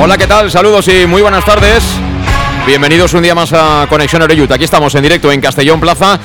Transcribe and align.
Hola, 0.00 0.16
¿qué 0.16 0.28
tal? 0.28 0.48
Saludos 0.48 0.86
y 0.86 1.06
muy 1.06 1.22
buenas 1.22 1.44
tardes. 1.44 1.82
Bienvenidos 2.68 3.14
un 3.14 3.22
día 3.24 3.34
más 3.34 3.52
a 3.52 3.84
Conexión 3.88 4.22
Oreyut. 4.22 4.50
Aquí 4.52 4.62
estamos 4.62 4.94
en 4.94 5.02
directo 5.02 5.32
en 5.32 5.40
Castellón 5.40 5.80
Plaza. 5.80 6.20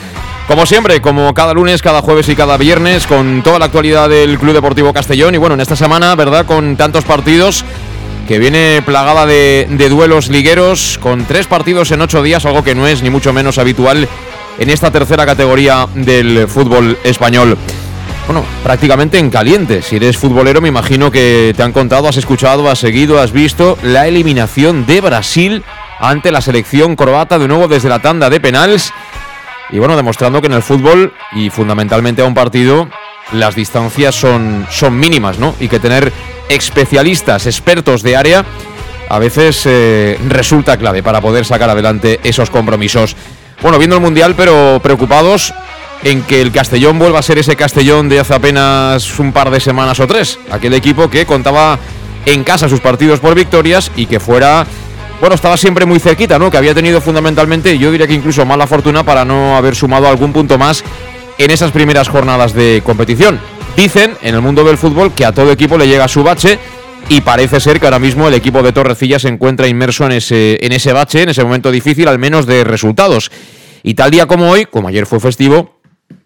Como 0.47 0.67
siempre, 0.67 1.01
como 1.01 1.33
cada 1.33 1.55
lunes, 1.55 1.81
cada 1.81 2.03
jueves 2.03 2.29
y 2.29 2.35
cada 2.35 2.55
viernes, 2.57 3.07
con 3.07 3.41
toda 3.41 3.57
la 3.57 3.65
actualidad 3.65 4.09
del 4.09 4.37
Club 4.37 4.53
Deportivo 4.53 4.93
Castellón. 4.93 5.33
Y 5.33 5.39
bueno, 5.39 5.55
en 5.55 5.61
esta 5.61 5.75
semana, 5.75 6.13
¿verdad? 6.13 6.45
Con 6.45 6.77
tantos 6.77 7.03
partidos 7.03 7.65
que 8.27 8.37
viene 8.37 8.83
plagada 8.85 9.25
de 9.25 9.87
duelos 9.89 10.29
ligueros, 10.29 10.99
con 11.01 11.25
tres 11.25 11.47
partidos 11.47 11.89
en 11.89 12.01
ocho 12.01 12.21
días, 12.21 12.45
algo 12.45 12.63
que 12.63 12.75
no 12.75 12.85
es 12.85 13.01
ni 13.01 13.09
mucho 13.09 13.33
menos 13.33 13.57
habitual 13.57 14.07
en 14.59 14.69
esta 14.69 14.91
tercera 14.91 15.25
categoría 15.25 15.87
del 15.95 16.47
fútbol 16.47 16.99
español 17.03 17.57
bueno, 18.25 18.45
prácticamente 18.63 19.17
en 19.17 19.29
caliente. 19.29 19.81
Si 19.81 19.97
eres 19.97 20.17
futbolero, 20.17 20.61
me 20.61 20.69
imagino 20.69 21.11
que 21.11 21.53
te 21.55 21.63
han 21.63 21.73
contado, 21.73 22.07
has 22.07 22.17
escuchado, 22.17 22.69
has 22.69 22.79
seguido, 22.79 23.19
has 23.19 23.31
visto 23.31 23.77
la 23.83 24.07
eliminación 24.07 24.85
de 24.85 25.01
Brasil 25.01 25.63
ante 25.99 26.31
la 26.31 26.41
selección 26.41 26.95
croata 26.95 27.37
de 27.37 27.47
nuevo 27.47 27.67
desde 27.67 27.89
la 27.89 27.99
tanda 27.99 28.29
de 28.29 28.39
penales. 28.39 28.93
Y 29.71 29.79
bueno, 29.79 29.95
demostrando 29.95 30.41
que 30.41 30.47
en 30.47 30.53
el 30.53 30.61
fútbol 30.61 31.13
y 31.33 31.49
fundamentalmente 31.49 32.21
a 32.21 32.25
un 32.25 32.33
partido 32.33 32.87
las 33.31 33.55
distancias 33.55 34.15
son, 34.15 34.67
son 34.69 34.97
mínimas, 34.99 35.39
¿no? 35.39 35.55
Y 35.59 35.67
que 35.67 35.79
tener 35.79 36.11
especialistas, 36.49 37.45
expertos 37.45 38.03
de 38.03 38.15
área, 38.15 38.45
a 39.09 39.19
veces 39.19 39.63
eh, 39.65 40.19
resulta 40.27 40.77
clave 40.77 41.03
para 41.03 41.21
poder 41.21 41.45
sacar 41.45 41.69
adelante 41.69 42.19
esos 42.23 42.49
compromisos. 42.49 43.15
Bueno, 43.61 43.77
viendo 43.77 43.95
el 43.95 44.01
Mundial, 44.01 44.35
pero 44.35 44.79
preocupados 44.83 45.53
en 46.03 46.21
que 46.23 46.41
el 46.41 46.51
Castellón 46.51 46.99
vuelva 46.99 47.19
a 47.19 47.21
ser 47.21 47.37
ese 47.37 47.55
Castellón 47.55 48.09
de 48.09 48.19
hace 48.19 48.33
apenas 48.33 49.19
un 49.19 49.31
par 49.31 49.49
de 49.49 49.59
semanas 49.59 49.99
o 49.99 50.07
tres. 50.07 50.37
Aquel 50.51 50.73
equipo 50.73 51.09
que 51.09 51.25
contaba 51.25 51.79
en 52.25 52.43
casa 52.43 52.69
sus 52.69 52.79
partidos 52.79 53.19
por 53.19 53.35
victorias 53.35 53.91
y 53.95 54.05
que 54.05 54.19
fuera, 54.19 54.65
bueno, 55.19 55.35
estaba 55.35 55.57
siempre 55.57 55.85
muy 55.85 55.99
cerquita, 55.99 56.37
¿no? 56.39 56.51
Que 56.51 56.57
había 56.57 56.73
tenido 56.73 57.01
fundamentalmente, 57.01 57.77
yo 57.77 57.91
diría 57.91 58.07
que 58.07 58.13
incluso 58.13 58.45
mala 58.45 58.67
fortuna 58.67 59.03
para 59.03 59.25
no 59.25 59.55
haber 59.55 59.75
sumado 59.75 60.07
algún 60.07 60.33
punto 60.33 60.57
más 60.57 60.83
en 61.37 61.51
esas 61.51 61.71
primeras 61.71 62.09
jornadas 62.09 62.53
de 62.53 62.81
competición. 62.85 63.39
Dicen 63.75 64.15
en 64.21 64.35
el 64.35 64.41
mundo 64.41 64.63
del 64.63 64.77
fútbol 64.77 65.13
que 65.13 65.25
a 65.25 65.31
todo 65.31 65.51
equipo 65.51 65.77
le 65.77 65.87
llega 65.87 66.07
su 66.07 66.23
bache 66.23 66.59
y 67.09 67.21
parece 67.21 67.59
ser 67.59 67.79
que 67.79 67.87
ahora 67.87 67.99
mismo 67.99 68.27
el 68.27 68.33
equipo 68.33 68.61
de 68.61 68.71
Torrecilla 68.71 69.19
se 69.19 69.29
encuentra 69.29 69.67
inmerso 69.67 70.05
en 70.05 70.13
ese, 70.13 70.59
en 70.61 70.71
ese 70.71 70.93
bache, 70.93 71.23
en 71.23 71.29
ese 71.29 71.43
momento 71.43 71.71
difícil, 71.71 72.07
al 72.07 72.19
menos 72.19 72.45
de 72.45 72.63
resultados. 72.63 73.31
Y 73.81 73.95
tal 73.95 74.11
día 74.11 74.27
como 74.27 74.49
hoy, 74.49 74.65
como 74.65 74.87
ayer 74.87 75.05
fue 75.05 75.19
festivo, 75.19 75.73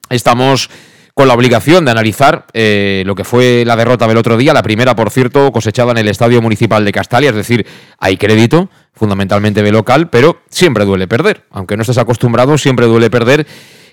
estamos 0.09 0.69
con 1.17 1.27
la 1.27 1.33
obligación 1.33 1.83
de 1.83 1.89
analizar 1.89 2.45
eh, 2.53 3.01
lo 3.07 3.15
que 3.15 3.23
fue 3.23 3.63
la 3.65 3.75
derrota 3.75 4.07
del 4.07 4.17
otro 4.17 4.37
día, 4.37 4.53
la 4.53 4.61
primera, 4.61 4.95
por 4.95 5.09
cierto, 5.09 5.51
cosechada 5.51 5.89
en 5.89 5.97
el 5.97 6.09
Estadio 6.09 6.43
Municipal 6.43 6.85
de 6.85 6.91
Castalia, 6.91 7.31
es 7.31 7.35
decir, 7.35 7.65
hay 7.97 8.17
crédito, 8.17 8.69
fundamentalmente 8.93 9.63
de 9.63 9.71
local, 9.71 10.11
pero 10.11 10.41
siempre 10.51 10.85
duele 10.85 11.07
perder, 11.07 11.45
aunque 11.49 11.75
no 11.75 11.81
estés 11.81 11.97
acostumbrado, 11.97 12.55
siempre 12.59 12.85
duele 12.85 13.09
perder. 13.09 13.47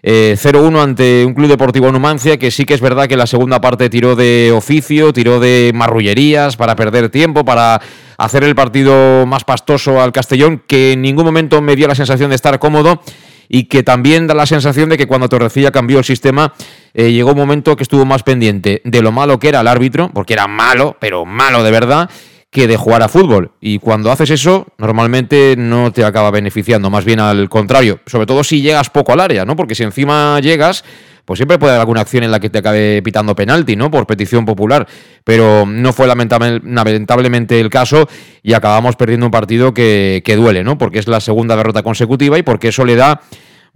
0-1 0.04 0.76
eh, 0.76 0.82
ante 0.82 1.24
un 1.24 1.32
club 1.32 1.48
deportivo 1.48 1.90
Numancia 1.90 2.36
que 2.36 2.50
sí 2.50 2.66
que 2.66 2.74
es 2.74 2.82
verdad 2.82 3.06
que 3.06 3.16
la 3.16 3.26
segunda 3.26 3.62
parte 3.62 3.88
tiró 3.88 4.14
de 4.16 4.52
oficio, 4.54 5.14
tiró 5.14 5.40
de 5.40 5.72
marrullerías 5.74 6.58
para 6.58 6.76
perder 6.76 7.08
tiempo, 7.08 7.42
para 7.42 7.80
hacer 8.18 8.44
el 8.44 8.54
partido 8.54 9.24
más 9.24 9.44
pastoso 9.44 10.02
al 10.02 10.12
Castellón, 10.12 10.62
que 10.66 10.92
en 10.92 11.00
ningún 11.00 11.24
momento 11.24 11.62
me 11.62 11.74
dio 11.74 11.88
la 11.88 11.94
sensación 11.94 12.28
de 12.28 12.36
estar 12.36 12.58
cómodo 12.58 13.00
y 13.48 13.64
que 13.64 13.82
también 13.82 14.26
da 14.26 14.34
la 14.34 14.46
sensación 14.46 14.88
de 14.88 14.96
que 14.96 15.06
cuando 15.06 15.28
Torrecilla 15.28 15.70
cambió 15.70 15.98
el 15.98 16.04
sistema, 16.04 16.52
eh, 16.92 17.12
llegó 17.12 17.32
un 17.32 17.38
momento 17.38 17.76
que 17.76 17.82
estuvo 17.82 18.04
más 18.04 18.22
pendiente 18.22 18.80
de 18.84 19.02
lo 19.02 19.12
malo 19.12 19.38
que 19.38 19.48
era 19.48 19.60
el 19.60 19.68
árbitro, 19.68 20.10
porque 20.12 20.32
era 20.32 20.46
malo, 20.46 20.96
pero 21.00 21.24
malo 21.24 21.62
de 21.62 21.70
verdad, 21.70 22.10
que 22.50 22.68
de 22.68 22.76
jugar 22.76 23.02
a 23.02 23.08
fútbol. 23.08 23.50
Y 23.60 23.80
cuando 23.80 24.12
haces 24.12 24.30
eso, 24.30 24.68
normalmente 24.78 25.56
no 25.58 25.92
te 25.92 26.04
acaba 26.04 26.30
beneficiando, 26.30 26.88
más 26.88 27.04
bien 27.04 27.18
al 27.18 27.48
contrario, 27.48 27.98
sobre 28.06 28.26
todo 28.26 28.44
si 28.44 28.62
llegas 28.62 28.90
poco 28.90 29.12
al 29.12 29.20
área, 29.20 29.44
¿no? 29.44 29.56
Porque 29.56 29.74
si 29.74 29.82
encima 29.82 30.38
llegas 30.40 30.84
pues 31.24 31.38
siempre 31.38 31.58
puede 31.58 31.72
haber 31.72 31.80
alguna 31.80 32.02
acción 32.02 32.24
en 32.24 32.30
la 32.30 32.40
que 32.40 32.50
te 32.50 32.58
acabe 32.58 33.00
pitando 33.02 33.34
penalti, 33.34 33.76
¿no? 33.76 33.90
Por 33.90 34.06
petición 34.06 34.44
popular. 34.44 34.86
Pero 35.24 35.64
no 35.66 35.92
fue 35.92 36.06
lamentablemente 36.06 37.60
el 37.60 37.70
caso 37.70 38.08
y 38.42 38.52
acabamos 38.52 38.96
perdiendo 38.96 39.26
un 39.26 39.32
partido 39.32 39.72
que, 39.72 40.22
duele, 40.36 40.64
¿no? 40.64 40.76
Porque 40.76 40.98
es 40.98 41.08
la 41.08 41.20
segunda 41.20 41.56
derrota 41.56 41.82
consecutiva 41.82 42.38
y 42.38 42.42
porque 42.42 42.68
eso 42.68 42.84
le 42.84 42.96
da 42.96 43.22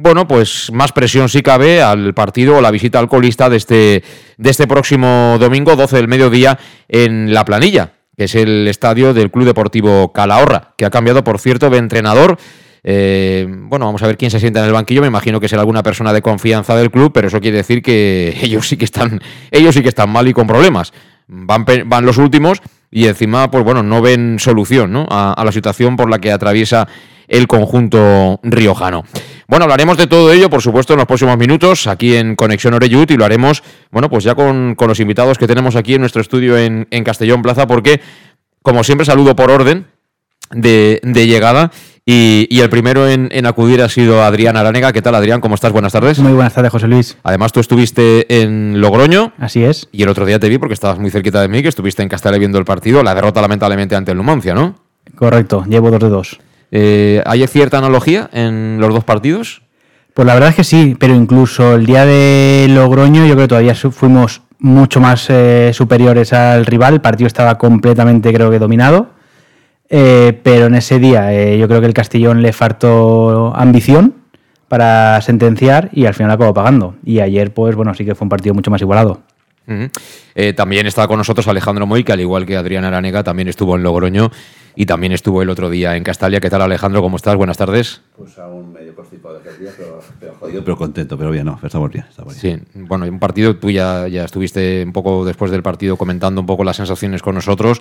bueno, 0.00 0.28
pues 0.28 0.70
más 0.72 0.92
presión 0.92 1.28
si 1.28 1.42
cabe 1.42 1.82
al 1.82 2.14
partido 2.14 2.58
o 2.58 2.60
la 2.60 2.70
visita 2.70 3.00
al 3.00 3.08
colista 3.08 3.50
de 3.50 3.56
este, 3.56 4.04
de 4.36 4.50
este 4.50 4.68
próximo 4.68 5.38
domingo, 5.40 5.74
12 5.74 5.96
del 5.96 6.06
mediodía, 6.06 6.56
en 6.88 7.34
La 7.34 7.44
Planilla, 7.44 7.94
que 8.16 8.24
es 8.24 8.36
el 8.36 8.68
estadio 8.68 9.12
del 9.12 9.32
Club 9.32 9.46
Deportivo 9.46 10.12
Calahorra, 10.12 10.74
que 10.76 10.84
ha 10.84 10.90
cambiado, 10.90 11.24
por 11.24 11.40
cierto, 11.40 11.68
de 11.68 11.78
entrenador 11.78 12.38
eh, 12.82 13.46
bueno, 13.48 13.86
vamos 13.86 14.02
a 14.02 14.06
ver 14.06 14.16
quién 14.16 14.30
se 14.30 14.40
sienta 14.40 14.60
en 14.60 14.66
el 14.66 14.72
banquillo. 14.72 15.00
Me 15.00 15.08
imagino 15.08 15.40
que 15.40 15.48
será 15.48 15.60
alguna 15.60 15.82
persona 15.82 16.12
de 16.12 16.22
confianza 16.22 16.76
del 16.76 16.90
club, 16.90 17.12
pero 17.12 17.28
eso 17.28 17.40
quiere 17.40 17.58
decir 17.58 17.82
que 17.82 18.38
ellos 18.42 18.68
sí 18.68 18.76
que 18.76 18.84
están, 18.84 19.20
ellos 19.50 19.74
sí 19.74 19.82
que 19.82 19.88
están 19.88 20.10
mal 20.10 20.28
y 20.28 20.32
con 20.32 20.46
problemas. 20.46 20.92
Van, 21.26 21.66
van 21.86 22.06
los 22.06 22.16
últimos 22.16 22.62
y 22.90 23.06
encima, 23.06 23.50
pues 23.50 23.64
bueno, 23.64 23.82
no 23.82 24.00
ven 24.00 24.38
solución 24.38 24.92
¿no? 24.92 25.06
A, 25.10 25.42
la 25.44 25.52
situación 25.52 25.96
por 25.96 26.08
la 26.08 26.18
que 26.18 26.32
atraviesa 26.32 26.88
el 27.26 27.46
conjunto 27.46 28.40
riojano. 28.42 29.04
Bueno, 29.46 29.64
hablaremos 29.64 29.98
de 29.98 30.06
todo 30.06 30.32
ello, 30.32 30.48
por 30.48 30.62
supuesto, 30.62 30.94
en 30.94 30.98
los 30.98 31.06
próximos 31.06 31.36
minutos, 31.36 31.86
aquí 31.86 32.16
en 32.16 32.36
Conexión 32.36 32.72
Oreyut, 32.72 33.10
y 33.10 33.16
lo 33.16 33.26
haremos, 33.26 33.62
bueno, 33.90 34.08
pues 34.08 34.24
ya 34.24 34.34
con, 34.34 34.74
los 34.78 35.00
invitados 35.00 35.36
que 35.36 35.46
tenemos 35.46 35.76
aquí 35.76 35.94
en 35.94 36.00
nuestro 36.00 36.22
estudio 36.22 36.56
en, 36.56 36.86
Castellón 37.04 37.42
Plaza, 37.42 37.66
porque, 37.66 38.00
como 38.62 38.82
siempre, 38.82 39.04
saludo 39.04 39.36
por 39.36 39.50
orden 39.50 39.86
de, 40.50 41.00
de 41.02 41.26
llegada 41.26 41.70
y, 42.10 42.60
el 42.60 42.70
primero 42.70 43.06
en, 43.06 43.44
acudir 43.44 43.82
ha 43.82 43.88
sido 43.90 44.22
Adrián 44.22 44.56
Aranega. 44.56 44.94
¿Qué 44.94 45.02
tal, 45.02 45.14
Adrián? 45.14 45.42
¿Cómo 45.42 45.56
estás? 45.56 45.72
Buenas 45.72 45.92
tardes. 45.92 46.18
Muy 46.20 46.32
buenas 46.32 46.54
tardes, 46.54 46.72
José 46.72 46.88
Luis. 46.88 47.18
Además, 47.22 47.52
tú 47.52 47.60
estuviste 47.60 48.42
en 48.42 48.80
Logroño. 48.80 49.34
Así 49.36 49.62
es. 49.62 49.90
Y 49.92 50.04
el 50.04 50.08
otro 50.08 50.24
día 50.24 50.38
te 50.38 50.48
vi 50.48 50.56
porque 50.56 50.72
estabas 50.72 50.98
muy 50.98 51.10
cerquita 51.10 51.42
de 51.42 51.48
mí, 51.48 51.60
que 51.60 51.68
estuviste 51.68 52.02
en 52.02 52.08
Castilla 52.08 52.38
viendo 52.38 52.58
el 52.58 52.64
partido. 52.64 53.02
La 53.02 53.14
derrota, 53.14 53.42
lamentablemente, 53.42 53.94
ante 53.94 54.12
el 54.12 54.16
Numancia, 54.16 54.54
¿no? 54.54 54.76
Correcto, 55.16 55.66
llevo 55.68 55.90
dos 55.90 56.00
de 56.00 56.08
dos. 56.08 56.40
Eh, 56.70 57.22
¿Hay 57.26 57.46
cierta 57.46 57.76
analogía 57.76 58.30
en 58.32 58.78
los 58.80 58.94
dos 58.94 59.04
partidos? 59.04 59.60
Pues 60.14 60.24
la 60.24 60.32
verdad 60.32 60.48
es 60.48 60.56
que 60.56 60.64
sí, 60.64 60.96
pero 60.98 61.14
incluso 61.14 61.74
el 61.74 61.84
día 61.84 62.06
de 62.06 62.68
Logroño 62.70 63.26
yo 63.26 63.34
creo 63.34 63.44
que 63.44 63.48
todavía 63.48 63.74
fuimos 63.74 64.40
mucho 64.58 64.98
más 64.98 65.26
eh, 65.28 65.72
superiores 65.74 66.32
al 66.32 66.64
rival. 66.64 66.94
El 66.94 67.00
partido 67.02 67.26
estaba 67.26 67.58
completamente, 67.58 68.32
creo 68.32 68.50
que, 68.50 68.58
dominado. 68.58 69.17
Eh, 69.90 70.38
pero 70.42 70.66
en 70.66 70.74
ese 70.74 70.98
día 70.98 71.32
eh, 71.32 71.58
yo 71.58 71.66
creo 71.66 71.80
que 71.80 71.86
el 71.86 71.94
Castellón 71.94 72.42
le 72.42 72.52
faltó 72.52 73.54
ambición 73.56 74.14
para 74.68 75.20
sentenciar 75.22 75.88
y 75.92 76.04
al 76.06 76.14
final 76.14 76.30
acabó 76.30 76.52
pagando. 76.52 76.94
Y 77.04 77.20
ayer, 77.20 77.52
pues 77.54 77.74
bueno, 77.74 77.94
sí 77.94 78.04
que 78.04 78.14
fue 78.14 78.26
un 78.26 78.30
partido 78.30 78.54
mucho 78.54 78.70
más 78.70 78.80
igualado. 78.80 79.22
Eh, 80.34 80.52
también 80.54 80.86
estaba 80.86 81.08
con 81.08 81.18
nosotros 81.18 81.46
Alejandro 81.48 81.86
Moy, 81.86 82.04
que 82.04 82.12
al 82.12 82.20
igual 82.20 82.46
que 82.46 82.56
Adrián 82.56 82.84
Aranega, 82.84 83.22
también 83.22 83.48
estuvo 83.48 83.76
en 83.76 83.82
Logroño 83.82 84.30
y 84.74 84.86
también 84.86 85.12
estuvo 85.12 85.42
el 85.42 85.50
otro 85.50 85.70
día 85.70 85.96
en 85.96 86.04
Castalia. 86.04 86.40
¿Qué 86.40 86.48
tal, 86.48 86.62
Alejandro? 86.62 87.02
¿Cómo 87.02 87.16
estás? 87.16 87.34
Buenas 87.36 87.56
tardes. 87.56 88.00
Pues 88.16 88.38
aún 88.38 88.72
medio 88.72 88.94
constipado 88.94 89.40
de 89.40 89.58
día, 89.58 89.70
pero, 89.76 90.00
pero, 90.20 90.34
jodido, 90.38 90.62
pero 90.62 90.76
contento, 90.76 91.18
pero 91.18 91.30
bien, 91.30 91.46
no, 91.46 91.58
estamos 91.62 91.90
bien. 91.90 92.04
Estamos 92.08 92.40
bien. 92.40 92.64
Sí, 92.72 92.80
bueno, 92.82 93.04
un 93.06 93.18
partido, 93.18 93.56
tú 93.56 93.70
ya, 93.70 94.06
ya 94.06 94.24
estuviste 94.24 94.84
un 94.84 94.92
poco 94.92 95.24
después 95.24 95.50
del 95.50 95.62
partido 95.62 95.96
comentando 95.96 96.40
un 96.40 96.46
poco 96.46 96.62
las 96.62 96.76
sensaciones 96.76 97.22
con 97.22 97.34
nosotros. 97.34 97.80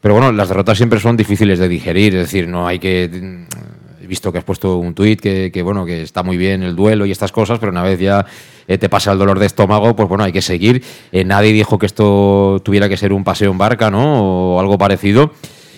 Pero 0.00 0.14
bueno, 0.14 0.30
las 0.30 0.48
derrotas 0.48 0.76
siempre 0.76 1.00
son 1.00 1.16
difíciles 1.16 1.58
de 1.58 1.68
digerir, 1.68 2.14
es 2.14 2.22
decir, 2.22 2.46
no 2.46 2.68
hay 2.68 2.78
que 2.78 3.46
visto 4.06 4.32
que 4.32 4.38
has 4.38 4.44
puesto 4.44 4.78
un 4.78 4.94
tuit 4.94 5.20
que, 5.20 5.50
que, 5.52 5.62
bueno, 5.62 5.84
que 5.84 6.02
está 6.02 6.22
muy 6.22 6.36
bien 6.36 6.62
el 6.62 6.74
duelo 6.74 7.04
y 7.04 7.10
estas 7.10 7.30
cosas, 7.30 7.58
pero 7.58 7.72
una 7.72 7.82
vez 7.82 7.98
ya 8.00 8.24
eh, 8.68 8.78
te 8.78 8.88
pasa 8.88 9.12
el 9.12 9.18
dolor 9.18 9.38
de 9.38 9.46
estómago, 9.46 9.96
pues 9.96 10.08
bueno, 10.08 10.24
hay 10.24 10.32
que 10.32 10.42
seguir. 10.42 10.84
Eh, 11.10 11.24
nadie 11.24 11.52
dijo 11.52 11.78
que 11.78 11.86
esto 11.86 12.60
tuviera 12.62 12.88
que 12.88 12.96
ser 12.96 13.12
un 13.12 13.24
paseo 13.24 13.50
en 13.50 13.58
barca, 13.58 13.90
¿no? 13.90 14.54
O 14.54 14.60
algo 14.60 14.78
parecido. 14.78 15.32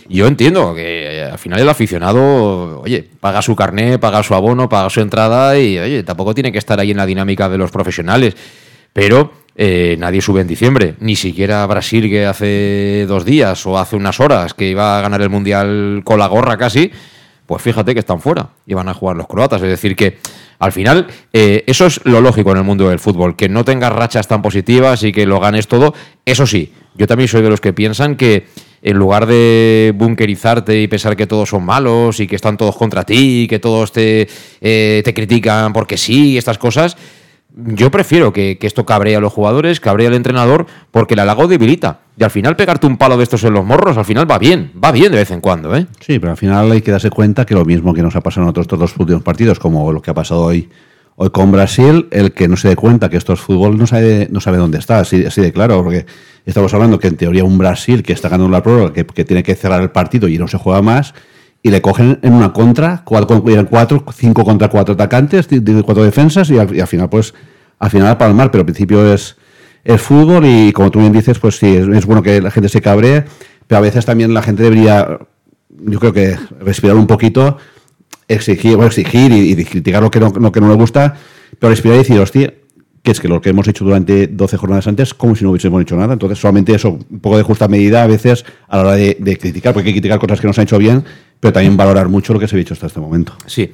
Yo 0.09 0.27
entiendo 0.27 0.75
que 0.75 1.23
al 1.31 1.39
final 1.39 1.61
el 1.61 1.69
aficionado, 1.69 2.81
oye, 2.81 3.09
paga 3.21 3.43
su 3.43 3.55
carné, 3.55 4.01
paga 4.01 4.25
su 4.25 4.35
abono, 4.35 4.69
paga 4.69 4.91
su 4.91 5.01
entrada 5.01 5.57
y, 5.57 5.79
oye, 5.79 6.03
tampoco 6.03 6.35
tiene 6.35 6.51
que 6.51 6.59
estar 6.59 6.81
ahí 6.81 6.91
en 6.91 6.97
la 6.97 7.07
dinámica 7.07 7.49
de 7.49 7.59
los 7.59 7.71
profesionales. 7.71 8.35
Pero 8.93 9.33
eh, 9.55 9.95
nadie 9.99 10.21
sube 10.21 10.41
en 10.41 10.49
diciembre, 10.49 10.95
ni 10.99 11.15
siquiera 11.15 11.65
Brasil 11.67 12.09
que 12.09 12.27
hace 12.27 13.05
dos 13.07 13.25
días 13.25 13.65
o 13.67 13.79
hace 13.79 13.95
unas 13.95 14.19
horas 14.19 14.53
que 14.53 14.69
iba 14.69 14.99
a 14.99 15.01
ganar 15.01 15.23
el 15.23 15.31
Mundial 15.31 16.03
con 16.03 16.19
la 16.19 16.27
gorra 16.27 16.57
casi, 16.57 16.91
pues 17.51 17.63
fíjate 17.63 17.95
que 17.95 17.99
están 17.99 18.21
fuera 18.21 18.51
y 18.65 18.75
van 18.75 18.89
a 18.89 18.95
jugar 18.95 19.17
los 19.17 19.27
croatas. 19.27 19.61
Es 19.61 19.69
decir, 19.69 19.97
que 19.97 20.19
al 20.61 20.71
final 20.71 21.09
eh, 21.33 21.65
eso 21.67 21.87
es 21.87 22.01
lo 22.05 22.21
lógico 22.21 22.53
en 22.53 22.59
el 22.59 22.63
mundo 22.63 22.89
del 22.89 23.01
fútbol, 23.01 23.35
que 23.35 23.49
no 23.49 23.65
tengas 23.65 23.93
rachas 23.93 24.29
tan 24.29 24.41
positivas 24.41 25.03
y 25.03 25.11
que 25.11 25.27
lo 25.27 25.41
ganes 25.41 25.67
todo. 25.67 25.93
Eso 26.25 26.47
sí, 26.47 26.73
yo 26.95 27.09
también 27.09 27.27
soy 27.27 27.43
de 27.43 27.51
los 27.51 27.61
que 27.61 27.73
piensan 27.73 28.15
que 28.15 28.47
en 28.83 28.97
lugar 28.97 29.27
de 29.27 29.93
bunkerizarte 29.97 30.81
y 30.81 30.87
pensar 30.87 31.17
que 31.17 31.27
todos 31.27 31.49
son 31.49 31.65
malos 31.65 32.21
y 32.21 32.29
que 32.29 32.37
están 32.37 32.57
todos 32.57 32.77
contra 32.77 33.03
ti 33.03 33.43
y 33.43 33.49
que 33.49 33.59
todos 33.59 33.91
te, 33.91 34.29
eh, 34.61 35.03
te 35.05 35.13
critican 35.13 35.73
porque 35.73 35.97
sí, 35.97 36.39
estas 36.39 36.57
cosas 36.57 36.97
yo 37.55 37.91
prefiero 37.91 38.33
que, 38.33 38.59
esto 38.61 38.87
cabree 38.87 39.17
a 39.17 39.21
los 39.21 39.33
jugadores, 39.33 39.81
cabree 39.81 40.07
al 40.07 40.15
entrenador, 40.15 40.67
porque 40.91 41.15
el 41.15 41.21
halago 41.21 41.49
debilita. 41.49 42.01
Y 42.21 42.23
al 42.23 42.31
final 42.31 42.55
pegarte 42.55 42.87
un 42.87 42.99
palo 42.99 43.17
de 43.17 43.23
estos 43.23 43.43
en 43.45 43.55
los 43.55 43.65
morros, 43.65 43.97
al 43.97 44.05
final 44.05 44.31
va 44.31 44.39
bien, 44.39 44.73
va 44.85 44.93
bien 44.93 45.11
de 45.11 45.17
vez 45.17 45.31
en 45.31 45.41
cuando, 45.41 45.75
¿eh? 45.75 45.87
Sí, 46.01 46.19
pero 46.19 46.33
al 46.33 46.37
final 46.37 46.71
hay 46.71 46.83
que 46.83 46.91
darse 46.91 47.09
cuenta 47.09 47.47
que 47.47 47.55
lo 47.55 47.65
mismo 47.65 47.95
que 47.95 48.03
nos 48.03 48.15
ha 48.15 48.21
pasado 48.21 48.45
en 48.45 48.51
otros 48.51 48.69
dos 48.69 48.95
últimos 48.99 49.23
partidos, 49.23 49.59
como 49.59 49.91
lo 49.91 50.03
que 50.03 50.11
ha 50.11 50.15
pasado 50.15 50.43
hoy, 50.43 50.69
hoy 51.17 51.31
con 51.31 51.51
Brasil, 51.51 52.09
el 52.11 52.33
que 52.33 52.47
no 52.47 52.59
se 52.59 52.69
dé 52.69 52.77
cuenta 52.77 53.09
que 53.09 53.17
esto 53.17 53.33
es 53.33 53.41
fútbol 53.41 53.79
no 53.79 53.87
sabe, 53.87 54.29
no 54.31 54.43
sabe 54.43 54.59
dónde 54.59 54.77
está, 54.77 54.99
así, 54.99 55.25
así 55.25 55.41
de 55.41 55.51
claro, 55.51 55.83
porque 55.83 56.05
estamos 56.45 56.75
hablando 56.75 56.99
que 56.99 57.09
en 57.09 57.17
teoría 57.17 57.43
un 57.43 57.57
Brasil 57.57 58.03
que 58.03 58.13
está 58.13 58.29
ganando 58.29 58.51
la 58.51 58.63
prórroga, 58.63 58.93
que, 58.93 59.07
que 59.07 59.25
tiene 59.25 59.43
que 59.43 59.55
cerrar 59.55 59.81
el 59.81 59.91
partido 59.91 60.29
y 60.29 60.37
no 60.37 60.47
se 60.47 60.59
juega 60.59 60.83
más, 60.83 61.15
y 61.63 61.71
le 61.71 61.81
cogen 61.81 62.19
en 62.21 62.35
una 62.35 62.53
contra, 62.53 63.01
cuatro, 63.03 63.43
cuatro 63.71 64.05
cinco 64.15 64.45
contra 64.45 64.69
cuatro 64.69 64.93
atacantes, 64.93 65.49
cuatro 65.87 66.05
defensas 66.05 66.51
y 66.51 66.59
al, 66.59 66.87
final 66.87 67.09
pues 67.09 67.33
al 67.79 67.89
final 67.89 68.19
palmar, 68.19 68.51
pero 68.51 68.61
al 68.61 68.67
principio 68.67 69.11
es 69.11 69.39
el 69.85 69.99
fútbol 69.99 70.45
y 70.47 70.73
como 70.73 70.91
tú 70.91 71.01
bien 71.01 71.13
dices, 71.13 71.39
pues 71.39 71.57
sí, 71.57 71.77
es, 71.77 72.07
bueno 72.07 72.23
que 72.23 72.41
la 72.41 72.51
gente 72.51 72.69
se 72.69 72.81
cabree, 72.81 73.25
pero 73.67 73.79
a 73.79 73.83
veces 73.83 74.05
también 74.05 74.35
la 74.35 74.43
gente 74.43 74.63
debería, 74.63 75.19
yo 75.69 75.99
creo 75.99 76.13
que 76.13 76.37
respirar 76.61 76.97
un 76.97 77.07
poquito, 77.07 77.57
exigir, 78.29 78.79
exigir 78.81 79.33
y, 79.33 79.65
criticar 79.65 80.03
lo 80.03 80.11
que, 80.11 80.21
no, 80.21 80.31
lo 80.31 80.53
que 80.53 80.61
no 80.61 80.69
le 80.69 80.75
gusta, 80.75 81.17
pero 81.59 81.71
respirar 81.71 81.97
y 81.97 81.99
decir, 81.99 82.19
hostia, 82.19 82.55
que 83.03 83.13
es 83.13 83.21
que 83.21 83.29
lo 83.29 83.41
que 83.41 83.51
hemos 83.51 83.67
hecho 83.67 83.85
durante 83.85 84.27
12 84.27 84.57
jornadas 84.59 84.87
antes, 84.87 85.15
como 85.15 85.35
si 85.35 85.45
no 85.45 85.51
hubiésemos 85.51 85.81
hecho 85.81 85.97
nada. 85.97 86.13
Entonces, 86.13 86.39
solamente 86.39 86.75
eso, 86.75 86.99
un 87.09 87.21
poco 87.21 87.39
de 87.39 87.43
justa 87.43 87.67
medida 87.67 88.03
a 88.03 88.07
veces 88.07 88.45
a 88.69 88.77
la 88.77 88.83
hora 88.83 88.93
de, 88.95 89.17
de 89.19 89.39
criticar, 89.39 89.73
porque 89.73 89.89
hay 89.89 89.95
que 89.95 90.01
criticar 90.01 90.19
cosas 90.19 90.41
que 90.41 90.47
no 90.47 90.53
se 90.53 90.61
han 90.61 90.67
hecho 90.67 90.77
bien, 90.77 91.03
pero 91.41 91.53
también 91.53 91.79
valorar 91.79 92.09
mucho 92.09 92.35
lo 92.35 92.39
que 92.39 92.47
se 92.47 92.57
ha 92.57 92.61
hecho 92.61 92.75
hasta 92.75 92.89
este 92.89 93.01
momento. 93.01 93.35
Sí. 93.47 93.73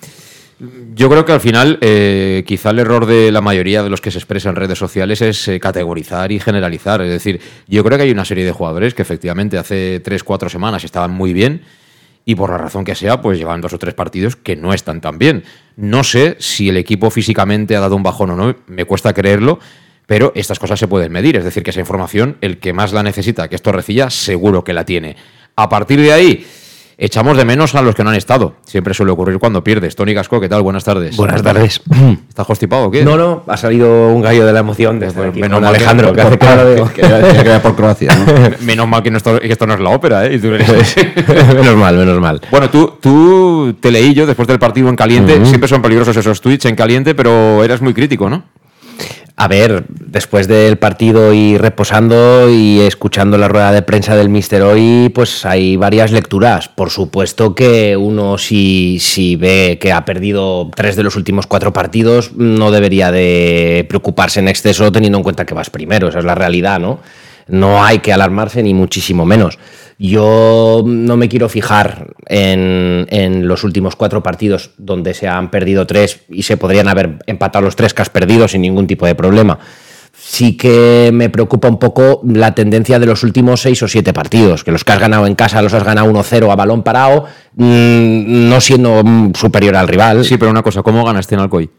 Yo 0.58 1.10
creo 1.10 1.24
que 1.26 1.32
al 1.32 1.40
final, 1.40 1.78
eh, 1.82 2.42
quizá 2.46 2.70
el 2.70 2.78
error 2.78 3.04
de 3.04 3.30
la 3.30 3.42
mayoría 3.42 3.82
de 3.82 3.90
los 3.90 4.00
que 4.00 4.10
se 4.10 4.18
expresan 4.18 4.50
en 4.50 4.56
redes 4.56 4.78
sociales 4.78 5.20
es 5.20 5.48
eh, 5.48 5.60
categorizar 5.60 6.32
y 6.32 6.40
generalizar. 6.40 7.02
Es 7.02 7.10
decir, 7.10 7.40
yo 7.68 7.84
creo 7.84 7.98
que 7.98 8.04
hay 8.04 8.10
una 8.10 8.24
serie 8.24 8.44
de 8.44 8.52
jugadores 8.52 8.94
que 8.94 9.02
efectivamente 9.02 9.58
hace 9.58 10.00
tres, 10.00 10.24
cuatro 10.24 10.48
semanas 10.48 10.82
estaban 10.84 11.10
muy 11.10 11.34
bien 11.34 11.60
y 12.24 12.34
por 12.34 12.50
la 12.50 12.56
razón 12.56 12.84
que 12.84 12.94
sea, 12.94 13.20
pues 13.20 13.38
llevan 13.38 13.60
dos 13.60 13.74
o 13.74 13.78
tres 13.78 13.92
partidos 13.92 14.34
que 14.34 14.56
no 14.56 14.72
están 14.72 15.02
tan 15.02 15.18
bien. 15.18 15.44
No 15.76 16.02
sé 16.02 16.36
si 16.40 16.70
el 16.70 16.78
equipo 16.78 17.10
físicamente 17.10 17.76
ha 17.76 17.80
dado 17.80 17.94
un 17.94 18.02
bajón 18.02 18.30
o 18.30 18.36
no, 18.36 18.56
me 18.66 18.86
cuesta 18.86 19.12
creerlo, 19.12 19.60
pero 20.06 20.32
estas 20.34 20.58
cosas 20.58 20.80
se 20.80 20.88
pueden 20.88 21.12
medir. 21.12 21.36
Es 21.36 21.44
decir, 21.44 21.62
que 21.62 21.70
esa 21.70 21.80
información, 21.80 22.38
el 22.40 22.58
que 22.58 22.72
más 22.72 22.94
la 22.94 23.02
necesita, 23.02 23.48
que 23.48 23.56
esto 23.56 23.72
recilla, 23.72 24.08
seguro 24.08 24.64
que 24.64 24.72
la 24.72 24.84
tiene. 24.84 25.16
A 25.54 25.68
partir 25.68 26.00
de 26.00 26.12
ahí 26.12 26.46
Echamos 26.98 27.36
de 27.36 27.44
menos 27.44 27.74
a 27.74 27.82
los 27.82 27.94
que 27.94 28.02
no 28.02 28.08
han 28.08 28.16
estado. 28.16 28.54
Siempre 28.64 28.94
suele 28.94 29.12
ocurrir 29.12 29.38
cuando 29.38 29.62
pierdes. 29.62 29.94
Tony 29.94 30.14
Gasco, 30.14 30.40
¿qué 30.40 30.48
tal? 30.48 30.62
Buenas 30.62 30.82
tardes. 30.82 31.14
Buenas 31.14 31.42
tardes. 31.42 31.82
¿Estás 32.28 32.46
constipado 32.46 32.86
o 32.86 32.90
qué? 32.90 33.04
No, 33.04 33.18
no, 33.18 33.42
ha 33.46 33.56
salido 33.58 34.08
un 34.08 34.22
gallo 34.22 34.46
de 34.46 34.52
la 34.54 34.60
emoción 34.60 34.98
desde 34.98 35.14
pues 35.14 35.28
aquí, 35.28 35.40
menos 35.42 35.60
mal 35.60 35.74
Alejandro, 35.74 36.14
que, 36.14 36.22
hace 36.22 36.38
claro 36.38 36.64
de... 36.64 36.82
que, 36.94 37.60
por 37.62 37.76
Croacia. 37.76 38.14
¿no? 38.14 38.56
menos 38.64 38.88
mal 38.88 39.02
que, 39.02 39.10
no 39.10 39.18
esto, 39.18 39.38
que, 39.38 39.52
esto, 39.52 39.66
no 39.66 39.74
es 39.74 39.80
la 39.80 39.90
ópera, 39.90 40.24
¿eh? 40.24 40.38
menos 41.54 41.76
mal, 41.76 41.98
menos 41.98 42.18
mal. 42.18 42.40
Bueno, 42.50 42.70
tú, 42.70 42.94
tú 42.98 43.76
te 43.78 43.90
leí 43.90 44.14
yo 44.14 44.24
después 44.24 44.48
del 44.48 44.58
partido 44.58 44.88
en 44.88 44.96
caliente. 44.96 45.44
Siempre 45.44 45.68
son 45.68 45.82
peligrosos 45.82 46.16
esos 46.16 46.40
tweets 46.40 46.64
en 46.64 46.76
caliente, 46.76 47.14
pero 47.14 47.62
eras 47.62 47.82
muy 47.82 47.92
crítico, 47.92 48.30
¿no? 48.30 48.42
A 49.38 49.48
ver, 49.48 49.84
después 49.90 50.48
del 50.48 50.78
partido 50.78 51.34
y 51.34 51.58
reposando 51.58 52.48
y 52.48 52.80
escuchando 52.80 53.36
la 53.36 53.48
rueda 53.48 53.70
de 53.70 53.82
prensa 53.82 54.16
del 54.16 54.30
Mister 54.30 54.62
hoy, 54.62 55.10
pues 55.14 55.44
hay 55.44 55.76
varias 55.76 56.10
lecturas. 56.10 56.70
Por 56.70 56.88
supuesto 56.88 57.54
que 57.54 57.98
uno 57.98 58.38
si, 58.38 58.98
si 58.98 59.36
ve 59.36 59.76
que 59.78 59.92
ha 59.92 60.06
perdido 60.06 60.70
tres 60.74 60.96
de 60.96 61.02
los 61.02 61.16
últimos 61.16 61.46
cuatro 61.46 61.74
partidos, 61.74 62.32
no 62.32 62.70
debería 62.70 63.12
de 63.12 63.84
preocuparse 63.90 64.40
en 64.40 64.48
exceso 64.48 64.90
teniendo 64.90 65.18
en 65.18 65.24
cuenta 65.24 65.44
que 65.44 65.52
vas 65.52 65.68
primero, 65.68 66.08
esa 66.08 66.20
es 66.20 66.24
la 66.24 66.34
realidad, 66.34 66.80
¿no? 66.80 67.00
No 67.48 67.84
hay 67.84 68.00
que 68.00 68.12
alarmarse 68.12 68.62
ni 68.62 68.74
muchísimo 68.74 69.24
menos. 69.24 69.58
Yo 69.98 70.82
no 70.84 71.16
me 71.16 71.28
quiero 71.28 71.48
fijar 71.48 72.14
en, 72.26 73.48
los 73.48 73.64
últimos 73.64 73.96
cuatro 73.96 74.22
partidos 74.22 74.72
donde 74.76 75.14
se 75.14 75.26
han 75.26 75.50
perdido 75.50 75.86
tres 75.86 76.20
y 76.28 76.42
se 76.42 76.56
podrían 76.56 76.88
haber 76.88 77.18
empatado 77.26 77.64
los 77.64 77.76
tres 77.76 77.94
que 77.94 78.02
has 78.02 78.10
perdido 78.10 78.46
sin 78.46 78.62
ningún 78.62 78.86
tipo 78.86 79.06
de 79.06 79.14
problema. 79.14 79.58
Sí 80.12 80.56
que 80.56 81.10
me 81.12 81.30
preocupa 81.30 81.68
un 81.68 81.78
poco 81.78 82.20
la 82.24 82.54
tendencia 82.54 82.98
de 82.98 83.06
los 83.06 83.22
últimos 83.22 83.60
seis 83.60 83.82
o 83.82 83.88
siete 83.88 84.12
partidos, 84.12 84.64
que 84.64 84.72
los 84.72 84.82
que 84.82 84.92
has 84.92 84.98
ganado 84.98 85.26
en 85.26 85.34
casa 85.34 85.62
los 85.62 85.72
has 85.72 85.84
ganado 85.84 86.10
1-0 86.10 86.50
a 86.50 86.56
balón 86.56 86.82
parado, 86.82 87.26
mm, 87.54 88.48
no 88.48 88.60
siendo 88.60 89.02
superior 89.34 89.76
al 89.76 89.88
rival. 89.88 90.24
Sí, 90.24 90.36
pero 90.36 90.50
una 90.50 90.62
cosa, 90.62 90.82
¿cómo 90.82 91.04
ganaste 91.04 91.34
en 91.34 91.42
Alcoy? 91.42 91.70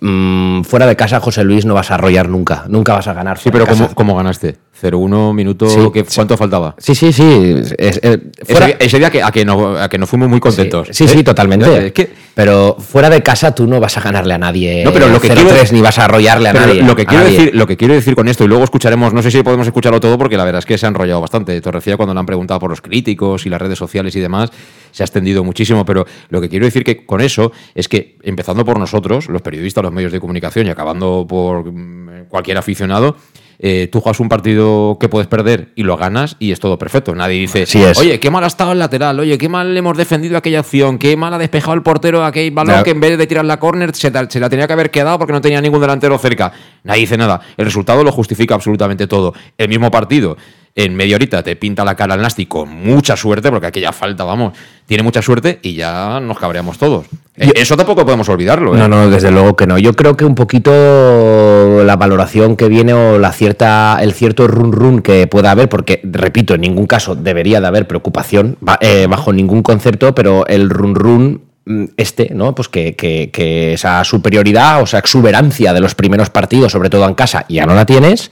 Mm, 0.00 0.62
fuera 0.62 0.86
de 0.86 0.96
casa, 0.96 1.20
José 1.20 1.44
Luis, 1.44 1.64
no 1.64 1.74
vas 1.74 1.90
a 1.90 1.94
arrollar 1.94 2.28
nunca. 2.28 2.64
Nunca 2.68 2.94
vas 2.94 3.08
a 3.08 3.12
ganar. 3.12 3.38
Sí, 3.38 3.50
pero 3.50 3.66
¿cómo, 3.66 3.94
¿cómo, 3.94 4.16
ganaste? 4.16 4.56
0-1 4.80 5.34
minuto. 5.34 5.66
¿Cuánto 6.14 6.36
faltaba? 6.36 6.74
Sí, 6.78 6.94
sí, 6.94 7.12
sí. 7.12 7.54
ese, 7.76 8.98
día 8.98 9.10
que, 9.10 9.22
a, 9.22 9.32
que 9.32 9.44
no, 9.44 9.76
a 9.76 9.88
que 9.88 9.98
no 9.98 10.06
fuimos 10.06 10.28
muy 10.28 10.38
contentos. 10.38 10.88
Sí, 10.92 11.08
sí, 11.08 11.20
¿Eh? 11.20 11.24
totalmente. 11.24 11.92
Pero 12.34 12.76
fuera 12.78 13.10
de 13.10 13.20
casa 13.22 13.52
tú 13.52 13.66
no 13.66 13.80
vas 13.80 13.96
a 13.96 14.00
ganarle 14.00 14.34
a 14.34 14.38
nadie. 14.38 14.84
No, 14.84 14.92
pero 14.92 15.08
lo 15.08 15.20
que 15.20 15.28
quiero, 15.28 15.50
ni 15.72 15.80
vas 15.80 15.98
a 15.98 16.04
arrollarle 16.04 16.50
a 16.50 16.52
nadie. 16.52 16.82
Lo 16.82 16.94
que, 16.94 17.04
quiero 17.04 17.24
Decir, 17.24 17.50
lo 17.54 17.66
que 17.66 17.76
quiero 17.76 17.94
decir 17.94 18.14
con 18.14 18.28
esto, 18.28 18.44
y 18.44 18.48
luego 18.48 18.62
escucharemos, 18.62 19.12
no 19.12 19.22
sé 19.22 19.32
si 19.32 19.42
podemos 19.42 19.66
escucharlo 19.66 19.98
todo, 19.98 20.16
porque 20.16 20.36
la 20.36 20.44
verdad 20.44 20.60
es 20.60 20.66
que 20.66 20.78
se 20.78 20.86
ha 20.86 20.88
enrollado 20.88 21.20
bastante. 21.20 21.60
Torrecía 21.60 21.96
cuando 21.96 22.14
le 22.14 22.20
han 22.20 22.26
preguntado 22.26 22.60
por 22.60 22.70
los 22.70 22.80
críticos 22.80 23.44
y 23.46 23.48
las 23.48 23.60
redes 23.60 23.78
sociales 23.78 24.14
y 24.14 24.20
demás, 24.20 24.50
se 24.90 25.02
ha 25.02 25.06
extendido 25.06 25.44
muchísimo. 25.44 25.84
Pero 25.84 26.06
lo 26.28 26.40
que 26.40 26.48
quiero 26.48 26.64
decir 26.64 26.84
que 26.84 27.04
con 27.04 27.20
eso 27.20 27.52
es 27.74 27.88
que, 27.88 28.18
empezando 28.22 28.64
por 28.64 28.78
nosotros, 28.78 29.28
los 29.28 29.42
periodistas, 29.42 29.84
los 29.84 29.92
medios 29.92 30.12
de 30.12 30.20
comunicación 30.20 30.66
y 30.66 30.70
acabando 30.70 31.26
por 31.28 31.72
mm, 31.72 32.26
cualquier 32.28 32.58
aficionado, 32.58 33.16
eh, 33.60 33.88
tú 33.90 34.00
juegas 34.00 34.20
un 34.20 34.28
partido 34.28 34.98
que 35.00 35.08
puedes 35.08 35.26
perder 35.26 35.72
y 35.74 35.82
lo 35.82 35.96
ganas 35.96 36.36
y 36.38 36.52
es 36.52 36.60
todo 36.60 36.78
perfecto. 36.78 37.14
Nadie 37.14 37.40
dice, 37.40 37.64
oye, 37.96 38.20
qué 38.20 38.30
mal 38.30 38.44
ha 38.44 38.46
estado 38.46 38.72
el 38.72 38.78
lateral, 38.78 39.18
oye, 39.18 39.36
qué 39.36 39.48
mal 39.48 39.76
hemos 39.76 39.96
defendido 39.96 40.36
aquella 40.36 40.60
acción, 40.60 40.98
qué 40.98 41.16
mal 41.16 41.34
ha 41.34 41.38
despejado 41.38 41.74
el 41.74 41.82
portero 41.82 42.24
aquel 42.24 42.52
balón 42.52 42.84
que 42.84 42.90
en 42.90 43.00
vez 43.00 43.18
de 43.18 43.26
tirar 43.26 43.44
la 43.44 43.58
córner 43.58 43.94
se, 43.94 44.12
se, 44.28 44.40
la 44.40 44.48
tenía 44.48 44.66
que 44.66 44.72
haber 44.72 44.90
quedado 44.90 45.18
porque 45.18 45.32
no 45.32 45.40
tenía 45.40 45.60
ningún 45.60 45.80
delantero 45.80 46.16
cerca. 46.18 46.52
Nadie 46.84 47.00
dice 47.00 47.16
nada. 47.16 47.40
El 47.56 47.64
resultado 47.64 48.04
lo 48.04 48.12
justifica 48.12 48.54
absolutamente 48.54 49.08
todo. 49.08 49.34
El 49.56 49.68
mismo 49.68 49.90
partido 49.90 50.36
en 50.78 50.94
media 50.94 51.16
horita 51.16 51.42
te 51.42 51.56
pinta 51.56 51.84
la 51.84 51.96
cara 51.96 52.14
al 52.14 52.46
con 52.46 52.68
mucha 52.68 53.16
suerte, 53.16 53.50
porque 53.50 53.66
aquella 53.66 53.92
falta, 53.92 54.22
vamos, 54.22 54.52
tiene 54.86 55.02
mucha 55.02 55.20
suerte 55.20 55.58
y 55.60 55.74
ya 55.74 56.20
nos 56.20 56.38
cabreamos 56.38 56.78
todos. 56.78 57.06
Eh, 57.36 57.50
eso 57.56 57.76
tampoco 57.76 58.04
podemos 58.04 58.28
olvidarlo. 58.28 58.76
¿eh? 58.76 58.78
No, 58.78 58.86
no, 58.86 59.10
desde 59.10 59.32
luego 59.32 59.56
que 59.56 59.66
no. 59.66 59.76
Yo 59.78 59.94
creo 59.94 60.16
que 60.16 60.24
un 60.24 60.36
poquito 60.36 61.82
la 61.84 61.96
valoración 61.96 62.54
que 62.54 62.68
viene 62.68 62.92
o 62.92 63.18
la 63.18 63.32
cierta, 63.32 63.98
el 64.00 64.12
cierto 64.12 64.46
run 64.46 64.70
run 64.70 65.02
que 65.02 65.26
pueda 65.26 65.50
haber, 65.50 65.68
porque 65.68 66.00
repito, 66.04 66.54
en 66.54 66.60
ningún 66.60 66.86
caso 66.86 67.16
debería 67.16 67.60
de 67.60 67.66
haber 67.66 67.88
preocupación 67.88 68.56
eh, 68.80 69.08
bajo 69.10 69.32
ningún 69.32 69.64
concepto, 69.64 70.14
pero 70.14 70.46
el 70.46 70.70
run 70.70 70.94
run 70.94 71.42
mm, 71.66 71.84
este, 71.96 72.30
¿no? 72.32 72.54
Pues 72.54 72.68
que, 72.68 72.94
que, 72.94 73.72
esa 73.72 74.04
superioridad 74.04 74.80
o 74.80 74.84
esa 74.84 74.98
exuberancia 74.98 75.72
de 75.72 75.80
los 75.80 75.96
primeros 75.96 76.30
partidos, 76.30 76.70
sobre 76.70 76.88
todo 76.88 77.08
en 77.08 77.14
casa, 77.14 77.46
ya 77.48 77.66
no 77.66 77.74
la 77.74 77.84
tienes 77.84 78.30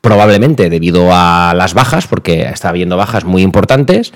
probablemente 0.00 0.70
debido 0.70 1.08
a 1.12 1.52
las 1.56 1.74
bajas, 1.74 2.06
porque 2.06 2.42
está 2.42 2.68
habiendo 2.70 2.96
bajas 2.96 3.24
muy 3.24 3.42
importantes. 3.42 4.12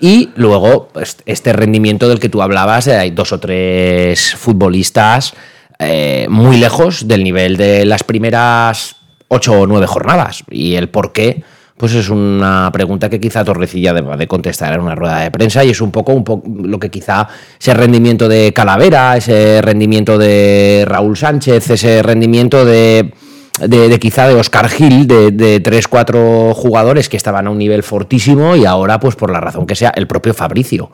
Y 0.00 0.30
luego 0.34 0.88
pues, 0.92 1.18
este 1.26 1.52
rendimiento 1.52 2.08
del 2.08 2.20
que 2.20 2.28
tú 2.28 2.40
hablabas, 2.40 2.88
hay 2.88 3.10
dos 3.10 3.32
o 3.32 3.40
tres 3.40 4.34
futbolistas 4.34 5.34
eh, 5.78 6.26
muy 6.30 6.56
lejos 6.56 7.06
del 7.06 7.22
nivel 7.22 7.56
de 7.56 7.84
las 7.84 8.02
primeras 8.02 8.96
ocho 9.28 9.60
o 9.60 9.66
nueve 9.66 9.86
jornadas. 9.86 10.42
Y 10.50 10.74
el 10.74 10.88
por 10.88 11.12
qué, 11.12 11.42
Pues 11.80 11.94
es 11.94 12.10
una 12.10 12.68
pregunta 12.74 13.08
que 13.08 13.18
quizá 13.18 13.42
Torrecilla 13.42 13.94
deba 13.94 14.14
de 14.14 14.26
contestar 14.26 14.74
en 14.74 14.80
una 14.80 14.94
rueda 14.94 15.20
de 15.20 15.30
prensa 15.30 15.64
y 15.64 15.70
es 15.70 15.80
un 15.80 15.90
poco, 15.90 16.12
un 16.12 16.24
poco 16.24 16.46
lo 16.62 16.78
que 16.78 16.90
quizá 16.90 17.26
ese 17.58 17.72
rendimiento 17.72 18.28
de 18.28 18.52
Calavera, 18.52 19.16
ese 19.16 19.62
rendimiento 19.62 20.18
de 20.18 20.84
Raúl 20.86 21.16
Sánchez, 21.16 21.70
ese 21.70 22.02
rendimiento 22.02 22.66
de, 22.66 23.14
de, 23.60 23.98
quizá 23.98 24.28
de 24.28 24.34
Oscar 24.34 24.68
Gil, 24.68 25.06
de, 25.06 25.30
de 25.30 25.60
tres, 25.60 25.88
cuatro 25.88 26.54
jugadores 26.54 27.08
que 27.08 27.16
estaban 27.16 27.46
a 27.46 27.50
un 27.50 27.58
nivel 27.58 27.82
fortísimo 27.82 28.56
y 28.56 28.64
ahora, 28.64 29.00
pues 29.00 29.16
por 29.16 29.30
la 29.30 29.40
razón 29.40 29.66
que 29.66 29.74
sea, 29.74 29.92
el 29.96 30.06
propio 30.06 30.34
Fabricio. 30.34 30.90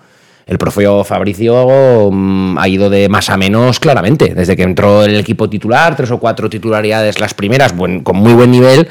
El 0.47 0.59
propio 0.59 1.03
Fabricio 1.03 2.11
mm, 2.13 2.59
ha 2.59 2.69
ido 2.69 2.89
de 2.89 3.09
más 3.09 3.31
a 3.31 3.37
menos 3.37 3.81
claramente. 3.81 4.33
Desde 4.35 4.55
que 4.55 4.63
entró 4.63 5.05
el 5.05 5.17
equipo 5.17 5.51
titular, 5.51 5.97
tres 5.97 6.11
o 6.13 6.19
cuatro 6.19 6.49
titularidades, 6.49 7.19
las 7.19 7.35
primeras 7.35 7.73
con 7.73 8.17
muy 8.17 8.33
buen 8.33 8.53
nivel, 8.53 8.89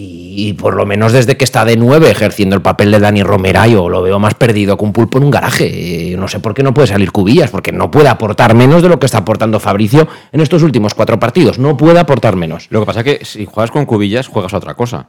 y, 0.00 0.52
por 0.52 0.74
lo 0.74 0.86
menos 0.86 1.12
desde 1.12 1.36
que 1.36 1.44
está 1.44 1.64
de 1.64 1.76
nueve 1.76 2.10
ejerciendo 2.10 2.54
el 2.54 2.62
papel 2.62 2.92
de 2.92 3.00
Dani 3.00 3.22
Romera, 3.22 3.66
yo 3.66 3.88
lo 3.88 4.02
veo 4.02 4.18
más 4.18 4.34
perdido 4.34 4.76
que 4.76 4.84
un 4.84 4.92
pulpo 4.92 5.18
en 5.18 5.24
un 5.24 5.30
garaje. 5.30 6.14
No 6.16 6.28
sé 6.28 6.40
por 6.40 6.54
qué 6.54 6.62
no 6.62 6.72
puede 6.72 6.86
salir 6.86 7.10
Cubillas, 7.10 7.50
porque 7.50 7.72
no 7.72 7.90
puede 7.90 8.08
aportar 8.08 8.54
menos 8.54 8.82
de 8.82 8.88
lo 8.88 8.98
que 8.98 9.06
está 9.06 9.18
aportando 9.18 9.58
Fabricio 9.60 10.06
en 10.32 10.40
estos 10.40 10.62
últimos 10.62 10.94
cuatro 10.94 11.18
partidos. 11.18 11.58
No 11.58 11.76
puede 11.76 11.98
aportar 11.98 12.36
menos. 12.36 12.68
Lo 12.70 12.80
que 12.80 12.86
pasa 12.86 13.00
es 13.00 13.04
que 13.04 13.24
si 13.24 13.46
juegas 13.46 13.70
con 13.70 13.84
Cubillas, 13.86 14.28
juegas 14.28 14.54
a 14.54 14.58
otra 14.58 14.74
cosa. 14.74 15.08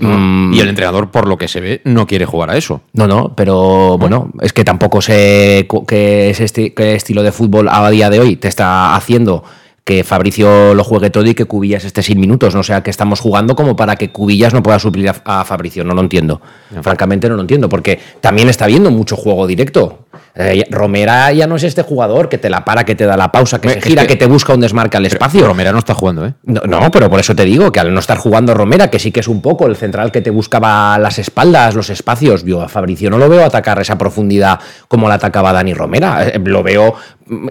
Mm. 0.00 0.54
Y 0.54 0.60
el 0.60 0.68
entrenador, 0.68 1.10
por 1.10 1.28
lo 1.28 1.36
que 1.36 1.48
se 1.48 1.60
ve, 1.60 1.82
no 1.84 2.06
quiere 2.06 2.24
jugar 2.24 2.50
a 2.50 2.56
eso. 2.56 2.80
No, 2.92 3.06
no, 3.06 3.34
pero 3.34 3.98
bueno, 3.98 4.30
es 4.40 4.52
que 4.52 4.64
tampoco 4.64 5.02
sé 5.02 5.68
qué, 5.86 6.30
es 6.30 6.40
este, 6.40 6.72
qué 6.72 6.94
estilo 6.94 7.22
de 7.22 7.32
fútbol 7.32 7.68
a 7.70 7.88
día 7.90 8.08
de 8.08 8.20
hoy 8.20 8.36
te 8.36 8.48
está 8.48 8.96
haciendo 8.96 9.44
que 9.86 10.02
Fabricio 10.02 10.74
lo 10.74 10.82
juegue 10.82 11.10
todo 11.10 11.24
y 11.26 11.34
que 11.34 11.44
Cubillas 11.44 11.84
esté 11.84 12.02
sin 12.02 12.18
minutos. 12.18 12.56
No 12.56 12.64
sea 12.64 12.82
que 12.82 12.90
estamos 12.90 13.20
jugando 13.20 13.54
como 13.54 13.76
para 13.76 13.94
que 13.94 14.10
Cubillas 14.10 14.52
no 14.52 14.60
pueda 14.60 14.80
suplir 14.80 15.12
a, 15.24 15.44
Fabricio. 15.44 15.84
No 15.84 15.94
lo 15.94 16.00
entiendo. 16.00 16.40
Francamente 16.82 17.28
no 17.28 17.36
lo 17.36 17.42
entiendo, 17.42 17.68
porque 17.68 18.00
también 18.20 18.48
está 18.48 18.66
viendo 18.66 18.90
mucho 18.90 19.14
juego 19.14 19.46
directo. 19.46 20.06
Eh, 20.34 20.66
Romera 20.70 21.32
ya 21.32 21.46
no 21.46 21.54
es 21.54 21.62
este 21.62 21.82
jugador 21.82 22.28
que 22.28 22.36
te 22.36 22.50
la 22.50 22.64
para, 22.64 22.84
que 22.84 22.96
te 22.96 23.06
da 23.06 23.16
la 23.16 23.30
pausa, 23.30 23.60
que 23.60 23.70
se 23.70 23.80
gira, 23.80 24.08
que, 24.08 24.16
te 24.16 24.26
busca 24.26 24.52
un 24.54 24.60
desmarque 24.60 24.96
al 24.96 25.06
espacio. 25.06 25.46
Romera 25.46 25.70
no 25.70 25.78
está 25.78 25.94
jugando, 25.94 26.26
¿eh? 26.26 26.34
No, 26.42 26.90
pero 26.90 27.08
por 27.08 27.20
eso 27.20 27.36
te 27.36 27.44
digo 27.44 27.70
que 27.70 27.78
al 27.78 27.94
no 27.94 28.00
estar 28.00 28.18
jugando 28.18 28.54
Romera, 28.54 28.90
que 28.90 28.98
sí 28.98 29.12
que 29.12 29.20
es 29.20 29.28
un 29.28 29.40
poco 29.40 29.66
el 29.66 29.76
central 29.76 30.10
que 30.10 30.20
te 30.20 30.30
buscaba 30.30 30.98
las 30.98 31.20
espaldas, 31.20 31.76
los 31.76 31.90
espacios, 31.90 32.44
yo 32.44 32.60
a 32.60 32.68
Fabricio 32.68 33.08
no 33.08 33.18
lo 33.18 33.28
veo 33.28 33.44
atacar 33.44 33.80
esa 33.80 33.96
profundidad 33.96 34.58
como 34.88 35.08
la 35.08 35.14
atacaba 35.14 35.52
Dani 35.52 35.74
Romera. 35.74 36.26
Eh, 36.26 36.40
lo 36.44 36.64
veo 36.64 36.96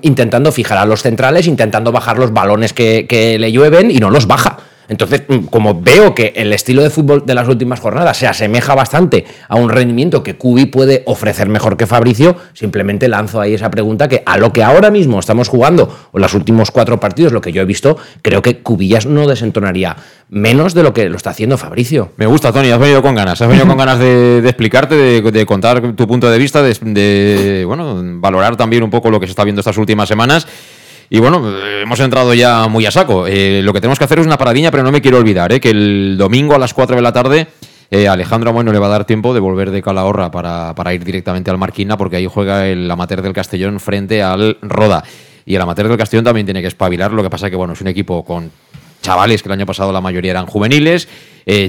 intentando 0.01 0.51
fijar 0.51 0.77
a 0.77 0.85
los 0.85 1.01
centrales, 1.01 1.47
intentando 1.47 1.91
bajar 1.91 2.17
los 2.17 2.33
balones 2.33 2.73
que, 2.73 3.37
le 3.39 3.51
llueven 3.51 3.91
y 3.91 3.97
no 3.97 4.09
los 4.09 4.27
baja. 4.27 4.57
Entonces, 4.87 5.23
mm, 5.27 5.45
como 5.45 5.81
veo 5.81 6.13
que 6.13 6.33
el 6.35 6.53
estilo 6.53 6.83
de 6.83 6.89
fútbol 6.89 7.25
de 7.25 7.33
las 7.33 7.47
últimas 7.47 7.79
jornadas 7.79 8.17
se 8.17 8.27
asemeja 8.27 8.75
bastante 8.75 9.25
a 9.47 9.55
un 9.55 9.69
rendimiento 9.69 10.23
que 10.23 10.35
Cubi 10.35 10.65
puede 10.65 11.03
ofrecer 11.05 11.49
mejor 11.49 11.77
que 11.77 11.87
Fabricio, 11.87 12.35
simplemente 12.53 13.07
lanzo 13.07 13.41
ahí 13.41 13.53
esa 13.53 13.71
pregunta 13.71 14.07
que 14.07 14.23
a 14.25 14.37
lo 14.37 14.53
que 14.53 14.63
ahora 14.63 14.91
mismo 14.91 15.19
estamos 15.19 15.49
jugando, 15.49 15.93
o 16.11 16.19
los 16.19 16.33
últimos 16.33 16.71
cuatro 16.71 16.99
partidos, 16.99 17.31
lo 17.31 17.41
que 17.41 17.51
yo 17.51 17.61
he 17.61 17.65
visto, 17.65 17.97
creo 18.21 18.41
que 18.41 18.59
Cubillas 18.59 19.05
no 19.05 19.27
desentonaría 19.27 19.95
menos 20.29 20.73
de 20.73 20.83
lo 20.83 20.93
que 20.93 21.09
lo 21.09 21.17
está 21.17 21.31
haciendo 21.31 21.57
Fabricio. 21.57 22.11
Me 22.17 22.25
gusta, 22.25 22.51
Tony, 22.51 22.69
has 22.69 22.79
venido 22.79 23.01
con 23.01 23.15
ganas, 23.15 23.41
has 23.41 23.47
venido 23.47 23.67
con 23.67 23.77
ganas 23.85 23.99
de, 23.99 24.39
explicarte, 24.39 25.21
de, 25.21 25.45
contar 25.45 25.95
tu 25.95 26.07
punto 26.07 26.29
de 26.29 26.37
vista, 26.37 26.61
de, 26.61 26.73
de, 26.81 27.65
bueno, 27.65 28.01
valorar 28.19 28.55
también 28.55 28.83
un 28.83 28.89
poco 28.89 29.09
lo 29.09 29.19
que 29.19 29.27
se 29.27 29.31
está 29.31 29.43
viendo 29.43 29.61
estas 29.61 29.77
últimas 29.77 30.07
semanas. 30.07 30.47
Y 31.09 31.19
bueno, 31.19 31.43
hemos 31.81 31.99
entrado 31.99 32.33
ya 32.33 32.67
muy 32.67 32.85
a 32.85 32.91
saco. 32.91 33.27
Eh, 33.27 33.61
lo 33.63 33.73
que 33.73 33.81
tenemos 33.81 33.99
que 33.99 34.05
hacer 34.05 34.19
es 34.19 34.25
una 34.25 34.37
paradilla, 34.37 34.71
pero 34.71 34.83
no 34.83 34.91
me 34.91 35.01
quiero 35.01 35.17
olvidar 35.17 35.51
eh, 35.51 35.59
que 35.59 35.69
el 35.69 36.15
domingo 36.17 36.55
a 36.55 36.59
las 36.59 36.73
4 36.73 36.95
de 36.95 37.01
la 37.01 37.13
tarde 37.13 37.47
eh, 37.91 38.07
Alejandro 38.07 38.51
Bueno 38.51 38.71
le 38.71 38.79
va 38.79 38.87
a 38.87 38.89
dar 38.89 39.05
tiempo 39.05 39.33
de 39.33 39.39
volver 39.39 39.69
de 39.69 39.81
Calahorra 39.81 40.31
para, 40.31 40.73
para 40.73 40.93
ir 40.93 41.03
directamente 41.03 41.51
al 41.51 41.57
Marquina, 41.57 41.97
porque 41.97 42.15
ahí 42.15 42.25
juega 42.25 42.67
el 42.67 42.89
amateur 42.89 43.21
del 43.21 43.33
Castellón 43.33 43.79
frente 43.79 44.23
al 44.23 44.57
Roda. 44.61 45.03
Y 45.45 45.53
el 45.53 45.61
amateur 45.61 45.87
del 45.87 45.97
Castellón 45.97 46.25
también 46.25 46.47
tiene 46.47 46.61
que 46.61 46.67
espabilar, 46.67 47.13
lo 47.13 47.21
que 47.21 47.29
pasa 47.29 47.51
que 47.51 47.55
bueno, 47.55 47.73
es 47.73 47.81
un 47.81 47.87
equipo 47.87 48.25
con 48.25 48.51
chavales 49.01 49.43
que 49.43 49.49
el 49.49 49.53
año 49.53 49.67
pasado 49.67 49.93
la 49.93 50.01
mayoría 50.01 50.31
eran 50.31 50.47
juveniles. 50.47 51.07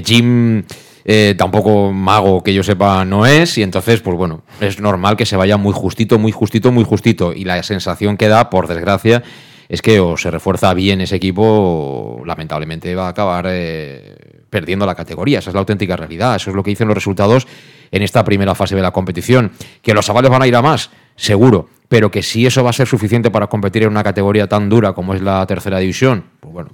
Jim 0.03 0.63
eh, 1.09 1.35
tampoco 1.37 1.93
mago 1.93 2.43
que 2.43 2.53
yo 2.53 2.63
sepa 2.63 3.05
no 3.05 3.25
es, 3.25 3.57
y 3.57 3.63
entonces, 3.63 4.01
pues 4.01 4.17
bueno, 4.17 4.41
es 4.59 4.81
normal 4.81 5.15
que 5.15 5.25
se 5.25 5.37
vaya 5.37 5.55
muy 5.55 5.71
justito, 5.71 6.19
muy 6.19 6.33
justito, 6.33 6.69
muy 6.73 6.83
justito. 6.83 7.31
Y 7.31 7.45
la 7.45 7.63
sensación 7.63 8.17
que 8.17 8.27
da, 8.27 8.49
por 8.49 8.67
desgracia, 8.67 9.23
es 9.69 9.81
que 9.81 10.01
o 10.01 10.17
se 10.17 10.29
refuerza 10.29 10.73
bien 10.73 10.99
ese 10.99 11.15
equipo, 11.15 11.43
o, 11.45 12.25
lamentablemente 12.25 12.93
va 12.93 13.05
a 13.07 13.09
acabar 13.09 13.45
eh, 13.47 14.43
perdiendo 14.49 14.85
la 14.85 14.95
categoría. 14.95 15.39
Esa 15.39 15.51
es 15.51 15.53
la 15.53 15.61
auténtica 15.61 15.95
realidad. 15.95 16.35
Eso 16.35 16.49
es 16.49 16.55
lo 16.57 16.61
que 16.61 16.71
dicen 16.71 16.89
los 16.89 16.95
resultados 16.95 17.47
en 17.89 18.01
esta 18.01 18.25
primera 18.25 18.53
fase 18.53 18.75
de 18.75 18.81
la 18.81 18.91
competición. 18.91 19.53
Que 19.81 19.93
los 19.93 20.09
avales 20.09 20.29
van 20.29 20.41
a 20.41 20.47
ir 20.47 20.57
a 20.57 20.61
más, 20.61 20.89
seguro. 21.15 21.69
Pero 21.87 22.11
que 22.11 22.21
si 22.21 22.45
eso 22.45 22.65
va 22.65 22.71
a 22.71 22.73
ser 22.73 22.85
suficiente 22.85 23.31
para 23.31 23.47
competir 23.47 23.83
en 23.83 23.89
una 23.89 24.03
categoría 24.03 24.47
tan 24.47 24.67
dura 24.67 24.91
como 24.91 25.13
es 25.13 25.21
la 25.21 25.45
tercera 25.47 25.79
división, 25.79 26.25
pues 26.41 26.53
bueno, 26.53 26.71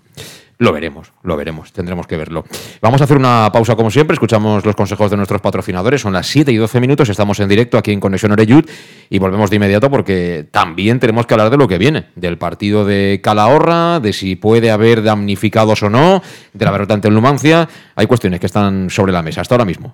lo 0.58 0.72
veremos, 0.72 1.12
lo 1.24 1.36
veremos, 1.36 1.74
tendremos 1.74 2.08
que 2.08 2.18
verlo. 2.18 2.46
Vamos 2.82 3.02
a 3.02 3.04
hacer 3.06 3.18
una 3.18 3.50
pausa 3.52 3.76
como 3.76 3.92
siempre, 3.92 4.14
escuchamos 4.14 4.66
los 4.66 4.76
consejos 4.76 5.12
de 5.12 5.18
nuestros 5.18 5.42
patrocinadores, 5.42 6.02
son 6.02 6.14
las 6.14 6.28
7 6.28 6.52
y 6.52 6.58
12 6.58 6.80
minutos, 6.80 7.10
estamos 7.10 7.40
en 7.40 7.50
directo 7.50 7.78
aquí 7.78 7.92
en 7.92 8.00
Conexión 8.00 8.32
Oreyud 8.32 8.66
y 9.10 9.20
volvemos 9.20 9.50
de 9.50 9.56
inmediato 9.58 9.90
porque 9.90 10.46
también 10.52 11.00
tenemos 11.00 11.26
que 11.26 11.34
hablar 11.34 11.50
de 11.50 11.58
lo 11.58 11.68
que 11.68 11.78
viene, 11.78 12.06
del 12.16 12.38
partido 12.38 12.86
de 12.86 13.20
Calahorra, 13.24 14.00
de 14.00 14.14
si 14.14 14.36
puede 14.36 14.72
haber 14.72 15.04
damnificados 15.04 15.84
o 15.84 15.90
no, 15.90 16.22
de 16.54 16.66
la 16.66 16.72
derrota 16.72 16.94
ante 16.94 17.08
el 17.08 17.14
Numancia, 17.14 17.68
hay 17.96 18.08
cuestiones 18.08 18.40
que 18.40 18.46
están 18.46 18.90
sobre 18.90 19.12
la 19.12 19.22
mesa 19.22 19.42
hasta 19.42 19.56
ahora 19.56 19.66
mismo. 19.66 19.94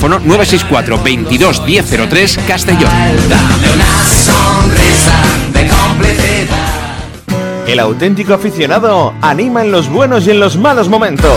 teléfono 0.00 0.18
964 0.18 1.02
22 1.02 1.66
1003 1.66 2.38
Castellón. 2.48 2.90
El 7.66 7.78
auténtico 7.78 8.34
aficionado 8.34 9.12
anima 9.20 9.62
en 9.62 9.70
los 9.70 9.88
buenos 9.90 10.26
y 10.26 10.30
en 10.30 10.40
los 10.40 10.56
malos 10.56 10.88
momentos. 10.88 11.36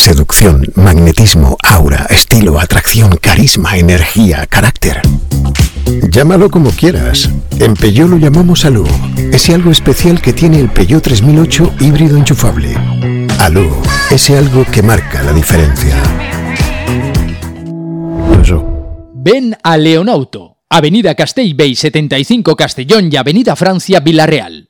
Seducción, 0.00 0.64
magnetismo, 0.76 1.58
aura, 1.62 2.06
estilo, 2.08 2.58
atracción, 2.58 3.18
carisma, 3.20 3.76
energía, 3.76 4.46
carácter. 4.46 5.02
Llámalo 6.10 6.50
como 6.50 6.70
quieras. 6.70 7.28
En 7.58 7.74
Peugeot 7.74 8.08
lo 8.08 8.16
llamamos 8.16 8.64
Alu. 8.64 8.86
Ese 9.30 9.52
algo 9.52 9.70
especial 9.70 10.22
que 10.22 10.32
tiene 10.32 10.58
el 10.58 10.70
Peugeot 10.70 11.02
3008 11.02 11.74
híbrido 11.80 12.16
enchufable. 12.16 12.74
Alu, 13.40 13.70
ese 14.10 14.38
algo 14.38 14.64
que 14.64 14.82
marca 14.82 15.22
la 15.22 15.34
diferencia. 15.34 15.94
Ven 19.12 19.54
a 19.62 19.76
Leonauto, 19.76 20.60
Avenida 20.70 21.14
Castellbey 21.14 21.74
75 21.74 22.56
Castellón 22.56 23.10
y 23.12 23.16
Avenida 23.16 23.54
Francia 23.54 24.00
Villarreal. 24.00 24.69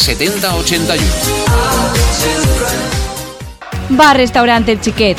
70 0.00 0.54
81. 0.54 1.04
Bar 3.90 4.16
Restaurante 4.16 4.72
El 4.72 4.80
Chiquet. 4.80 5.18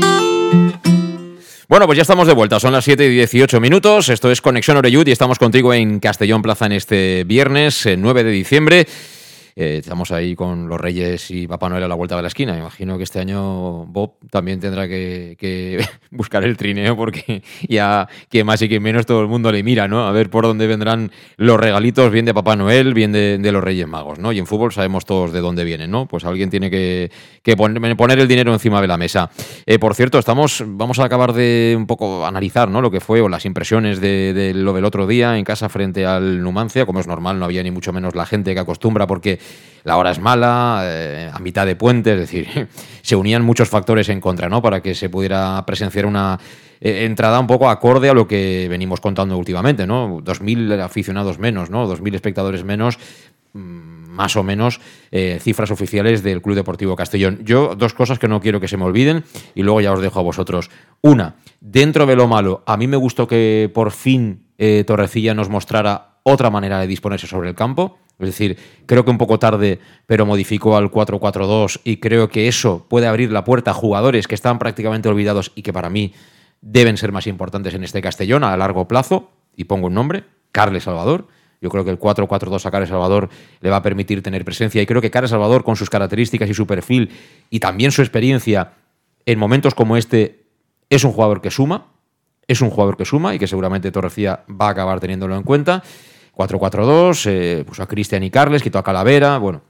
Bueno, 1.71 1.85
pues 1.85 1.95
ya 1.95 2.01
estamos 2.01 2.27
de 2.27 2.33
vuelta, 2.33 2.59
son 2.59 2.73
las 2.73 2.83
7 2.83 3.05
y 3.05 3.09
18 3.11 3.61
minutos, 3.61 4.09
esto 4.09 4.29
es 4.29 4.41
Conexión 4.41 4.75
Oreyud 4.75 5.07
y 5.07 5.11
estamos 5.11 5.39
contigo 5.39 5.73
en 5.73 6.01
Castellón 6.01 6.41
Plaza 6.41 6.65
en 6.65 6.73
este 6.73 7.23
viernes 7.23 7.87
9 7.97 8.25
de 8.25 8.31
diciembre. 8.31 8.87
Eh, 9.55 9.77
estamos 9.79 10.11
ahí 10.11 10.35
con 10.35 10.67
los 10.67 10.79
Reyes 10.79 11.31
y 11.31 11.47
Papá 11.47 11.69
Noel 11.69 11.83
a 11.83 11.87
la 11.87 11.95
vuelta 11.95 12.15
de 12.15 12.21
la 12.21 12.27
esquina. 12.27 12.53
Me 12.53 12.59
imagino 12.59 12.97
que 12.97 13.03
este 13.03 13.19
año 13.19 13.85
Bob 13.85 14.13
también 14.29 14.59
tendrá 14.59 14.87
que, 14.87 15.85
buscar 16.11 16.43
el 16.43 16.57
trineo 16.57 16.95
porque 16.95 17.43
ya 17.67 18.07
que 18.29 18.43
más 18.43 18.61
y 18.61 18.69
que 18.69 18.79
menos 18.79 19.05
todo 19.05 19.21
el 19.21 19.27
mundo 19.27 19.51
le 19.51 19.63
mira, 19.63 19.87
¿no? 19.87 20.07
A 20.07 20.11
ver 20.11 20.29
por 20.29 20.45
dónde 20.45 20.67
vendrán 20.67 21.11
los 21.37 21.59
regalitos, 21.59 22.11
bien 22.11 22.25
de 22.25 22.33
Papá 22.33 22.55
Noel, 22.55 22.93
bien 22.93 23.11
de, 23.11 23.51
los 23.51 23.63
Reyes 23.63 23.87
Magos, 23.87 24.17
¿no? 24.17 24.31
Y 24.31 24.39
en 24.39 24.47
fútbol 24.47 24.71
sabemos 24.71 25.05
todos 25.05 25.33
de 25.33 25.41
dónde 25.41 25.65
vienen, 25.65 25.91
¿no? 25.91 26.07
Pues 26.07 26.23
alguien 26.23 26.49
tiene 26.49 26.69
que, 26.69 27.11
poner, 27.57 28.19
el 28.19 28.27
dinero 28.27 28.53
encima 28.53 28.81
de 28.81 28.87
la 28.87 28.97
mesa. 28.97 29.29
Eh, 29.65 29.77
por 29.77 29.93
cierto, 29.93 30.17
estamos, 30.19 30.63
vamos 30.65 30.99
a 30.99 31.05
acabar 31.05 31.33
de 31.33 31.73
un 31.77 31.85
poco 31.85 32.25
analizar, 32.25 32.69
¿no? 32.69 32.81
Lo 32.81 32.91
que 32.91 33.01
fue 33.01 33.19
o 33.19 33.27
las 33.27 33.45
impresiones 33.45 33.99
de 33.99 34.53
lo 34.55 34.71
del 34.71 34.85
otro 34.85 35.05
día 35.05 35.37
en 35.37 35.43
casa 35.43 35.67
frente 35.67 36.05
al 36.05 36.41
Numancia. 36.41 36.85
Como 36.85 37.01
es 37.01 37.07
normal, 37.07 37.39
no 37.39 37.45
había 37.45 37.61
ni 37.63 37.71
mucho 37.71 37.91
menos 37.91 38.15
la 38.15 38.25
gente 38.25 38.53
que 38.53 38.59
acostumbra 38.59 39.05
porque 39.05 39.40
la 39.83 39.97
hora 39.97 40.11
es 40.11 40.19
mala, 40.19 40.81
eh, 40.83 41.29
a 41.31 41.39
mitad 41.39 41.65
de 41.65 41.75
puente, 41.75 42.13
es 42.13 42.19
decir, 42.19 42.67
se 43.01 43.15
unían 43.15 43.43
muchos 43.43 43.69
factores 43.69 44.09
en 44.09 44.21
contra, 44.21 44.49
¿no? 44.49 44.61
Para 44.61 44.81
que 44.81 44.95
se 44.95 45.09
pudiera 45.09 45.63
presenciar 45.65 46.05
una 46.05 46.39
eh, 46.79 47.05
entrada 47.05 47.39
un 47.39 47.47
poco 47.47 47.69
acorde 47.69 48.09
a 48.09 48.13
lo 48.13 48.27
que 48.27 48.67
venimos 48.69 49.01
contando 49.01 49.37
últimamente, 49.37 49.87
¿no? 49.87 50.19
2.000 50.19 50.81
aficionados 50.81 51.39
menos, 51.39 51.69
¿no? 51.69 51.87
2.000 51.87 52.15
espectadores 52.15 52.63
menos, 52.63 52.99
mm, 53.53 53.59
más 54.11 54.35
o 54.35 54.43
menos 54.43 54.81
eh, 55.11 55.39
cifras 55.41 55.71
oficiales 55.71 56.21
del 56.21 56.41
Club 56.41 56.55
Deportivo 56.55 56.95
Castellón. 56.95 57.39
Yo, 57.43 57.75
dos 57.75 57.93
cosas 57.93 58.19
que 58.19 58.27
no 58.27 58.41
quiero 58.41 58.59
que 58.59 58.67
se 58.67 58.77
me 58.77 58.83
olviden 58.83 59.23
y 59.55 59.63
luego 59.63 59.81
ya 59.81 59.93
os 59.93 60.01
dejo 60.01 60.19
a 60.19 60.23
vosotros. 60.23 60.69
Una, 61.01 61.35
dentro 61.59 62.05
de 62.05 62.15
lo 62.15 62.27
malo, 62.27 62.61
a 62.67 62.77
mí 62.77 62.87
me 62.87 62.97
gustó 62.97 63.27
que 63.27 63.71
por 63.73 63.91
fin 63.91 64.45
Torrecilla 64.85 65.33
nos 65.33 65.49
mostrara 65.49 66.19
otra 66.21 66.51
manera 66.51 66.79
de 66.79 66.85
disponerse 66.85 67.25
sobre 67.25 67.49
el 67.49 67.55
campo. 67.55 67.97
Es 68.23 68.29
decir, 68.29 68.57
creo 68.85 69.03
que 69.05 69.11
un 69.11 69.17
poco 69.17 69.39
tarde, 69.39 69.79
pero 70.05 70.25
modificó 70.25 70.77
al 70.77 70.91
4-4-2 70.91 71.81
y 71.83 71.97
creo 71.97 72.29
que 72.29 72.47
eso 72.47 72.85
puede 72.89 73.07
abrir 73.07 73.31
la 73.31 73.43
puerta 73.43 73.71
a 73.71 73.73
jugadores 73.73 74.27
que 74.27 74.35
están 74.35 74.59
prácticamente 74.59 75.09
olvidados 75.09 75.51
y 75.55 75.61
que 75.61 75.73
para 75.73 75.89
mí 75.89 76.13
deben 76.61 76.97
ser 76.97 77.11
más 77.11 77.27
importantes 77.27 77.73
en 77.73 77.83
este 77.83 78.01
Castellón 78.01 78.43
a 78.43 78.55
largo 78.57 78.87
plazo. 78.87 79.31
Y 79.55 79.65
pongo 79.65 79.87
un 79.87 79.93
nombre, 79.93 80.23
Carles 80.51 80.83
Salvador. 80.83 81.27
Yo 81.61 81.69
creo 81.69 81.83
que 81.83 81.91
el 81.91 81.99
4-4-2 81.99 82.65
a 82.65 82.71
Carles 82.71 82.89
Salvador 82.89 83.29
le 83.59 83.69
va 83.69 83.77
a 83.77 83.81
permitir 83.83 84.23
tener 84.23 84.43
presencia 84.43 84.81
y 84.81 84.85
creo 84.85 85.01
que 85.01 85.11
Carles 85.11 85.31
Salvador, 85.31 85.63
con 85.63 85.75
sus 85.75 85.89
características 85.89 86.49
y 86.49 86.53
su 86.53 86.65
perfil 86.65 87.11
y 87.49 87.59
también 87.59 87.91
su 87.91 88.01
experiencia, 88.01 88.73
en 89.25 89.37
momentos 89.37 89.75
como 89.75 89.97
este 89.97 90.45
es 90.89 91.03
un 91.03 91.11
jugador 91.11 91.41
que 91.41 91.51
suma, 91.51 91.87
es 92.47 92.61
un 92.61 92.69
jugador 92.69 92.97
que 92.97 93.05
suma 93.05 93.35
y 93.35 93.39
que 93.39 93.47
seguramente 93.47 93.91
Torrecía 93.91 94.43
va 94.49 94.67
a 94.67 94.71
acabar 94.71 94.99
teniéndolo 94.99 95.35
en 95.35 95.43
cuenta. 95.43 95.83
4-4-2, 96.47 97.25
eh, 97.27 97.63
puso 97.65 97.83
a 97.83 97.87
Cristian 97.87 98.23
y 98.23 98.29
Carles, 98.29 98.63
quitó 98.63 98.79
a 98.79 98.83
Calavera, 98.83 99.37
bueno, 99.37 99.61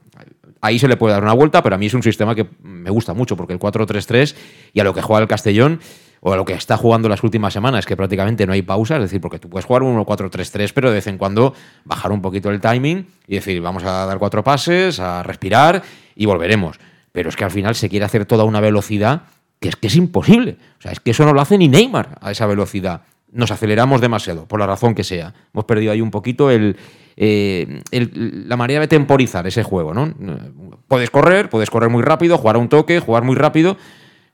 ahí 0.60 0.78
se 0.78 0.88
le 0.88 0.96
puede 0.96 1.14
dar 1.14 1.22
una 1.22 1.34
vuelta, 1.34 1.62
pero 1.62 1.74
a 1.74 1.78
mí 1.78 1.86
es 1.86 1.94
un 1.94 2.02
sistema 2.02 2.34
que 2.34 2.46
me 2.62 2.90
gusta 2.90 3.14
mucho, 3.14 3.36
porque 3.36 3.52
el 3.52 3.58
4-3-3 3.58 4.34
y 4.72 4.80
a 4.80 4.84
lo 4.84 4.94
que 4.94 5.02
juega 5.02 5.20
el 5.20 5.28
Castellón, 5.28 5.80
o 6.24 6.32
a 6.32 6.36
lo 6.36 6.44
que 6.44 6.52
está 6.52 6.76
jugando 6.76 7.08
las 7.08 7.24
últimas 7.24 7.52
semanas, 7.52 7.84
que 7.84 7.96
prácticamente 7.96 8.46
no 8.46 8.52
hay 8.52 8.62
pausa, 8.62 8.94
es 8.94 9.02
decir, 9.02 9.20
porque 9.20 9.40
tú 9.40 9.50
puedes 9.50 9.64
jugar 9.64 9.82
un 9.82 9.98
1-4-3-3, 9.98 10.70
pero 10.72 10.88
de 10.88 10.94
vez 10.94 11.08
en 11.08 11.18
cuando 11.18 11.52
bajar 11.84 12.12
un 12.12 12.22
poquito 12.22 12.48
el 12.50 12.60
timing 12.60 13.08
y 13.26 13.34
decir, 13.34 13.60
vamos 13.60 13.82
a 13.82 14.06
dar 14.06 14.18
cuatro 14.18 14.44
pases, 14.44 15.00
a 15.00 15.24
respirar 15.24 15.82
y 16.14 16.26
volveremos. 16.26 16.78
Pero 17.10 17.28
es 17.28 17.34
que 17.34 17.44
al 17.44 17.50
final 17.50 17.74
se 17.74 17.88
quiere 17.88 18.04
hacer 18.04 18.24
toda 18.24 18.44
una 18.44 18.60
velocidad 18.60 19.22
que 19.58 19.68
es 19.68 19.74
que 19.74 19.88
es 19.88 19.96
imposible. 19.96 20.58
O 20.78 20.82
sea, 20.82 20.92
es 20.92 21.00
que 21.00 21.10
eso 21.10 21.24
no 21.24 21.32
lo 21.32 21.40
hace 21.40 21.58
ni 21.58 21.66
Neymar 21.66 22.18
a 22.20 22.30
esa 22.30 22.46
velocidad. 22.46 23.02
Nos 23.32 23.50
aceleramos 23.50 24.00
demasiado, 24.00 24.46
por 24.46 24.60
la 24.60 24.66
razón 24.66 24.94
que 24.94 25.04
sea. 25.04 25.34
Hemos 25.52 25.64
perdido 25.64 25.90
ahí 25.92 26.00
un 26.00 26.10
poquito 26.10 26.50
el, 26.50 26.76
eh, 27.16 27.82
la 27.90 28.56
manera 28.56 28.80
de 28.80 28.88
temporizar 28.88 29.46
ese 29.46 29.62
juego, 29.62 29.94
¿no? 29.94 30.12
Puedes 30.86 31.10
correr, 31.10 31.48
puedes 31.48 31.70
correr 31.70 31.90
muy 31.90 32.02
rápido, 32.02 32.38
jugar 32.38 32.56
a 32.56 32.58
un 32.58 32.68
toque, 32.68 33.00
jugar 33.00 33.24
muy 33.24 33.34
rápido, 33.34 33.76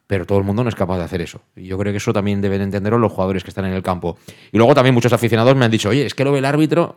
pero 0.06 0.26
todo 0.26 0.38
el 0.38 0.44
mundo 0.44 0.62
no 0.64 0.68
es 0.68 0.74
capaz 0.74 0.98
de 0.98 1.04
hacer 1.04 1.20
eso. 1.22 1.40
Y 1.54 1.66
yo 1.66 1.78
creo 1.78 1.92
que 1.92 1.98
eso 1.98 2.12
también 2.12 2.40
deben 2.40 2.60
entenderlo 2.60 2.98
los 2.98 3.12
jugadores 3.12 3.44
que 3.44 3.50
están 3.50 3.66
en 3.66 3.72
el 3.72 3.82
campo. 3.82 4.18
Y 4.52 4.56
luego 4.56 4.74
también 4.74 4.94
muchos 4.94 5.12
aficionados 5.12 5.54
me 5.54 5.64
han 5.64 5.70
dicho, 5.70 5.90
oye, 5.90 6.06
es 6.06 6.14
que 6.14 6.24
lo 6.24 6.32
ve 6.32 6.38
el 6.38 6.44
árbitro, 6.44 6.96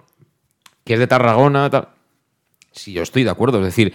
que 0.84 0.94
es 0.94 1.00
de 1.00 1.08
Tarragona, 1.08 1.70
tal. 1.70 1.90
Sí, 2.72 2.94
yo 2.94 3.04
estoy 3.04 3.24
de 3.24 3.30
acuerdo, 3.30 3.60
es 3.60 3.66
decir, 3.66 3.94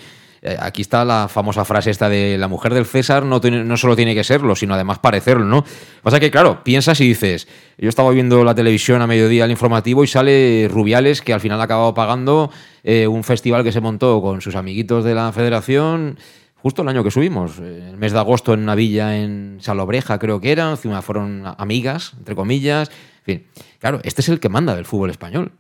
aquí 0.59 0.83
está 0.83 1.05
la 1.05 1.29
famosa 1.29 1.65
frase 1.65 1.91
esta 1.91 2.09
de 2.09 2.39
la 2.39 2.49
mujer 2.49 2.73
del 2.73 2.87
César 2.87 3.25
no, 3.25 3.41
no 3.41 3.77
solo 3.77 3.97
tiene 3.97 4.15
que 4.15 4.25
serlo, 4.25 4.55
sino 4.55 4.75
además 4.75 4.99
parecerlo, 4.99 5.45
¿no? 5.45 5.65
Pasa 6.03 6.21
que, 6.21 6.31
claro, 6.31 6.63
piensas 6.63 7.01
y 7.01 7.09
dices, 7.09 7.49
yo 7.79 7.89
estaba 7.89 8.11
viendo 8.11 8.45
la 8.45 8.55
televisión 8.55 9.03
a 9.03 9.07
mediodía, 9.07 9.45
el 9.45 9.51
informativo, 9.51 10.05
y 10.05 10.07
sale 10.07 10.69
Rubiales, 10.71 11.23
que 11.23 11.33
al 11.33 11.41
final 11.41 11.61
ha 11.61 11.65
acabado 11.65 11.95
pagando 11.95 12.51
eh, 12.85 13.07
un 13.07 13.25
festival 13.25 13.65
que 13.65 13.73
se 13.73 13.81
montó 13.81 14.21
con 14.21 14.41
sus 14.41 14.55
amiguitos 14.55 15.05
de 15.05 15.15
la 15.15 15.33
federación 15.33 16.19
justo 16.67 16.83
el 16.83 16.89
año 16.89 17.05
que 17.05 17.13
subimos, 17.13 17.61
eh, 17.61 17.91
el 17.91 17.97
mes 17.97 18.13
de 18.13 18.19
agosto 18.19 18.53
en 18.53 18.61
una 18.61 18.75
villa 18.75 19.17
en 19.17 19.59
Salobreja 19.61 20.19
creo 20.19 20.41
que 20.41 20.51
era, 20.51 20.71
encima 20.71 21.01
fueron 21.01 21.45
amigas, 21.59 22.15
entre 22.19 22.35
comillas, 22.35 22.91
en 23.19 23.25
fin, 23.25 23.47
claro, 23.79 24.01
este 24.03 24.21
es 24.21 24.29
el 24.29 24.41
que 24.41 24.49
manda 24.49 24.75
del 24.75 24.85
fútbol 24.85 25.11
español. 25.11 25.53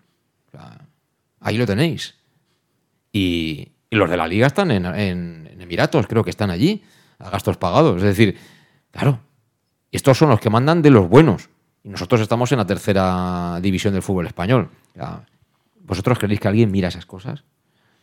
ahí 1.39 1.57
lo 1.57 1.65
tenéis. 1.65 2.17
Y, 3.12 3.76
y 3.90 3.96
los 3.96 4.11
de 4.11 4.16
la 4.16 4.27
liga 4.27 4.46
están 4.46 4.70
en, 4.70 5.57
Emiratos, 5.61 6.07
creo 6.07 6.22
que 6.22 6.31
están 6.31 6.51
allí, 6.51 6.83
a 7.18 7.31
gastos 7.31 7.57
pagados. 7.57 7.96
Es 7.96 8.03
decir, 8.03 8.37
claro, 8.90 9.20
estos 9.90 10.16
son 10.16 10.29
los 10.29 10.40
que 10.40 10.51
mandan 10.51 10.83
de 10.83 10.90
los 10.90 11.09
buenos. 11.09 11.49
Y 11.83 11.88
nosotros 11.88 12.20
estamos 12.20 12.51
en 12.53 12.59
la 12.59 12.66
tercera 12.66 13.59
división 13.61 13.92
del 13.94 14.03
fútbol 14.03 14.27
español. 14.27 14.70
¿Vosotros 15.81 16.18
creéis 16.18 16.40
que 16.40 16.49
alguien 16.49 16.70
mira 16.70 16.88
esas 16.88 17.07
cosas? 17.07 17.44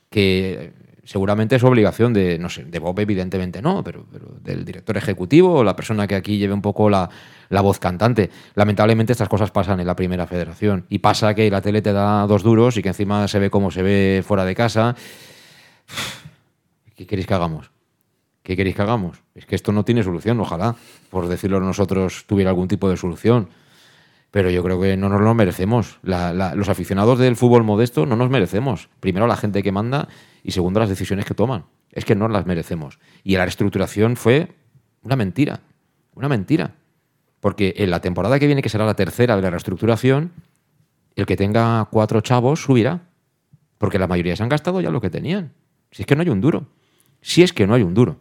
Que 0.10 0.74
seguramente 1.04 1.58
es 1.58 1.64
obligación 1.64 2.14
de, 2.14 2.40
no 2.40 2.50
sé, 2.50 2.64
de 2.64 2.80
Bob 2.80 2.98
evidentemente 3.00 3.62
no, 3.62 3.84
pero, 3.84 4.06
del 4.42 4.64
director 4.64 4.96
ejecutivo 4.96 5.54
o 5.56 5.64
la 5.64 5.76
persona 5.76 6.08
que 6.08 6.16
aquí 6.16 6.38
lleve 6.38 6.54
un 6.54 6.62
poco 6.62 6.90
la, 6.90 7.10
la, 7.50 7.62
voz 7.62 7.80
cantante. 7.80 8.30
Lamentablemente 8.56 9.12
estas 9.12 9.28
cosas 9.28 9.52
pasan 9.52 9.82
en 9.82 9.88
la 9.88 9.96
primera 9.98 10.28
federación 10.28 10.86
y 10.90 11.00
pasa 11.00 11.34
que 11.36 11.50
la 11.52 11.62
tele 11.62 11.82
te 11.82 11.92
da 11.92 12.26
dos 12.26 12.44
duros 12.44 12.78
y 12.78 12.82
que 12.82 12.90
encima 12.90 13.28
se 13.28 13.40
ve 13.40 13.50
como 13.50 13.70
se 13.70 13.84
ve 13.84 14.24
fuera 14.26 14.46
de 14.46 14.56
casa 14.56 14.96
¿Qué 16.96 17.08
queréis 17.08 17.28
que 17.28 17.34
hagamos? 17.34 17.72
¿Qué 18.44 18.58
queréis 18.58 18.76
que 18.76 18.82
hagamos? 18.82 19.24
Es 19.36 19.46
que 19.46 19.56
esto 19.56 19.72
no 19.72 19.86
tiene 19.86 20.04
solución, 20.04 20.40
ojalá, 20.40 20.76
por 21.10 21.28
decirlo 21.28 21.60
nosotros, 21.62 22.26
tuviera 22.28 22.52
algún 22.52 22.68
tipo 22.68 22.90
de 22.90 22.98
solución. 22.98 23.50
Pero 24.32 24.50
yo 24.50 24.64
creo 24.64 24.82
que 24.82 24.98
no 24.98 25.10
nos 25.10 25.22
lo 25.22 25.34
merecemos. 25.34 26.00
los 26.02 26.68
aficionados 26.68 27.20
del 27.20 27.36
fútbol 27.36 27.64
modesto 27.64 28.06
no 28.06 28.16
nos 28.16 28.32
merecemos. 28.32 28.90
Primero 29.00 29.28
la 29.28 29.38
gente 29.38 29.62
que 29.62 29.72
manda 29.72 30.08
y 30.44 30.52
segundo 30.52 30.80
las 30.80 30.90
decisiones 30.90 31.26
que 31.26 31.36
toman. 31.36 31.66
Es 31.92 32.04
que 32.04 32.16
no 32.16 32.28
las 32.28 32.48
merecemos. 32.48 32.98
Y 33.24 33.38
la 33.38 33.44
reestructuración 33.44 34.16
fue 34.16 34.50
una 35.04 35.16
mentira. 35.16 35.62
Una 36.16 36.30
mentira. 36.30 36.74
Porque 37.40 37.76
en 37.78 37.92
la 37.92 38.02
temporada 38.02 38.40
que 38.40 38.48
viene, 38.48 38.64
que 38.64 38.70
será 38.70 38.88
la 38.88 38.96
tercera 38.96 39.36
de 39.36 39.44
la 39.44 39.52
reestructuración, 39.52 40.32
el 41.16 41.28
que 41.28 41.38
tenga 41.38 41.88
cuatro 41.92 42.22
chavos 42.22 42.64
subirá. 42.64 43.02
Porque 43.78 44.00
la 44.00 44.08
mayoría 44.08 44.36
se 44.36 44.42
han 44.42 44.50
gastado 44.50 44.82
ya 44.82 44.90
lo 44.90 45.00
que 45.00 45.12
tenían. 45.12 45.54
Si 45.94 46.02
es 46.02 46.06
que 46.06 46.16
no 46.16 46.24
hay 46.24 46.30
un 46.30 46.42
duro. 46.42 46.68
Si 47.22 47.44
es 47.44 47.54
que 47.54 47.66
no 47.66 47.76
hay 47.76 47.84
un 47.84 47.94
duro. 47.94 48.18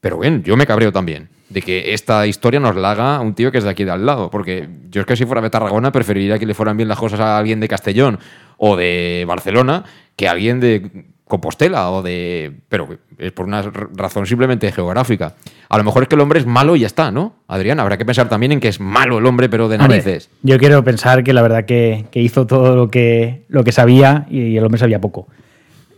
Pero 0.00 0.18
bien, 0.18 0.42
yo 0.42 0.56
me 0.56 0.66
cabreo 0.66 0.92
también 0.92 1.30
de 1.48 1.62
que 1.62 1.94
esta 1.94 2.26
historia 2.26 2.58
nos 2.58 2.74
la 2.74 2.90
haga 2.90 3.20
un 3.20 3.34
tío 3.34 3.52
que 3.52 3.58
es 3.58 3.64
de 3.64 3.70
aquí 3.70 3.84
de 3.84 3.92
al 3.92 4.04
lado. 4.04 4.30
Porque 4.30 4.68
yo 4.90 5.00
es 5.00 5.06
que 5.06 5.16
si 5.16 5.24
fuera 5.24 5.40
de 5.40 5.50
Tarragona 5.50 5.92
preferiría 5.92 6.38
que 6.38 6.46
le 6.46 6.54
fueran 6.54 6.76
bien 6.76 6.88
las 6.88 6.98
cosas 6.98 7.20
a 7.20 7.38
alguien 7.38 7.60
de 7.60 7.68
Castellón 7.68 8.18
o 8.58 8.76
de 8.76 9.24
Barcelona 9.26 9.84
que 10.16 10.28
a 10.28 10.32
alguien 10.32 10.60
de 10.60 11.06
Compostela 11.24 11.90
o 11.90 12.02
de... 12.02 12.52
Pero 12.68 12.98
es 13.18 13.32
por 13.32 13.46
una 13.46 13.62
razón 13.62 14.26
simplemente 14.26 14.70
geográfica. 14.72 15.34
A 15.68 15.78
lo 15.78 15.84
mejor 15.84 16.02
es 16.02 16.08
que 16.08 16.14
el 16.14 16.20
hombre 16.20 16.40
es 16.40 16.46
malo 16.46 16.76
y 16.76 16.80
ya 16.80 16.86
está, 16.86 17.10
¿no? 17.10 17.34
Adrián, 17.48 17.80
habrá 17.80 17.96
que 17.96 18.04
pensar 18.04 18.28
también 18.28 18.52
en 18.52 18.60
que 18.60 18.68
es 18.68 18.80
malo 18.80 19.18
el 19.18 19.26
hombre, 19.26 19.48
pero 19.48 19.68
de 19.68 19.78
narices. 19.78 20.30
yo 20.42 20.58
quiero 20.58 20.82
pensar 20.84 21.24
que 21.24 21.32
la 21.32 21.42
verdad 21.42 21.64
que, 21.64 22.06
hizo 22.14 22.46
todo 22.46 22.76
lo 22.76 22.90
que, 22.90 23.44
lo 23.48 23.64
que 23.64 23.72
sabía 23.72 24.26
y 24.30 24.56
el 24.56 24.64
hombre 24.64 24.78
sabía 24.78 25.00
poco. 25.00 25.26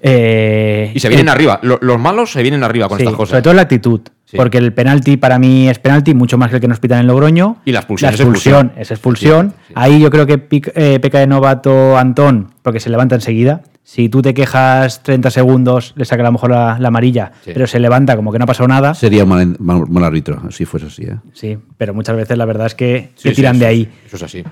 Eh, 0.01 0.93
y 0.95 1.01
se 1.01 1.09
vienen 1.09 1.29
arriba. 1.29 1.61
Los, 1.63 1.99
malos 1.99 2.33
se 2.33 2.43
vienen 2.43 2.63
arriba 2.63 2.89
con 2.89 2.99
estas 2.99 3.15
cosas. 3.15 3.31
Sobre 3.31 3.43
todo 3.43 3.55
la 3.55 3.63
actitud. 3.63 4.01
Porque 4.37 4.59
el 4.59 4.75
penalti 4.75 5.17
para 5.17 5.39
mí 5.39 5.69
es 5.69 5.79
penalti, 5.79 6.15
mucho 6.15 6.37
más 6.37 6.51
que 6.51 6.57
el 6.57 6.61
que 6.61 6.69
nos 6.69 6.81
pitan 6.81 7.01
en 7.01 7.07
Logroño. 7.07 7.57
Y 7.65 7.73
la 7.73 7.81
expulsión, 7.81 8.73
es 8.77 8.91
expulsión. 8.91 9.55
Ahí 9.75 10.01
yo 10.01 10.11
creo 10.11 10.27
que 10.27 10.47
eh, 10.75 10.99
peca 11.01 11.19
de 11.19 11.27
novato 11.27 11.97
Antón, 11.97 12.51
porque 12.63 12.81
se 12.81 12.91
levanta 12.91 13.15
enseguida. 13.15 13.63
Si 13.83 14.11
tú 14.11 14.21
te 14.21 14.35
quejas 14.35 15.03
30 15.03 15.31
segundos, 15.31 15.95
le 15.97 16.05
saca 16.05 16.23
a 16.23 16.27
lo 16.27 16.33
mejor 16.33 16.51
la, 16.51 16.75
amarilla, 16.75 17.33
pero 17.43 17.67
se 17.67 17.81
levanta 17.81 18.17
como 18.17 18.31
que 18.31 18.39
no 18.39 18.45
ha 18.45 18.47
pasado 18.47 18.69
nada. 18.69 18.93
Sería 18.93 19.25
un 19.25 19.57
mal, 19.59 20.05
árbitro, 20.05 20.43
si 20.51 20.67
fuese 20.67 20.89
así. 20.89 21.05
¿eh? 21.05 21.17
Sí, 21.33 21.57
pero 21.79 21.95
muchas 21.95 22.15
veces 22.15 22.37
la 22.37 22.45
verdad 22.45 22.67
es 22.67 22.75
que 22.75 23.13
se 23.15 23.33
tiran 23.33 23.59
de 23.59 23.65
ahí. 23.65 23.91
Eso 24.05 24.17
es 24.17 24.23
así. 24.23 24.45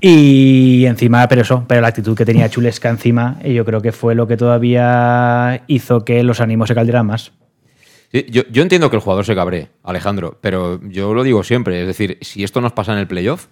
Y 0.00 0.84
encima, 0.86 1.26
pero 1.28 1.42
eso, 1.42 1.64
pero 1.66 1.80
la 1.80 1.88
actitud 1.88 2.16
que 2.16 2.24
tenía 2.24 2.48
Chulesca 2.48 2.90
encima, 2.90 3.40
yo 3.42 3.64
creo 3.64 3.80
que 3.80 3.92
fue 3.92 4.14
lo 4.14 4.26
que 4.26 4.36
todavía 4.36 5.62
hizo 5.66 6.04
que 6.04 6.22
los 6.22 6.40
ánimos 6.40 6.68
se 6.68 6.74
caldieran 6.74 7.06
más. 7.06 7.32
yo, 8.12 8.62
entiendo 8.62 8.90
que 8.90 8.96
el 8.96 9.02
jugador 9.02 9.24
se 9.24 9.34
cabre, 9.34 9.70
Alejandro, 9.82 10.38
pero 10.40 10.80
yo 10.82 11.14
lo 11.14 11.22
digo 11.22 11.42
siempre, 11.42 11.80
es 11.80 11.86
decir, 11.86 12.18
si 12.20 12.44
esto 12.44 12.60
nos 12.60 12.72
pasa 12.72 12.92
en 12.92 12.98
el 12.98 13.06
playoff, 13.06 13.46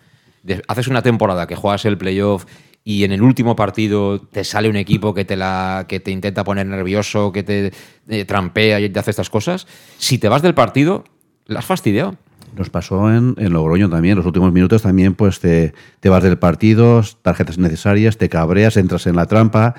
haces 0.68 0.88
una 0.88 1.02
temporada 1.02 1.46
que 1.46 1.57
juegas 1.57 1.85
el 1.85 1.96
playoff 1.96 2.44
y 2.85 3.05
en 3.05 3.12
el 3.12 3.22
último 3.22 3.55
partido 3.55 4.20
te 4.20 4.44
sale 4.44 4.68
un 4.68 4.76
equipo 4.76 5.14
que 5.14 5.24
te, 5.24 5.37
la, 5.37 5.87
que 5.88 6.00
te 6.00 6.11
intenta 6.11 6.44
poner 6.44 6.66
nervioso, 6.66 7.31
que 7.33 7.42
te 7.42 7.72
eh, 8.09 8.24
trampea 8.24 8.81
y 8.81 8.90
te 8.90 8.98
hace 8.98 9.11
estas 9.11 9.31
cosas, 9.31 9.66
si 9.98 10.18
te 10.18 10.28
vas 10.28 10.42
del 10.42 10.55
partido, 10.55 11.05
la 11.46 11.61
has 11.61 11.64
fastidiado. 11.64 12.16
Nos 12.57 12.71
pasó 12.71 13.12
en, 13.12 13.35
en, 13.38 13.53
Logroño 13.53 13.88
también, 13.88 14.17
los 14.17 14.27
últimos 14.27 14.53
minutos 14.53 14.83
también, 14.83 15.15
pues 15.15 15.41
te, 15.41 15.73
te 16.01 16.09
vas 16.09 16.23
del 16.23 16.38
partido, 16.38 17.03
tarjetas 17.23 17.59
necesarias, 17.59 18.19
te 18.19 18.29
cabreas, 18.29 18.77
entras 18.77 19.07
en 19.07 19.17
la 19.17 19.27
trampa. 19.27 19.75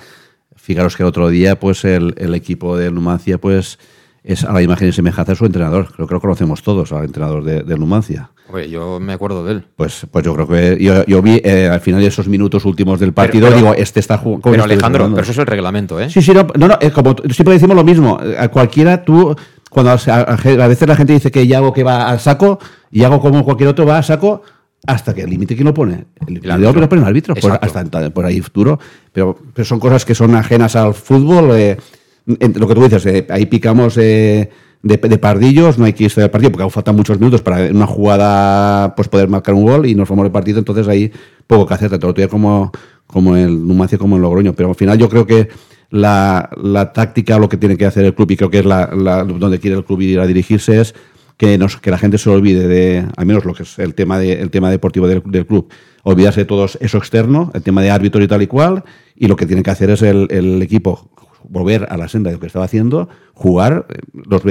Fijaros 0.56 0.96
que 0.96 1.04
el 1.04 1.08
otro 1.08 1.30
día, 1.30 1.60
pues 1.60 1.86
el, 1.86 2.16
el 2.18 2.34
equipo 2.36 2.78
de 2.78 2.90
Numancia, 2.92 3.38
pues 3.38 3.78
es 4.24 4.46
a 4.46 4.54
la 4.54 4.62
imagen 4.62 4.88
y 4.88 4.92
semejanza 4.94 5.34
de 5.34 5.36
su 5.36 5.46
entrenador. 5.46 5.92
Creo 5.94 6.08
que 6.08 6.14
lo 6.14 6.22
conocemos 6.22 6.64
todos, 6.64 6.92
al 6.94 7.06
entrenador 7.06 7.44
de, 7.44 7.64
de 7.64 7.78
Numancia. 7.78 8.32
Oye, 8.52 8.70
yo 8.70 9.00
me 9.00 9.14
acuerdo 9.14 9.44
de 9.44 9.54
él. 9.54 9.66
Pues, 9.76 10.06
pues 10.10 10.24
yo 10.24 10.34
creo 10.34 10.48
que 10.48 10.78
yo, 10.82 11.06
yo 11.06 11.22
vi 11.22 11.42
eh, 11.44 11.68
al 11.68 11.82
final 11.82 12.02
de 12.02 12.08
esos 12.08 12.28
minutos 12.28 12.66
últimos 12.66 13.00
del 13.00 13.14
partido, 13.14 13.52
digo, 13.52 13.74
este 13.74 14.00
está 14.00 14.18
jugando. 14.18 14.52
Pero 14.52 14.64
Alejandro, 14.64 15.10
pero 15.10 15.22
eso 15.22 15.32
es 15.32 15.38
el 15.38 15.46
reglamento, 15.46 16.00
¿eh? 16.00 16.10
Sí, 16.10 16.22
sí, 16.22 16.32
no, 16.34 16.46
no, 16.56 16.78
es 16.80 16.92
como 16.92 17.16
siempre 17.30 17.54
decimos 17.54 17.76
lo 17.76 17.84
mismo. 17.84 18.20
A 18.38 18.48
cualquiera 18.50 19.04
tú 19.04 19.36
cuando 19.74 19.92
a, 19.92 20.68
veces 20.68 20.88
la 20.88 20.96
gente 20.96 21.14
dice 21.14 21.32
que 21.32 21.48
Yago 21.48 21.74
que 21.74 21.84
va 21.84 22.10
al 22.10 22.20
saco, 22.20 22.60
y 22.92 23.04
hago 23.04 23.20
como 23.20 23.44
cualquier 23.44 23.70
otro 23.70 23.86
va 23.86 23.98
a 23.98 24.04
saco 24.04 24.44
hasta 24.86 25.14
que 25.14 25.22
el 25.22 25.30
límite 25.30 25.56
que 25.56 25.64
lo 25.64 25.74
pone. 25.74 26.06
El 26.28 26.36
límite 26.36 26.80
lo 26.80 26.90
pone 26.90 27.02
el 27.02 27.08
árbitro, 27.08 27.36
pues 27.36 27.54
hasta 27.62 28.10
por 28.12 28.26
ahí 28.26 28.42
futuro. 28.42 28.80
Pero, 29.12 29.38
pero, 29.54 29.66
son 29.66 29.80
cosas 29.80 30.06
que 30.06 30.14
son 30.14 30.36
ajenas 30.36 30.76
al 30.76 30.94
fútbol. 30.94 31.52
Eh, 31.56 31.78
lo 32.26 32.68
que 32.68 32.76
tú 32.76 32.84
dices, 32.84 33.06
eh, 33.06 33.28
ahí 33.30 33.46
picamos 33.46 33.98
eh, 33.98 34.50
de, 34.82 34.98
pardillos, 35.18 35.78
no 35.78 35.86
hay 35.86 35.94
que 35.94 36.06
irse 36.06 36.22
del 36.22 36.30
partido 36.30 36.52
porque 36.52 36.64
aún 36.64 36.72
faltan 36.72 36.96
muchos 36.96 37.18
minutos 37.18 37.42
para 37.42 37.72
una 37.72 37.88
jugada 37.88 38.94
pues 38.96 39.08
poder 39.08 39.30
marcar 39.30 39.56
un 39.56 39.64
gol 39.64 39.86
y 39.86 39.96
nos 39.96 40.08
formamos 40.08 40.28
el 40.28 40.32
partido, 40.32 40.60
entonces 40.60 40.88
ahí 40.88 41.12
poco 41.48 41.66
que 41.66 41.74
hacer, 41.74 41.90
tanto 41.90 42.14
lo 42.16 42.30
como, 42.30 42.72
como 43.08 43.36
el 43.36 43.66
Numancia 43.66 43.98
como 43.98 44.18
el 44.18 44.22
Logroño. 44.22 44.54
Pero 44.54 44.70
al 44.70 44.76
final 44.76 44.98
yo 44.98 45.10
creo 45.10 45.26
que 45.26 45.50
la, 45.94 46.50
la 46.60 46.92
táctica, 46.92 47.38
lo 47.38 47.48
que 47.48 47.58
tiene 47.58 47.78
que 47.78 47.86
hacer 47.86 48.04
el 48.04 48.16
club, 48.16 48.32
y 48.32 48.36
creo 48.36 48.50
que 48.50 48.60
es 48.60 48.66
la, 48.66 48.88
donde 48.88 49.60
quiere 49.60 49.78
el 49.78 49.86
club 49.86 50.02
ir 50.02 50.20
a 50.20 50.26
dirigirse, 50.26 50.82
es 50.82 50.96
que, 51.38 51.56
nos, 51.60 51.78
que 51.78 51.92
la 51.92 52.00
gente 52.00 52.18
se 52.18 52.32
olvide 52.32 52.68
de, 52.68 53.06
al 53.16 53.26
menos 53.28 53.46
lo 53.46 53.54
que 53.54 53.62
es 53.62 53.78
el 53.78 53.94
tema, 53.94 54.18
de, 54.18 54.42
el 54.42 54.50
tema 54.50 54.72
deportivo 54.72 55.08
del, 55.08 55.22
club, 55.22 55.72
olvidarse 56.02 56.42
de 56.42 56.46
todo 56.46 56.66
eso 56.66 56.98
externo, 56.98 57.52
el 57.54 57.62
tema 57.62 57.84
de 57.84 57.92
árbitro 57.92 58.24
y 58.24 58.28
tal 58.28 58.42
y 58.42 58.48
cual, 58.48 58.84
y 59.16 59.28
lo 59.28 59.36
que 59.36 59.46
tiene 59.46 59.62
que 59.62 59.70
hacer 59.70 59.92
es 59.92 60.02
el, 60.02 60.28
el 60.32 60.64
equipo 60.64 61.12
volver 61.54 61.88
a 61.90 61.96
la 61.98 62.08
senda 62.08 62.30
de 62.30 62.36
lo 62.36 62.40
que 62.42 62.48
estaba 62.48 62.66
haciendo, 62.66 63.08
jugar 63.34 63.86
eh, 63.90 64.00
los, 64.30 64.42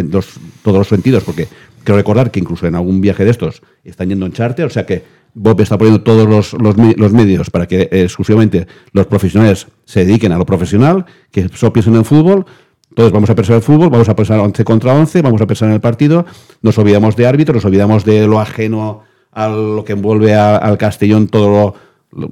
todos 0.62 0.79
los 0.79 0.88
sentidos, 0.88 1.25
porque 1.25 1.49
quiero 1.85 1.97
recordar 1.99 2.31
que 2.31 2.41
incluso 2.41 2.67
en 2.67 2.75
algún 2.77 3.01
viaje 3.01 3.25
de 3.25 3.31
estos 3.31 3.61
están 3.85 4.09
yendo 4.09 4.25
en 4.27 4.33
charter, 4.33 4.67
o 4.67 4.71
sea 4.71 4.87
que 4.87 5.03
Bob 5.35 5.61
está 5.61 5.77
poniendo 5.79 6.03
todos 6.03 6.29
los, 6.29 6.53
los 6.55 6.77
me- 6.77 6.95
los 6.97 7.12
medios 7.12 7.51
para 7.51 7.67
que 7.67 7.83
eh, 7.83 8.03
exclusivamente 8.03 8.67
los 8.93 9.07
profesionales 9.07 9.67
se 9.85 10.05
dediquen 10.05 10.33
a 10.33 10.38
lo 10.38 10.47
profesional, 10.47 11.05
que 11.31 11.49
solo 11.55 11.73
piensen 11.73 11.95
en 11.97 12.05
fútbol. 12.05 12.45
Entonces 12.91 13.12
vamos 13.12 13.31
a 13.31 13.35
pensar 13.35 13.57
en 13.57 13.62
fútbol, 13.62 13.88
vamos 13.88 14.09
a 14.11 14.15
pensar 14.15 14.38
11 14.38 14.65
contra 14.65 14.93
11, 14.95 15.23
vamos 15.23 15.41
a 15.41 15.47
pensar 15.47 15.69
en 15.71 15.75
el 15.77 15.81
partido, 15.81 16.27
nos 16.61 16.77
olvidamos 16.77 17.17
de 17.17 17.27
árbitro, 17.27 17.55
nos 17.55 17.65
olvidamos 17.65 18.05
de 18.05 18.27
lo 18.27 18.38
ajeno 18.38 19.01
a 19.33 19.49
lo 19.49 19.83
que 19.87 19.95
envuelve 19.95 20.35
al 20.35 20.77
Castellón, 20.77 21.27
todo 21.29 21.49
lo, 21.51 21.75
lo 22.14 22.31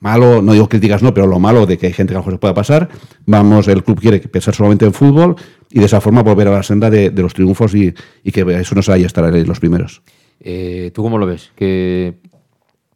malo, 0.00 0.40
no 0.42 0.52
digo 0.52 0.68
críticas 0.68 1.02
no, 1.02 1.12
pero 1.14 1.26
lo 1.26 1.38
malo 1.38 1.66
de 1.66 1.76
que 1.78 1.86
hay 1.86 1.92
gente 1.92 2.12
que 2.12 2.16
a 2.16 2.18
lo 2.18 2.22
mejor 2.22 2.34
se 2.34 2.38
pueda 2.38 2.54
pasar. 2.54 2.88
Vamos, 3.26 3.68
el 3.68 3.84
club 3.84 4.00
quiere 4.00 4.20
pensar 4.20 4.54
solamente 4.54 4.84
en 4.86 4.92
fútbol 4.92 5.36
y 5.70 5.80
de 5.80 5.86
esa 5.86 6.00
forma 6.00 6.22
volver 6.22 6.48
a 6.48 6.52
la 6.52 6.62
senda 6.62 6.88
de, 6.90 7.10
de 7.10 7.22
los 7.22 7.34
triunfos 7.34 7.74
y, 7.74 7.92
y 8.24 8.32
que 8.32 8.40
eso 8.60 8.74
nos 8.74 8.88
haya 8.88 9.06
estar 9.06 9.24
los 9.32 9.60
primeros. 9.60 10.02
Eh, 10.40 10.90
¿Tú 10.94 11.02
cómo 11.02 11.18
lo 11.18 11.26
ves? 11.26 11.52
¿Qué- 11.56 12.14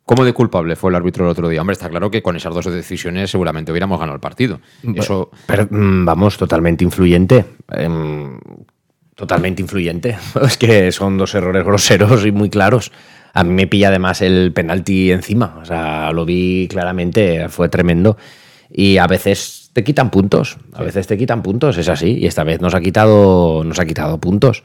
¿Cómo 0.05 0.25
de 0.25 0.33
culpable 0.33 0.75
fue 0.75 0.91
el 0.91 0.97
árbitro 0.97 1.25
el 1.25 1.31
otro 1.31 1.49
día? 1.49 1.61
Hombre, 1.61 1.75
está 1.75 1.89
claro 1.89 2.11
que 2.11 2.23
con 2.23 2.35
esas 2.35 2.53
dos 2.53 2.65
decisiones 2.67 3.31
seguramente 3.31 3.71
hubiéramos 3.71 4.01
ganado 4.01 4.17
el 4.17 4.21
partido. 4.21 4.61
Eso, 4.97 5.31
Pero, 5.47 5.69
mm, 5.71 6.05
vamos, 6.05 6.37
totalmente 6.37 6.83
influyente. 6.83 7.45
Totalmente 9.15 9.63
influyente. 9.63 10.17
Es 10.43 10.57
que 10.57 10.91
son 10.93 11.19
dos 11.19 11.35
errores 11.35 11.65
groseros 11.65 12.25
y 12.25 12.33
muy 12.33 12.51
claros. 12.51 12.93
A 13.35 13.45
mí 13.45 13.51
me 13.51 13.67
pilla 13.67 13.89
además 13.89 14.21
el 14.23 14.53
penalti 14.53 15.11
encima. 15.11 15.59
O 15.61 15.65
sea, 15.65 16.13
lo 16.13 16.25
vi 16.25 16.69
claramente, 16.69 17.49
fue 17.49 17.69
tremendo. 17.69 18.17
Y 18.71 18.99
a 18.99 19.07
veces 19.07 19.71
te 19.73 19.85
quitan 19.85 20.11
puntos. 20.11 20.59
A 20.75 20.83
veces 20.83 21.07
te 21.07 21.17
quitan 21.17 21.43
puntos, 21.43 21.79
es 21.79 21.89
así. 21.89 22.19
Y 22.19 22.27
esta 22.27 22.45
vez 22.45 22.61
nos 22.61 22.75
ha 22.75 22.81
quitado, 22.81 23.65
nos 23.65 23.79
ha 23.79 23.87
quitado 23.87 24.19
puntos. 24.19 24.63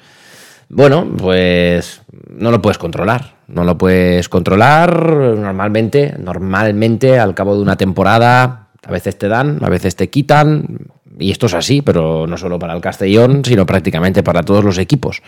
Bueno, 0.69 1.07
pues 1.17 2.01
no 2.29 2.51
lo 2.51 2.61
puedes 2.61 2.77
controlar. 2.77 3.35
No 3.47 3.63
lo 3.63 3.77
puedes 3.77 4.27
controlar 4.27 5.09
normalmente. 5.37 6.15
Normalmente, 6.19 7.19
al 7.19 7.35
cabo 7.35 7.55
de 7.55 7.61
una 7.61 7.77
temporada, 7.77 8.67
a 8.85 8.91
veces 8.91 9.17
te 9.17 9.27
dan, 9.27 9.59
a 9.61 9.69
veces 9.69 9.95
te 9.95 10.09
quitan. 10.09 10.87
Y 11.19 11.31
esto 11.31 11.47
es 11.47 11.53
así, 11.53 11.81
pero 11.81 12.27
no 12.27 12.37
solo 12.37 12.59
para 12.59 12.73
el 12.73 12.81
Castellón, 12.81 13.43
sino 13.43 13.65
prácticamente 13.65 14.23
para 14.23 14.43
todos 14.43 14.63
los 14.63 14.77
equipos. 14.77 15.21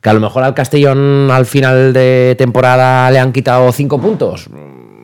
Que 0.00 0.10
a 0.10 0.12
lo 0.12 0.20
mejor 0.20 0.42
al 0.42 0.54
Castellón 0.54 1.30
al 1.30 1.46
final 1.46 1.92
de 1.92 2.34
temporada 2.38 3.10
le 3.10 3.18
han 3.18 3.32
quitado 3.32 3.70
cinco 3.72 4.00
puntos. 4.00 4.48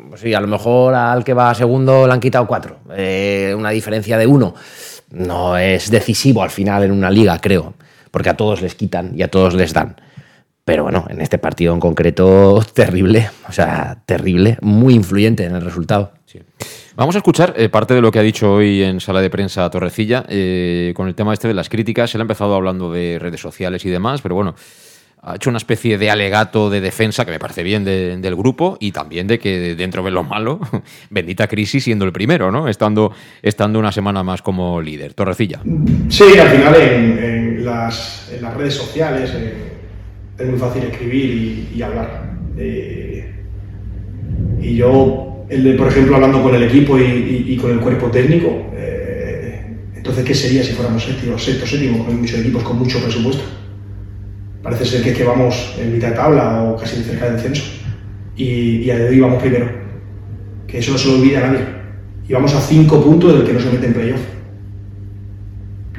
Pues 0.08 0.20
sí, 0.20 0.34
a 0.34 0.40
lo 0.40 0.46
mejor 0.46 0.94
al 0.94 1.24
que 1.24 1.34
va 1.34 1.54
segundo 1.54 2.06
le 2.06 2.12
han 2.12 2.20
quitado 2.20 2.46
cuatro. 2.46 2.76
Eh, 2.94 3.54
una 3.56 3.70
diferencia 3.70 4.18
de 4.18 4.26
uno. 4.26 4.54
No 5.10 5.56
es 5.56 5.90
decisivo 5.90 6.42
al 6.42 6.50
final 6.50 6.84
en 6.84 6.92
una 6.92 7.10
liga, 7.10 7.38
creo. 7.38 7.74
Porque 8.10 8.30
a 8.30 8.36
todos 8.36 8.60
les 8.62 8.74
quitan 8.74 9.12
y 9.16 9.22
a 9.22 9.28
todos 9.28 9.54
les 9.54 9.72
dan. 9.72 9.96
Pero 10.64 10.84
bueno, 10.84 11.06
en 11.08 11.20
este 11.20 11.38
partido 11.38 11.74
en 11.74 11.80
concreto, 11.80 12.62
terrible. 12.72 13.28
O 13.48 13.52
sea, 13.52 14.02
terrible. 14.06 14.58
Muy 14.60 14.94
influyente 14.94 15.44
en 15.44 15.54
el 15.56 15.62
resultado. 15.62 16.12
Vamos 16.94 17.14
a 17.14 17.18
escuchar 17.18 17.54
eh, 17.56 17.68
parte 17.68 17.94
de 17.94 18.00
lo 18.00 18.10
que 18.10 18.18
ha 18.18 18.22
dicho 18.22 18.52
hoy 18.54 18.82
en 18.82 19.00
sala 19.00 19.20
de 19.22 19.30
prensa 19.30 19.68
Torrecilla 19.70 20.24
eh, 20.28 20.92
con 20.94 21.08
el 21.08 21.14
tema 21.14 21.32
este 21.32 21.48
de 21.48 21.54
las 21.54 21.68
críticas. 21.68 22.14
Él 22.14 22.20
ha 22.20 22.22
empezado 22.22 22.54
hablando 22.54 22.92
de 22.92 23.18
redes 23.18 23.40
sociales 23.40 23.84
y 23.86 23.90
demás, 23.90 24.20
pero 24.22 24.34
bueno, 24.34 24.54
ha 25.22 25.36
hecho 25.36 25.50
una 25.50 25.56
especie 25.56 25.98
de 25.98 26.10
alegato 26.10 26.68
de 26.70 26.80
defensa 26.80 27.24
que 27.24 27.30
me 27.32 27.38
parece 27.38 27.62
bien 27.62 27.84
de- 27.84 28.16
del 28.18 28.36
grupo 28.36 28.76
y 28.78 28.92
también 28.92 29.26
de 29.26 29.38
que 29.38 29.74
dentro 29.74 30.02
de 30.02 30.10
lo 30.10 30.22
malo, 30.22 30.60
bendita 31.10 31.48
crisis 31.48 31.84
siendo 31.84 32.04
el 32.04 32.12
primero, 32.12 32.52
¿no? 32.52 32.68
Estando, 32.68 33.12
estando 33.42 33.78
una 33.78 33.90
semana 33.92 34.22
más 34.22 34.42
como 34.42 34.80
líder. 34.80 35.14
Torrecilla. 35.14 35.60
Sí, 36.08 36.24
al 36.38 36.48
final 36.48 36.74
en, 36.76 37.18
en 37.18 37.64
las, 37.64 38.30
en 38.32 38.42
las 38.42 38.54
redes 38.54 38.74
sociales 38.74 39.32
eh, 39.34 39.54
es 40.38 40.48
muy 40.48 40.58
fácil 40.58 40.84
escribir 40.84 41.68
y, 41.74 41.82
hablar. 41.82 42.36
Eh, 42.56 43.30
y 44.60 44.76
yo, 44.76 45.44
el 45.48 45.64
de, 45.64 45.74
por 45.74 45.88
ejemplo, 45.88 46.14
hablando 46.16 46.42
con 46.42 46.54
el 46.54 46.62
equipo 46.62 46.98
y, 46.98 47.56
con 47.60 47.70
el 47.72 47.80
cuerpo 47.80 48.08
técnico, 48.08 48.70
eh, 48.74 49.62
entonces, 49.94 50.24
¿qué 50.24 50.34
sería 50.34 50.62
si 50.64 50.72
fuéramos 50.72 51.04
séptimo, 51.04 51.38
sexto, 51.38 51.66
séptimo? 51.66 52.06
Hay 52.08 52.14
muchos 52.14 52.40
equipos 52.40 52.62
con 52.62 52.78
mucho 52.78 52.98
presupuesto. 53.00 53.42
Parece 54.62 54.84
ser 54.84 55.02
que 55.02 55.10
es 55.10 55.18
que 55.18 55.24
vamos 55.24 55.76
en 55.78 55.92
mitad 55.92 56.08
de 56.10 56.14
tabla 56.14 56.62
o 56.62 56.76
casi 56.76 57.02
cerca 57.02 57.26
del 57.26 57.36
descenso. 57.36 57.64
Y, 58.36 58.88
a 58.90 58.98
de 58.98 59.08
hoy 59.08 59.20
vamos 59.20 59.42
primero. 59.42 59.68
Que 60.66 60.78
eso 60.78 60.92
no 60.92 60.98
se 60.98 61.08
lo 61.08 61.14
olvida 61.14 61.38
a 61.38 61.52
nadie. 61.52 61.66
Y 62.28 62.32
vamos 62.32 62.54
a 62.54 62.60
cinco 62.60 63.02
puntos 63.02 63.32
del 63.34 63.44
que 63.44 63.52
no 63.52 63.60
se 63.60 63.70
mete 63.70 63.86
en 63.86 63.94
playoff. 63.94 64.20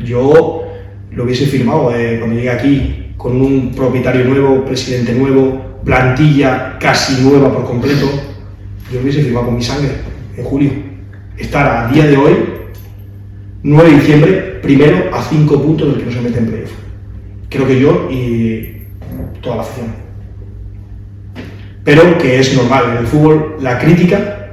Yo 0.03 0.63
lo 1.11 1.23
hubiese 1.23 1.45
firmado 1.45 1.93
eh, 1.95 2.17
cuando 2.19 2.35
llegué 2.35 2.49
aquí 2.49 3.02
con 3.23 3.41
un 3.41 3.71
propietario 3.73 4.25
nuevo, 4.25 4.65
presidente 4.65 5.13
nuevo, 5.13 5.79
plantilla 5.85 6.77
casi 6.77 7.23
nueva 7.23 7.53
por 7.53 7.63
completo. 7.63 8.05
Yo 8.91 8.99
hubiese 8.99 9.23
firmado 9.23 9.45
con 9.45 9.55
mi 9.55 9.63
sangre 9.63 9.91
en 10.35 10.43
julio. 10.43 10.71
Estar 11.37 11.65
a 11.65 11.89
día 11.89 12.05
de 12.05 12.17
hoy, 12.17 12.33
9 13.63 13.89
de 13.89 13.95
diciembre, 13.95 14.59
primero 14.61 15.15
a 15.15 15.21
5 15.21 15.63
puntos 15.63 15.87
del 15.87 15.99
que 15.99 16.05
no 16.05 16.11
se 16.11 16.19
mete 16.19 16.37
en 16.37 16.47
playoff. 16.47 16.71
Creo 17.47 17.65
que 17.65 17.79
yo 17.79 18.09
y 18.11 18.87
toda 19.41 19.55
la 19.55 19.61
afición. 19.61 19.87
Pero 21.85 22.17
que 22.17 22.41
es 22.41 22.53
normal. 22.57 22.83
En 22.91 22.97
el 22.97 23.07
fútbol 23.07 23.55
la 23.61 23.79
crítica 23.79 24.49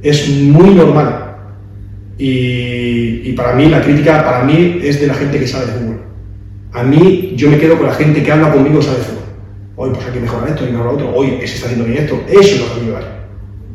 es 0.00 0.28
muy 0.28 0.76
normal. 0.76 1.38
Y, 2.18 3.22
y 3.24 3.32
para 3.36 3.56
mí 3.56 3.66
la 3.66 3.82
crítica 3.82 4.24
para 4.24 4.44
mí 4.44 4.78
es 4.80 5.00
de 5.00 5.08
la 5.08 5.14
gente 5.14 5.40
que 5.40 5.48
sabe 5.48 5.66
de 5.66 5.72
fútbol. 5.72 5.85
A 6.76 6.82
mí 6.82 7.32
yo 7.36 7.48
me 7.48 7.56
quedo 7.56 7.78
con 7.78 7.86
la 7.86 7.94
gente 7.94 8.22
que 8.22 8.30
habla 8.30 8.52
conmigo 8.52 8.82
sabe 8.82 8.98
fútbol. 8.98 9.22
Hoy 9.76 9.90
pues 9.94 10.06
hay 10.06 10.12
que 10.12 10.20
mejorar 10.20 10.50
esto 10.50 10.64
y 10.64 10.72
mejorar 10.72 10.92
lo 10.92 10.92
otro. 10.92 11.14
Hoy 11.14 11.38
se 11.38 11.44
está 11.54 11.68
haciendo 11.68 11.86
bien 11.86 12.04
esto. 12.04 12.22
Eso 12.28 12.40
es 12.40 12.60
lo 12.60 12.74
que 12.74 12.80
me. 12.82 12.96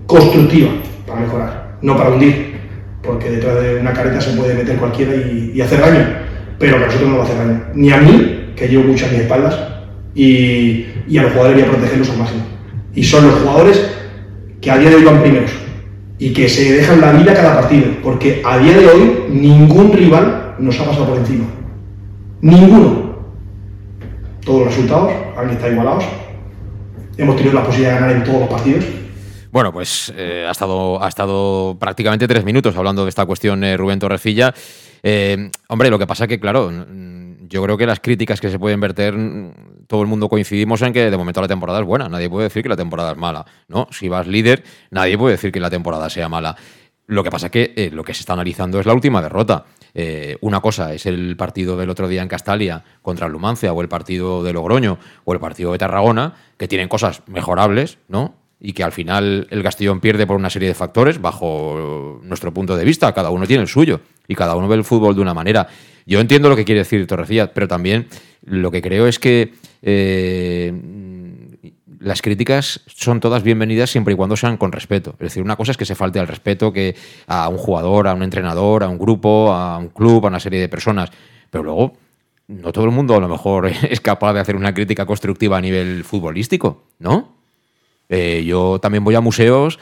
Constructiva 0.06 0.70
para 1.08 1.22
mejorar, 1.22 1.78
no 1.82 1.98
para 1.98 2.12
hundir. 2.12 2.52
Porque 3.02 3.32
detrás 3.32 3.60
de 3.60 3.78
una 3.78 3.92
careta 3.92 4.22
se 4.22 4.38
puede 4.38 4.54
meter 4.54 4.78
cualquiera 4.78 5.16
y, 5.16 5.60
hacer 5.60 5.82
daño. 5.82 6.06
Pero 6.60 6.78
que 6.78 6.84
a 6.84 6.86
nosotros 6.86 7.10
no 7.10 7.18
va 7.18 7.24
a 7.24 7.26
hacer 7.26 7.38
daño. 7.40 7.64
Ni 7.74 7.92
a 7.92 7.98
mí, 7.98 8.52
que 8.56 8.68
llevo 8.68 8.84
mucho 8.84 9.08
a 9.08 9.10
mis 9.10 9.22
espaldas, 9.22 9.58
y, 10.14 10.86
y 11.08 11.18
a 11.18 11.24
los 11.24 11.32
jugadores 11.32 11.58
voy 11.60 11.68
a 11.68 11.72
protegerlos 11.72 12.10
al 12.12 12.18
máximo. 12.20 12.44
Y 12.94 13.04
son 13.04 13.26
los 13.26 13.40
jugadores 13.40 13.84
que 14.62 14.70
a 14.70 14.78
día 14.78 14.92
de 14.92 14.98
hoy 14.98 15.04
van 15.04 15.24
primeros 15.24 15.50
y 16.20 16.34
que 16.34 16.48
se 16.48 16.74
dejan 16.74 17.02
la 17.02 17.14
vida 17.14 17.34
cada 17.34 17.62
partido, 17.62 17.86
porque 18.04 18.44
a 18.46 18.60
día 18.60 18.78
de 18.78 18.88
hoy 18.88 19.12
ningún 19.32 19.92
rival 19.92 20.54
nos 20.60 20.80
ha 20.80 20.86
pasado 20.86 21.08
por 21.08 21.18
encima. 21.18 21.46
Ninguno. 22.42 23.12
Todos 24.44 24.66
los 24.66 24.76
resultados 24.76 25.12
han 25.38 25.50
estado 25.52 25.72
igualados. 25.72 26.06
Hemos 27.18 27.36
tenido 27.36 27.54
la 27.54 27.64
posibilidad 27.64 27.94
de 27.94 28.00
ganar 28.00 28.16
en 28.16 28.24
todos 28.24 28.40
los 28.40 28.50
partidos. 28.50 28.86
Bueno, 29.52 29.72
pues 29.72 30.12
eh, 30.16 30.46
ha, 30.48 30.52
estado, 30.52 31.04
ha 31.04 31.08
estado 31.08 31.78
prácticamente 31.80 32.28
tres 32.28 32.44
minutos 32.44 32.76
hablando 32.76 33.04
de 33.04 33.10
esta 33.10 33.26
cuestión 33.26 33.64
eh, 33.64 33.78
Rubén 33.78 34.00
Torrecilla. 34.00 34.54
Eh, 35.04 35.52
hombre, 35.68 35.90
lo 35.90 36.00
que 36.00 36.08
pasa 36.08 36.26
que, 36.26 36.40
claro, 36.40 36.72
yo 37.42 37.62
creo 37.62 37.78
que 37.78 37.86
las 37.86 38.00
críticas 38.00 38.42
que 38.42 38.50
se 38.50 38.58
pueden 38.58 38.80
verter, 38.80 39.14
todo 39.88 40.02
el 40.02 40.08
mundo 40.08 40.28
coincidimos 40.28 40.82
en 40.82 40.94
que 40.94 41.12
de 41.12 41.18
momento 41.18 41.42
la 41.42 41.48
temporada 41.48 41.80
es 41.80 41.86
buena. 41.86 42.10
Nadie 42.10 42.30
puede 42.30 42.46
decir 42.46 42.64
que 42.64 42.70
la 42.70 42.78
temporada 42.78 43.12
es 43.12 43.18
mala. 43.18 43.46
¿no? 43.68 43.88
Si 43.92 44.08
vas 44.08 44.26
líder, 44.26 44.64
nadie 44.90 45.18
puede 45.18 45.34
decir 45.34 45.52
que 45.52 45.60
la 45.60 45.70
temporada 45.70 46.10
sea 46.10 46.28
mala. 46.28 46.56
Lo 47.08 47.24
que 47.24 47.30
pasa 47.30 47.50
que 47.50 47.92
lo 47.94 48.04
que 48.04 48.14
se 48.14 48.22
está 48.22 48.34
analizando 48.34 48.80
es 48.80 48.86
la 48.86 48.94
última 48.94 49.22
derrota. 49.22 49.66
Eh, 49.94 50.38
una 50.42 50.62
cosa 50.62 50.94
es 50.94 51.06
el 51.06 51.36
partido 51.38 51.78
del 51.78 51.90
otro 51.90 52.08
día 52.08 52.22
en 52.22 52.28
Castalia 52.28 52.84
contra 53.02 53.28
Lumancia, 53.28 53.74
o 53.74 53.82
el 53.82 53.90
partido 53.90 54.44
de 54.44 54.54
Logroño, 54.54 54.98
o 55.26 55.34
el 55.34 55.40
partido 55.40 55.72
de 55.72 55.78
Tarragona, 55.78 56.36
que 56.58 56.68
tienen 56.68 56.88
cosas 56.88 57.24
mejorables, 57.28 57.98
¿no? 58.08 58.36
Y 58.60 58.74
que 58.74 58.84
al 58.84 58.92
final 58.92 59.48
el 59.50 59.64
Castellón 59.64 60.00
pierde 60.00 60.28
por 60.28 60.36
una 60.36 60.50
serie 60.50 60.68
de 60.68 60.76
factores, 60.76 61.20
bajo 61.20 62.20
nuestro 62.24 62.54
punto 62.54 62.78
de 62.78 62.86
vista. 62.86 63.12
Cada 63.14 63.32
uno 63.32 63.48
tiene 63.48 63.64
el 63.64 63.68
suyo 63.68 64.02
y 64.28 64.36
cada 64.36 64.56
uno 64.56 64.68
ve 64.68 64.76
el 64.76 64.84
fútbol 64.84 65.16
de 65.16 65.22
una 65.22 65.34
manera. 65.34 65.68
Yo 66.06 66.20
entiendo 66.20 66.50
lo 66.50 66.56
que 66.56 66.66
quiere 66.66 66.80
decir 66.80 67.06
Torrecilla, 67.08 67.54
pero 67.54 67.68
también 67.68 68.08
lo 68.44 68.72
que 68.72 68.82
creo 68.82 69.08
es 69.08 69.18
que 69.18 69.54
eh, 69.82 70.72
las 72.02 72.24
críticas 72.24 72.82
son 72.88 73.20
todas 73.20 73.44
bienvenidas 73.44 73.92
siempre 73.92 74.16
y 74.16 74.18
cuando 74.18 74.36
sean 74.36 74.58
con 74.58 74.72
respeto. 74.72 75.12
Es 75.14 75.20
decir, 75.20 75.44
una 75.44 75.56
cosa 75.56 75.72
es 75.72 75.78
que 75.78 75.86
se 75.86 75.94
falte 75.94 76.20
al 76.20 76.28
respeto 76.28 76.74
que 76.74 76.96
a 77.28 77.48
un 77.48 77.58
jugador, 77.58 78.08
a 78.08 78.16
un 78.16 78.24
entrenador, 78.24 78.84
a 78.84 78.90
un 78.90 78.98
grupo, 78.98 79.54
a 79.54 79.78
un 79.78 79.90
club, 79.90 80.26
a 80.26 80.30
una 80.30 80.40
serie 80.40 80.60
de 80.60 80.68
personas. 80.68 81.12
Pero 81.52 81.64
luego, 81.64 81.94
no 82.48 82.72
todo 82.72 82.86
el 82.86 82.92
mundo 82.92 83.16
a 83.16 83.20
lo 83.20 83.28
mejor 83.28 83.68
es 83.90 84.02
capaz 84.02 84.34
de 84.34 84.40
hacer 84.40 84.56
una 84.56 84.74
crítica 84.74 85.06
constructiva 85.06 85.58
a 85.58 85.62
nivel 85.62 86.04
futbolístico, 86.04 86.86
¿no? 86.98 87.36
Eh, 88.10 88.44
yo 88.46 88.80
también 88.80 89.04
voy 89.04 89.16
a 89.16 89.22
museos 89.22 89.78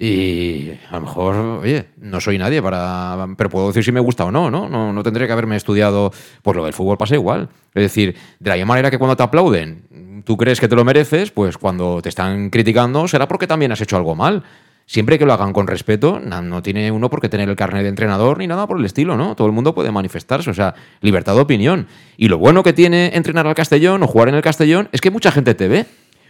y 0.00 0.70
a 0.90 0.94
lo 0.94 1.00
mejor, 1.00 1.34
oye, 1.34 1.86
no 1.96 2.20
soy 2.20 2.38
nadie 2.38 2.62
para. 2.62 3.26
Pero 3.36 3.50
puedo 3.50 3.66
decir 3.66 3.82
si 3.82 3.90
me 3.90 3.98
gusta 3.98 4.24
o 4.24 4.30
no, 4.30 4.48
¿no? 4.48 4.68
No, 4.68 4.92
no 4.92 5.02
tendré 5.02 5.26
que 5.26 5.32
haberme 5.32 5.56
estudiado. 5.56 6.12
Pues 6.40 6.56
lo 6.56 6.64
del 6.64 6.72
fútbol 6.72 6.96
pasa 6.96 7.16
igual. 7.16 7.48
Es 7.74 7.82
decir, 7.82 8.14
de 8.38 8.48
la 8.48 8.54
misma 8.54 8.68
manera 8.68 8.92
que 8.92 8.98
cuando 8.98 9.16
te 9.16 9.24
aplauden, 9.24 10.22
tú 10.24 10.36
crees 10.36 10.60
que 10.60 10.68
te 10.68 10.76
lo 10.76 10.84
mereces, 10.84 11.32
pues 11.32 11.58
cuando 11.58 12.00
te 12.00 12.10
están 12.10 12.48
criticando 12.48 13.08
será 13.08 13.26
porque 13.26 13.48
también 13.48 13.72
has 13.72 13.80
hecho 13.80 13.96
algo 13.96 14.14
mal. 14.14 14.44
siempre 14.86 15.18
que 15.18 15.26
lo 15.26 15.34
hagan 15.34 15.52
con 15.52 15.66
respeto, 15.66 16.18
no, 16.18 16.40
no 16.42 16.62
tiene 16.62 16.90
uno 16.90 17.10
por 17.10 17.20
qué 17.20 17.28
tener 17.28 17.48
el 17.48 17.56
carnet 17.56 17.82
de 17.82 17.88
entrenador 17.88 18.38
ni 18.38 18.46
nada 18.46 18.66
por 18.66 18.78
el 18.78 18.84
estilo, 18.84 19.16
¿no? 19.16 19.34
Todo 19.34 19.46
el 19.48 19.52
mundo 19.52 19.74
puede 19.74 19.90
manifestarse, 19.90 20.48
o 20.48 20.54
sea, 20.54 20.74
libertad 21.00 21.34
de 21.34 21.40
opinión. 21.40 21.88
Y 22.16 22.28
lo 22.28 22.38
bueno 22.38 22.62
que 22.62 22.72
tiene 22.72 23.10
entrenar 23.14 23.46
al 23.46 23.54
Castellón 23.54 24.02
o 24.02 24.06
jugar 24.06 24.28
en 24.28 24.36
el 24.36 24.42
Castellón 24.42 24.88
es 24.92 25.00
que 25.00 25.10
mucha 25.10 25.30
gente 25.30 25.54
te 25.54 25.68
ve. 25.68 25.86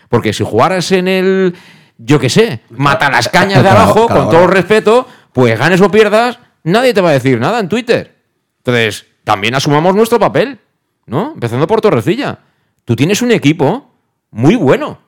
Porque 0.08 0.32
si 0.32 0.42
jugaras 0.42 0.90
en 0.90 1.06
el, 1.06 1.54
yo 1.98 2.18
qué 2.18 2.30
sé, 2.30 2.62
mata 2.70 3.10
las 3.10 3.28
cañas 3.28 3.62
de 3.62 3.68
abajo, 3.68 4.06
con 4.06 4.30
todo 4.30 4.44
el 4.44 4.50
respeto, 4.50 5.06
pues 5.32 5.58
ganes 5.58 5.80
o 5.80 5.90
pierdas, 5.90 6.38
nadie 6.62 6.94
te 6.94 7.00
va 7.00 7.10
a 7.10 7.14
decir 7.14 7.38
nada 7.38 7.58
en 7.58 7.68
Twitter. 7.68 8.16
Entonces, 8.58 9.06
también 9.24 9.54
asumamos 9.54 9.94
nuestro 9.94 10.18
papel, 10.18 10.60
¿no? 11.06 11.32
Empezando 11.34 11.66
por 11.66 11.80
Torrecilla. 11.80 12.38
Tú 12.84 12.96
tienes 12.96 13.20
un 13.20 13.32
equipo 13.32 13.90
muy 14.30 14.54
bueno. 14.54 15.00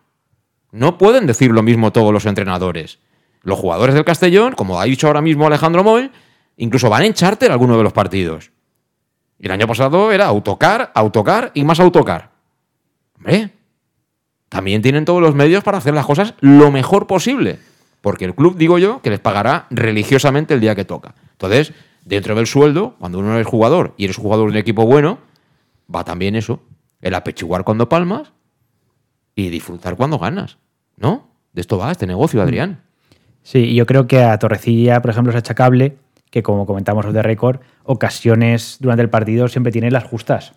No 0.73 0.99
pueden 0.99 1.27
decir 1.27 1.51
lo 1.51 1.63
mismo 1.63 1.93
todos 1.93 2.13
los 2.13 2.27
entrenadores. 2.27 2.99
Los 3.43 3.59
jugadores 3.59 3.95
del 3.95 4.05
Castellón, 4.05 4.53
como 4.53 4.81
ha 4.81 4.85
dicho 4.85 5.07
ahora 5.07 5.23
mismo 5.23 5.47
Alejandro 5.47 5.83
Moy, 5.83 6.11
incluso 6.57 6.91
van 6.91 7.05
en 7.05 7.15
charter 7.15 7.51
alguno 7.51 7.77
de 7.77 7.83
los 7.83 7.93
partidos. 7.93 8.51
Y 9.39 9.47
el 9.47 9.53
año 9.53 9.67
pasado 9.67 10.13
era 10.13 10.27
autocar, 10.27 10.93
autocar 10.95 11.51
y 11.55 11.65
más 11.65 11.81
autocar. 11.81 12.31
Hombre, 13.17 13.51
también 14.51 14.83
tienen 14.83 15.05
todos 15.05 15.23
los 15.23 15.35
medios 15.35 15.65
para 15.65 15.79
hacer 15.79 15.95
las 15.95 16.05
cosas 16.05 16.35
lo 16.41 16.71
mejor 16.71 17.07
posible. 17.07 17.61
Porque 18.01 18.25
el 18.25 18.35
club, 18.35 18.57
digo 18.57 18.79
yo, 18.79 19.01
que 19.01 19.09
les 19.09 19.21
pagará 19.21 19.67
religiosamente 19.71 20.55
el 20.55 20.61
día 20.61 20.75
que 20.75 20.85
toca. 20.85 21.15
Entonces, 21.33 21.73
dentro 22.05 22.35
del 22.35 22.47
sueldo, 22.47 22.97
cuando 22.99 23.21
uno 23.21 23.39
es 23.39 23.47
jugador 23.47 23.95
y 23.97 24.05
eres 24.05 24.17
jugador 24.17 24.47
de 24.49 24.53
un 24.53 24.59
equipo 24.59 24.85
bueno, 24.85 25.19
va 25.95 26.05
también 26.05 26.35
eso. 26.35 26.61
El 27.01 27.15
apechiguar 27.15 27.63
cuando 27.65 27.89
palmas 27.89 28.33
y 29.37 29.51
disfrutar 29.51 29.97
cuando 29.97 30.19
ganas. 30.19 30.59
¿No? 30.97 31.29
De 31.53 31.61
esto 31.61 31.79
va 31.79 31.93
este 31.93 32.07
negocio, 32.07 32.43
Adrián. 32.43 32.83
Sí, 33.43 33.75
yo 33.75 33.87
creo 33.87 34.07
que 34.09 34.23
a 34.23 34.37
Torrecilla, 34.39 35.01
por 35.01 35.13
ejemplo, 35.13 35.31
es 35.31 35.37
achacable 35.37 35.97
que, 36.31 36.43
como 36.43 36.67
comentamos 36.67 37.13
de 37.13 37.23
récord, 37.23 37.61
ocasiones 37.85 38.79
durante 38.81 39.03
el 39.03 39.11
partido 39.11 39.47
siempre 39.49 39.73
tiene 39.73 39.91
las 39.93 40.05
justas. 40.05 40.55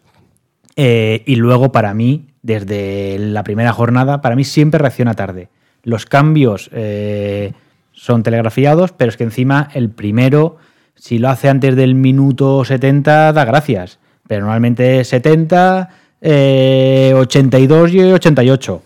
Eh, 0.76 1.24
y 1.26 1.36
luego, 1.36 1.72
para 1.72 1.94
mí, 1.94 2.28
desde 2.42 3.18
la 3.20 3.44
primera 3.44 3.74
jornada, 3.74 4.22
para 4.22 4.36
mí 4.36 4.44
siempre 4.44 4.80
reacciona 4.80 5.14
tarde. 5.14 5.50
Los 5.84 6.06
cambios 6.06 6.70
eh, 6.74 7.54
son 7.92 8.24
telegrafiados, 8.24 8.92
pero 8.92 9.10
es 9.10 9.18
que 9.18 9.24
encima 9.24 9.70
el 9.74 9.90
primero, 9.90 10.58
si 10.96 11.20
lo 11.20 11.30
hace 11.30 11.50
antes 11.50 11.76
del 11.76 11.96
minuto 11.96 12.66
70, 12.66 13.34
da 13.34 13.46
gracias. 13.46 14.00
Pero 14.28 14.42
normalmente 14.42 15.04
70, 15.04 15.90
82 16.22 17.92
eh, 17.92 17.94
y 17.94 18.00
88. 18.00 18.84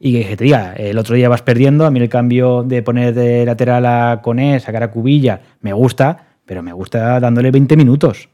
Y 0.00 0.24
que 0.24 0.36
te 0.36 0.44
diga, 0.44 0.72
el 0.72 0.98
otro 0.98 1.14
día 1.14 1.28
vas 1.28 1.42
perdiendo, 1.42 1.86
a 1.86 1.90
mí 1.92 2.00
el 2.00 2.08
cambio 2.08 2.64
de 2.64 2.82
poner 2.82 3.14
de 3.14 3.46
lateral 3.46 3.86
a 3.86 4.20
Coné, 4.20 4.58
sacar 4.58 4.82
a 4.82 4.90
Cubilla, 4.90 5.40
me 5.60 5.72
gusta, 5.72 6.26
pero 6.44 6.60
me 6.60 6.72
gusta 6.72 7.20
dándole 7.20 7.52
20 7.52 7.76
minutos. 7.76 8.28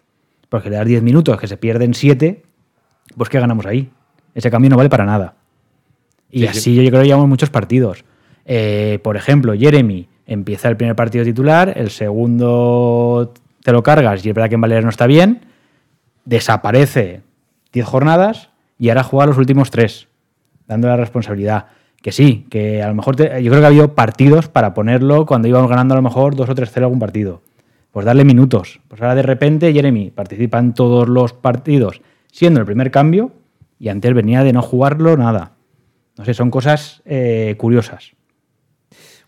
Porque 0.48 0.70
le 0.70 0.77
das 0.77 0.87
10 0.87 1.03
minutos, 1.03 1.38
que 1.38 1.46
se 1.46 1.59
pierden 1.59 1.92
7, 1.92 2.42
pues 3.16 3.29
¿qué 3.29 3.40
ganamos 3.40 3.66
ahí? 3.66 3.90
Ese 4.35 4.51
cambio 4.51 4.71
no 4.71 4.77
vale 4.77 4.88
para 4.88 5.05
nada. 5.05 5.35
Y 6.31 6.47
así 6.47 6.75
yo 6.75 6.88
creo 6.88 7.03
que 7.03 7.07
llevamos 7.07 7.29
muchos 7.29 7.51
partidos. 7.51 8.05
Eh, 8.44 8.99
por 9.03 9.16
ejemplo, 9.16 9.55
Jeremy 9.55 10.09
empieza 10.27 10.68
el 10.68 10.77
primer 10.77 10.94
partido 10.94 11.25
titular, 11.25 11.73
el 11.77 11.90
segundo 11.90 13.33
te 13.62 13.73
lo 13.73 13.83
cargas 13.83 14.25
y 14.25 14.29
es 14.29 14.35
verdad 14.35 14.49
que 14.49 14.55
en 14.55 14.61
Valera 14.61 14.83
no 14.83 14.90
está 14.90 15.07
bien, 15.07 15.40
desaparece 16.25 17.23
10 17.73 17.87
jornadas 17.87 18.51
y 18.79 18.90
ahora 18.90 19.03
juega 19.03 19.27
los 19.27 19.38
últimos 19.38 19.71
3 19.71 20.09
dando 20.66 20.88
la 20.88 20.97
responsabilidad. 20.97 21.66
Que 22.01 22.12
sí, 22.12 22.47
que 22.49 22.81
a 22.83 22.88
lo 22.88 22.94
mejor 22.94 23.16
yo 23.16 23.27
creo 23.27 23.59
que 23.59 23.64
ha 23.64 23.66
habido 23.66 23.94
partidos 23.94 24.49
para 24.49 24.73
ponerlo 24.73 25.27
cuando 25.27 25.49
íbamos 25.49 25.68
ganando 25.68 25.94
a 25.94 25.97
lo 25.97 26.03
mejor 26.03 26.37
2 26.37 26.49
o 26.49 26.55
3-0 26.55 26.83
algún 26.83 27.01
partido. 27.01 27.42
Pues 27.90 28.07
darle 28.07 28.25
minutos. 28.25 28.81
Pues 28.87 29.01
ahora 29.01 29.16
de 29.16 29.23
repente 29.23 29.73
Jeremy 29.73 30.11
participa 30.11 30.59
en 30.59 30.75
todos 30.75 31.09
los 31.09 31.33
partidos 31.33 32.01
siendo 32.38 32.61
el 32.61 32.66
primer 32.66 32.92
cambio 32.92 33.33
y 33.81 33.88
antes 33.88 34.14
venía 34.14 34.44
de 34.44 34.53
no 34.53 34.62
jugarlo 34.62 35.16
nada. 35.16 35.57
No 36.16 36.24
sé, 36.24 36.35
son 36.35 36.53
cosas 36.53 37.03
eh, 37.05 37.57
curiosas. 37.59 38.12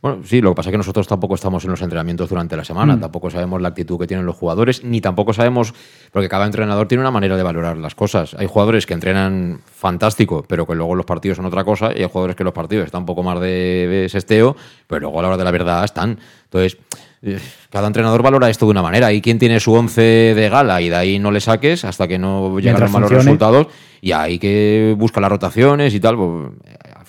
Bueno, 0.01 0.21
sí, 0.25 0.41
lo 0.41 0.51
que 0.51 0.55
pasa 0.55 0.71
es 0.71 0.73
que 0.73 0.79
nosotros 0.79 1.09
tampoco 1.09 1.35
estamos 1.35 1.65
en 1.65 1.73
los 1.73 1.83
entrenamientos 1.83 2.29
durante 2.29 2.57
la 2.57 2.65
semana, 2.65 2.95
mm. 2.95 3.01
tampoco 3.01 3.29
sabemos 3.29 3.61
la 3.61 3.69
actitud 3.69 3.99
que 3.99 4.07
tienen 4.07 4.25
los 4.27 4.37
jugadores, 4.37 4.85
ni 4.85 5.01
tampoco 5.01 5.33
sabemos, 5.33 5.75
porque 6.13 6.29
cada 6.29 6.47
entrenador 6.47 6.87
tiene 6.87 7.03
una 7.03 7.11
manera 7.11 7.37
de 7.37 7.43
valorar 7.43 7.77
las 7.79 7.97
cosas. 7.97 8.35
Hay 8.35 8.47
jugadores 8.47 8.87
que 8.87 8.95
entrenan 8.95 9.61
fantástico, 9.67 10.45
pero 10.47 10.65
que 10.65 10.77
luego 10.77 10.95
los 10.95 11.05
partidos 11.05 11.37
son 11.37 11.47
otra 11.47 11.65
cosa, 11.65 11.91
y 11.93 12.03
hay 12.03 12.09
jugadores 12.09 12.37
que 12.37 12.45
los 12.45 12.55
partidos 12.55 12.87
están 12.87 13.01
un 13.01 13.07
poco 13.07 13.25
más 13.25 13.41
de, 13.41 14.07
sesteo, 14.09 14.57
pero 14.87 15.01
luego 15.01 15.19
a 15.19 15.23
la 15.23 15.29
hora 15.29 15.37
de 15.37 15.45
la 15.45 15.51
verdad 15.51 15.85
están. 15.85 16.17
Entonces, 16.45 16.79
cada 17.71 17.87
entrenador 17.87 18.23
valora 18.23 18.51
esto 18.51 18.67
de 18.67 18.71
una 18.71 18.83
manera. 18.83 19.13
Y 19.13 19.21
quien 19.21 19.39
tiene 19.39 19.61
su 19.61 19.73
once 19.73 20.01
de 20.01 20.49
gala 20.49 20.81
y 20.81 20.89
de 20.89 20.97
ahí 20.97 21.19
no 21.19 21.31
le 21.31 21.41
saques 21.41 21.85
hasta 21.85 22.09
que 22.09 22.19
no 22.19 22.59
lleguen 22.59 22.81
los 22.81 22.91
malos 22.91 23.11
resultados, 23.11 23.69
y 24.01 24.13
hay 24.13 24.39
que 24.39 24.95
buscar 24.97 25.21
las 25.21 25.31
rotaciones 25.31 25.95
y 25.95 26.01
tal. 26.01 26.17
Pues, 26.17 26.53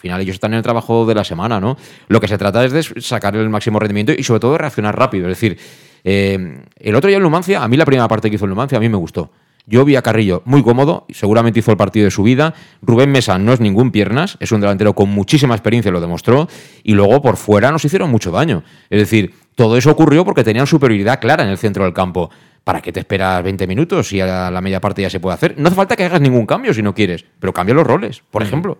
final 0.01 0.19
ellos 0.19 0.33
están 0.33 0.51
en 0.53 0.57
el 0.57 0.63
trabajo 0.63 1.05
de 1.05 1.15
la 1.15 1.23
semana, 1.23 1.59
¿no? 1.59 1.77
Lo 2.07 2.19
que 2.19 2.27
se 2.27 2.37
trata 2.37 2.65
es 2.65 2.71
de 2.71 3.01
sacar 3.01 3.35
el 3.35 3.49
máximo 3.49 3.79
rendimiento 3.79 4.11
y 4.11 4.23
sobre 4.23 4.39
todo 4.39 4.53
de 4.53 4.57
reaccionar 4.57 4.97
rápido. 4.97 5.29
Es 5.29 5.39
decir, 5.39 5.57
eh, 6.03 6.63
el 6.75 6.95
otro 6.95 7.07
día 7.07 7.17
en 7.17 7.23
Numancia, 7.23 7.63
a 7.63 7.67
mí 7.67 7.77
la 7.77 7.85
primera 7.85 8.07
parte 8.07 8.29
que 8.29 8.35
hizo 8.35 8.45
el 8.45 8.49
Numancia, 8.49 8.77
a 8.77 8.81
mí 8.81 8.89
me 8.89 8.97
gustó. 8.97 9.31
Yo 9.65 9.85
vi 9.85 9.95
a 9.95 10.01
Carrillo 10.01 10.41
muy 10.45 10.63
cómodo, 10.63 11.05
seguramente 11.09 11.59
hizo 11.59 11.71
el 11.71 11.77
partido 11.77 12.05
de 12.05 12.11
su 12.11 12.23
vida. 12.23 12.53
Rubén 12.81 13.11
Mesa 13.11 13.37
no 13.37 13.53
es 13.53 13.59
ningún 13.59 13.91
piernas, 13.91 14.37
es 14.39 14.51
un 14.51 14.61
delantero 14.61 14.93
con 14.93 15.09
muchísima 15.09 15.55
experiencia, 15.55 15.91
lo 15.91 16.01
demostró. 16.01 16.47
Y 16.83 16.93
luego 16.93 17.21
por 17.21 17.37
fuera 17.37 17.71
nos 17.71 17.85
hicieron 17.85 18.09
mucho 18.09 18.31
daño. 18.31 18.63
Es 18.89 18.99
decir, 18.99 19.33
todo 19.55 19.77
eso 19.77 19.91
ocurrió 19.91 20.25
porque 20.25 20.43
tenían 20.43 20.67
superioridad 20.67 21.19
clara 21.19 21.43
en 21.43 21.49
el 21.49 21.57
centro 21.57 21.83
del 21.83 21.93
campo. 21.93 22.29
¿Para 22.63 22.81
qué 22.81 22.91
te 22.91 22.99
esperas 22.99 23.43
20 23.43 23.65
minutos 23.65 24.07
si 24.09 24.21
a 24.21 24.51
la 24.51 24.61
media 24.61 24.79
parte 24.79 25.01
ya 25.01 25.09
se 25.09 25.19
puede 25.19 25.35
hacer? 25.35 25.55
No 25.57 25.67
hace 25.67 25.75
falta 25.75 25.95
que 25.95 26.05
hagas 26.05 26.21
ningún 26.21 26.45
cambio 26.45 26.73
si 26.73 26.81
no 26.81 26.93
quieres, 26.93 27.25
pero 27.39 27.53
cambia 27.53 27.73
los 27.73 27.87
roles, 27.87 28.21
por 28.29 28.43
ejemplo. 28.43 28.77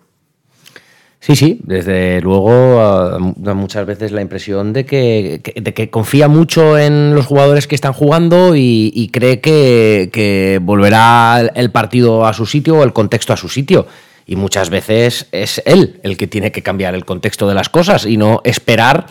Sí, 1.21 1.36
sí, 1.36 1.60
desde 1.63 2.19
luego 2.19 3.34
da 3.36 3.53
muchas 3.53 3.86
veces 3.86 4.12
la 4.12 4.21
impresión 4.21 4.73
de 4.73 4.88
que, 4.88 5.39
de 5.55 5.73
que, 5.75 5.91
confía 5.91 6.27
mucho 6.27 6.79
en 6.79 7.13
los 7.13 7.27
jugadores 7.27 7.67
que 7.67 7.75
están 7.75 7.93
jugando 7.93 8.55
y, 8.55 9.07
cree 9.13 9.39
que, 9.39 10.60
volverá 10.63 11.51
el 11.53 11.69
partido 11.69 12.25
a 12.25 12.34
su 12.34 12.47
sitio 12.47 12.77
o 12.77 12.84
el 12.84 12.91
contexto 12.91 13.34
a 13.34 13.38
su 13.38 13.49
sitio. 13.49 13.86
Y 14.25 14.36
muchas 14.36 14.71
veces 14.71 15.27
es 15.31 15.62
él 15.67 15.99
el 16.01 16.17
que 16.17 16.25
tiene 16.25 16.51
que 16.51 16.63
cambiar 16.63 16.95
el 16.95 17.05
contexto 17.05 17.47
de 17.47 17.53
las 17.53 17.69
cosas 17.69 18.07
y 18.07 18.17
no 18.17 18.41
esperar 18.43 19.05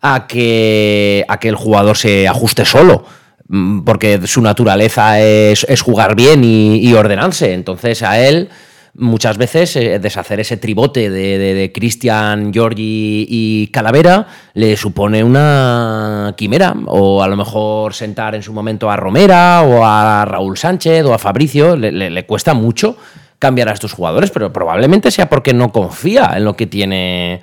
a 0.00 0.26
que, 0.26 1.24
a 1.28 1.38
que 1.38 1.48
el 1.48 1.54
jugador 1.54 1.96
se 1.96 2.26
ajuste 2.26 2.64
solo 2.64 3.04
mm, 3.46 3.82
porque 3.82 4.20
su 4.26 4.42
naturaleza 4.42 5.20
es, 5.20 5.80
jugar 5.80 6.16
bien 6.16 6.42
y 6.42 6.92
ordenarse. 6.92 7.52
Entonces 7.52 8.02
a 8.02 8.18
él 8.18 8.48
muchas 8.94 9.38
veces 9.38 9.74
eh, 9.76 9.98
deshacer 9.98 10.40
ese 10.40 10.56
tribote 10.56 11.10
de, 11.10 11.38
de, 11.38 11.72
Cristian, 11.72 12.52
Giorgi 12.52 13.26
y 13.28 13.66
Calavera 13.68 14.26
le 14.54 14.76
supone 14.76 15.24
una 15.24 16.34
quimera. 16.36 16.74
O 16.86 17.22
a 17.22 17.28
lo 17.28 17.36
mejor 17.36 17.94
sentar 17.94 18.34
en 18.34 18.42
su 18.42 18.52
momento 18.52 18.90
a 18.90 18.96
Romera 18.96 19.62
o 19.62 19.84
a 19.84 20.24
Raúl 20.24 20.56
Sánchez 20.56 21.04
o 21.04 21.14
a 21.14 21.18
Fabricio 21.18 21.76
le, 21.76 22.26
cuesta 22.26 22.54
mucho 22.54 22.96
cambiar 23.38 23.68
a 23.68 23.72
estos 23.72 23.92
jugadores, 23.92 24.30
pero 24.30 24.52
probablemente 24.52 25.10
sea 25.10 25.28
porque 25.28 25.52
no 25.52 25.72
confía 25.72 26.32
en 26.36 26.44
lo 26.44 26.54
que 26.54 26.66
tiene 26.66 27.42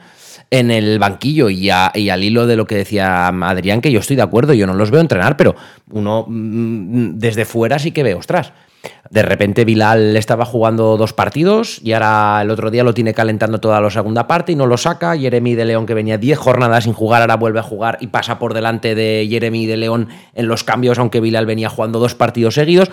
en 0.52 0.72
el 0.72 0.98
banquillo 0.98 1.50
y, 1.50 1.70
y, 1.94 2.10
al 2.10 2.24
hilo 2.24 2.48
de 2.48 2.56
lo 2.56 2.66
que 2.66 2.76
decía 2.76 3.28
Adrián, 3.28 3.82
que 3.82 3.92
yo 3.92 4.00
estoy 4.00 4.16
de 4.16 4.24
acuerdo, 4.24 4.54
yo 4.54 4.66
no 4.66 4.74
los 4.74 4.90
veo 4.90 5.02
entrenar, 5.02 5.38
pero 5.38 5.56
uno 5.92 6.26
mm, 6.28 7.20
desde 7.20 7.46
fuera 7.46 7.78
sí 7.78 7.92
que 7.92 8.02
ve, 8.02 8.16
ostras, 8.16 8.54
de 9.10 9.24
repente 9.24 9.66
Bilal 9.66 10.16
estaba 10.16 10.46
jugando 10.46 10.96
dos 10.96 11.14
partidos 11.14 11.80
y 11.84 11.94
ahora 11.94 12.42
el 12.44 12.52
otro 12.52 12.70
día 12.70 12.84
lo 12.84 12.94
tiene 12.94 13.14
calentando 13.14 13.60
toda 13.60 13.82
la 13.82 13.90
segunda 13.90 14.28
parte 14.28 14.52
y 14.52 14.56
no 14.56 14.68
lo 14.68 14.78
saca. 14.78 15.18
Jeremy 15.18 15.56
de 15.56 15.66
León, 15.66 15.88
que 15.88 15.96
venía 15.96 16.20
10 16.20 16.38
jornadas 16.38 16.84
sin 16.84 16.94
jugar, 16.94 17.22
ahora 17.22 17.36
vuelve 17.36 17.60
a 17.60 17.64
jugar 17.64 17.98
y 18.02 18.08
pasa 18.08 18.38
por 18.38 18.54
delante 18.54 18.94
de 18.94 19.28
Jeremy 19.28 19.66
de 19.66 19.78
León 19.78 20.10
en 20.36 20.48
los 20.48 20.64
cambios, 20.64 21.00
aunque 21.00 21.22
Bilal 21.22 21.48
venía 21.48 21.70
jugando 21.70 22.00
dos 22.00 22.14
partidos 22.14 22.54
seguidos. 22.54 22.92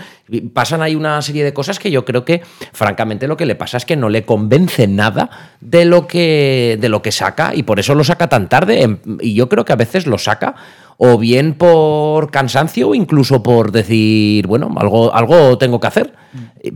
Pasan 0.54 0.80
ahí 0.80 0.94
una 0.94 1.20
serie 1.20 1.44
de 1.44 1.52
cosas 1.52 1.78
que 1.78 1.90
yo 1.90 2.06
creo 2.06 2.24
que, 2.24 2.42
francamente, 2.72 3.28
lo 3.28 3.36
que 3.36 3.44
le 3.44 3.54
pasa 3.54 3.76
es 3.76 3.84
que 3.84 3.96
no 3.96 4.08
le 4.08 4.24
convence 4.24 4.86
nada 4.86 5.28
de 5.60 5.84
lo 5.84 6.06
que, 6.06 6.78
de 6.80 6.88
lo 6.88 7.02
que 7.02 7.12
saca 7.12 7.54
y 7.54 7.62
por 7.62 7.78
eso 7.78 7.94
lo 7.94 8.04
saca 8.04 8.28
tan 8.28 8.48
tarde. 8.48 8.98
Y 9.20 9.34
yo 9.34 9.50
creo 9.50 9.66
que 9.66 9.74
a 9.74 9.76
veces 9.76 10.06
lo 10.06 10.16
saca 10.16 10.54
o 10.98 11.18
bien 11.18 11.54
por 11.54 12.30
cansancio 12.30 12.90
o 12.90 12.94
incluso 12.94 13.42
por 13.42 13.72
decir, 13.72 14.46
bueno, 14.46 14.74
algo, 14.76 15.14
algo 15.14 15.58
tengo 15.58 15.80
que 15.80 15.86
hacer. 15.86 16.14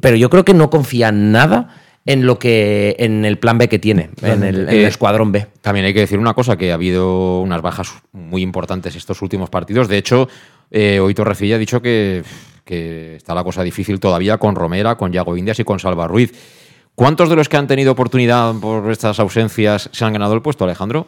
Pero 0.01 0.17
yo 0.17 0.31
creo 0.31 0.45
que 0.45 0.55
no 0.55 0.71
confía 0.71 1.13
nada 1.13 1.69
en 2.07 2.27
lo 2.27 2.39
que 2.39 2.97
en 2.99 3.25
el 3.25 3.39
plan 3.39 3.59
B 3.59 3.69
que 3.69 3.79
tiene, 3.79 4.11
en 4.23 4.43
el, 4.43 4.69
escuadrón 4.69 5.33
B. 5.33 5.47
También 5.61 5.87
hay 5.87 5.95
que 5.95 6.01
decir 6.01 6.19
una 6.19 6.35
cosa, 6.35 6.57
que 6.57 6.71
ha 6.71 6.75
habido 6.75 7.41
unas 7.41 7.63
bajas 7.63 7.93
muy 8.13 8.43
importantes 8.43 8.97
estos 8.97 9.23
últimos 9.23 9.51
partidos. 9.51 9.89
De 9.89 9.99
hecho, 9.99 10.29
eh, 10.71 10.99
hoy 11.01 11.15
Torrecilla 11.15 11.57
ha 11.57 11.59
dicho 11.59 11.83
que, 11.83 12.23
que, 12.65 13.17
está 13.17 13.35
la 13.35 13.45
cosa 13.45 13.63
difícil 13.63 14.01
todavía 14.01 14.39
con 14.39 14.55
Romera, 14.55 14.97
con 14.97 15.13
Yago 15.13 15.37
Indias 15.37 15.61
y 15.61 15.65
con 15.65 15.79
Salva 15.79 16.09
Ruiz. 16.09 16.33
¿Cuántos 16.95 17.29
de 17.29 17.37
los 17.37 17.49
que 17.49 17.57
han 17.57 17.67
tenido 17.67 17.93
oportunidad 17.93 18.55
por 18.57 18.91
estas 18.91 19.21
ausencias 19.21 19.89
se 19.93 20.05
han 20.05 20.13
ganado 20.13 20.35
el 20.35 20.43
puesto, 20.43 20.65
Alejandro? 20.65 21.07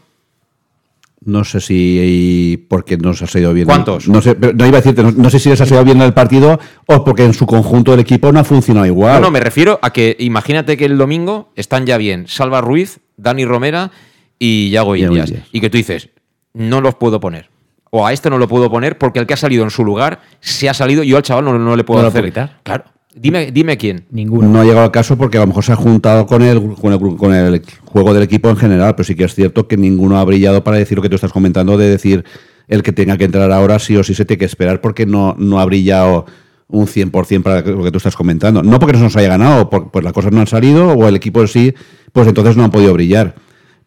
No 1.24 1.44
sé 1.44 1.60
si 1.60 2.66
porque 2.68 2.96
no 2.96 3.14
se 3.14 3.24
ha 3.24 3.26
salido 3.26 3.52
bien. 3.52 3.66
¿Cuántos? 3.66 4.08
No, 4.08 4.20
sé, 4.20 4.36
no 4.38 4.66
iba 4.66 4.78
a 4.78 4.80
decirte, 4.80 5.02
no, 5.02 5.30
sé 5.30 5.38
si 5.38 5.48
les 5.48 5.60
ha 5.60 5.66
salido 5.66 5.84
bien 5.84 6.00
el 6.02 6.12
partido 6.12 6.58
o 6.86 7.04
porque 7.04 7.24
en 7.24 7.32
su 7.32 7.46
conjunto 7.46 7.94
el 7.94 8.00
equipo 8.00 8.32
no 8.32 8.40
ha 8.40 8.44
funcionado 8.44 8.86
igual. 8.86 9.14
No, 9.14 9.26
no, 9.26 9.30
me 9.30 9.40
refiero 9.40 9.78
a 9.82 9.92
que 9.92 10.16
imagínate 10.18 10.76
que 10.76 10.84
el 10.84 10.98
domingo 10.98 11.52
están 11.54 11.86
ya 11.86 11.96
bien 11.96 12.26
Salva 12.26 12.60
Ruiz, 12.60 13.00
Dani 13.16 13.44
Romera 13.44 13.90
y 14.38 14.70
Yago 14.70 14.96
Indias. 14.96 15.32
Y 15.52 15.60
que 15.60 15.70
tú 15.70 15.76
dices, 15.76 16.10
no 16.54 16.80
los 16.80 16.96
puedo 16.96 17.20
poner. 17.20 17.50
O 17.90 18.06
a 18.06 18.12
este 18.12 18.30
no 18.30 18.38
lo 18.38 18.48
puedo 18.48 18.70
poner 18.70 18.98
porque 18.98 19.18
el 19.18 19.26
que 19.26 19.34
ha 19.34 19.36
salido 19.36 19.64
en 19.64 19.70
su 19.70 19.84
lugar 19.84 20.20
se 20.40 20.68
ha 20.68 20.74
salido 20.74 21.02
y 21.02 21.08
yo 21.08 21.18
al 21.18 21.22
chaval 21.22 21.44
no, 21.44 21.76
le 21.76 21.84
puedo 21.84 22.06
hacer. 22.06 22.32
Claro. 22.62 22.84
Dime, 23.14 23.52
dime 23.52 23.76
quién. 23.76 24.04
Ninguno. 24.10 24.48
No 24.48 24.60
ha 24.60 24.64
llegado 24.64 24.84
al 24.84 24.90
caso 24.90 25.16
porque 25.16 25.36
a 25.36 25.42
lo 25.42 25.46
mejor 25.46 25.64
se 25.64 25.72
ha 25.72 25.76
juntado 25.76 26.26
con 26.26 26.42
el, 26.42 26.74
con 26.74 26.92
el, 26.92 27.16
con 27.16 27.34
el 27.34 27.62
juego 27.84 28.14
del 28.14 28.22
equipo 28.22 28.48
en 28.48 28.56
general, 28.56 28.94
pero 28.94 29.04
sí 29.04 29.14
que 29.14 29.24
es 29.24 29.34
cierto 29.34 29.68
que 29.68 29.76
ninguno 29.76 30.18
ha 30.18 30.24
brillado 30.24 30.64
para 30.64 30.78
decir 30.78 30.96
lo 30.96 31.02
que 31.02 31.08
tú 31.08 31.16
estás 31.16 31.32
comentando, 31.32 31.76
de 31.76 31.88
decir 31.88 32.24
el 32.68 32.82
que 32.82 32.92
tenga 32.92 33.18
que 33.18 33.24
entrar 33.24 33.52
ahora 33.52 33.78
sí 33.78 33.96
o 33.96 34.04
sí 34.04 34.14
se 34.14 34.24
tiene 34.24 34.38
que 34.38 34.44
esperar 34.46 34.80
porque 34.80 35.04
no, 35.04 35.34
no 35.38 35.60
ha 35.60 35.64
brillado 35.64 36.26
un 36.68 36.86
100% 36.86 37.42
para 37.42 37.60
lo 37.60 37.84
que 37.84 37.90
tú 37.90 37.98
estás 37.98 38.16
comentando. 38.16 38.62
No 38.62 38.78
porque 38.78 38.94
no 38.94 38.98
se 38.98 39.04
nos 39.04 39.16
haya 39.16 39.28
ganado, 39.28 39.68
pues 39.68 40.02
las 40.02 40.12
cosas 40.12 40.32
no 40.32 40.40
han 40.40 40.46
salido 40.46 40.88
o 40.88 41.06
el 41.06 41.14
equipo 41.14 41.42
en 41.42 41.48
sí, 41.48 41.74
pues 42.12 42.26
entonces 42.26 42.56
no 42.56 42.64
han 42.64 42.70
podido 42.70 42.94
brillar. 42.94 43.34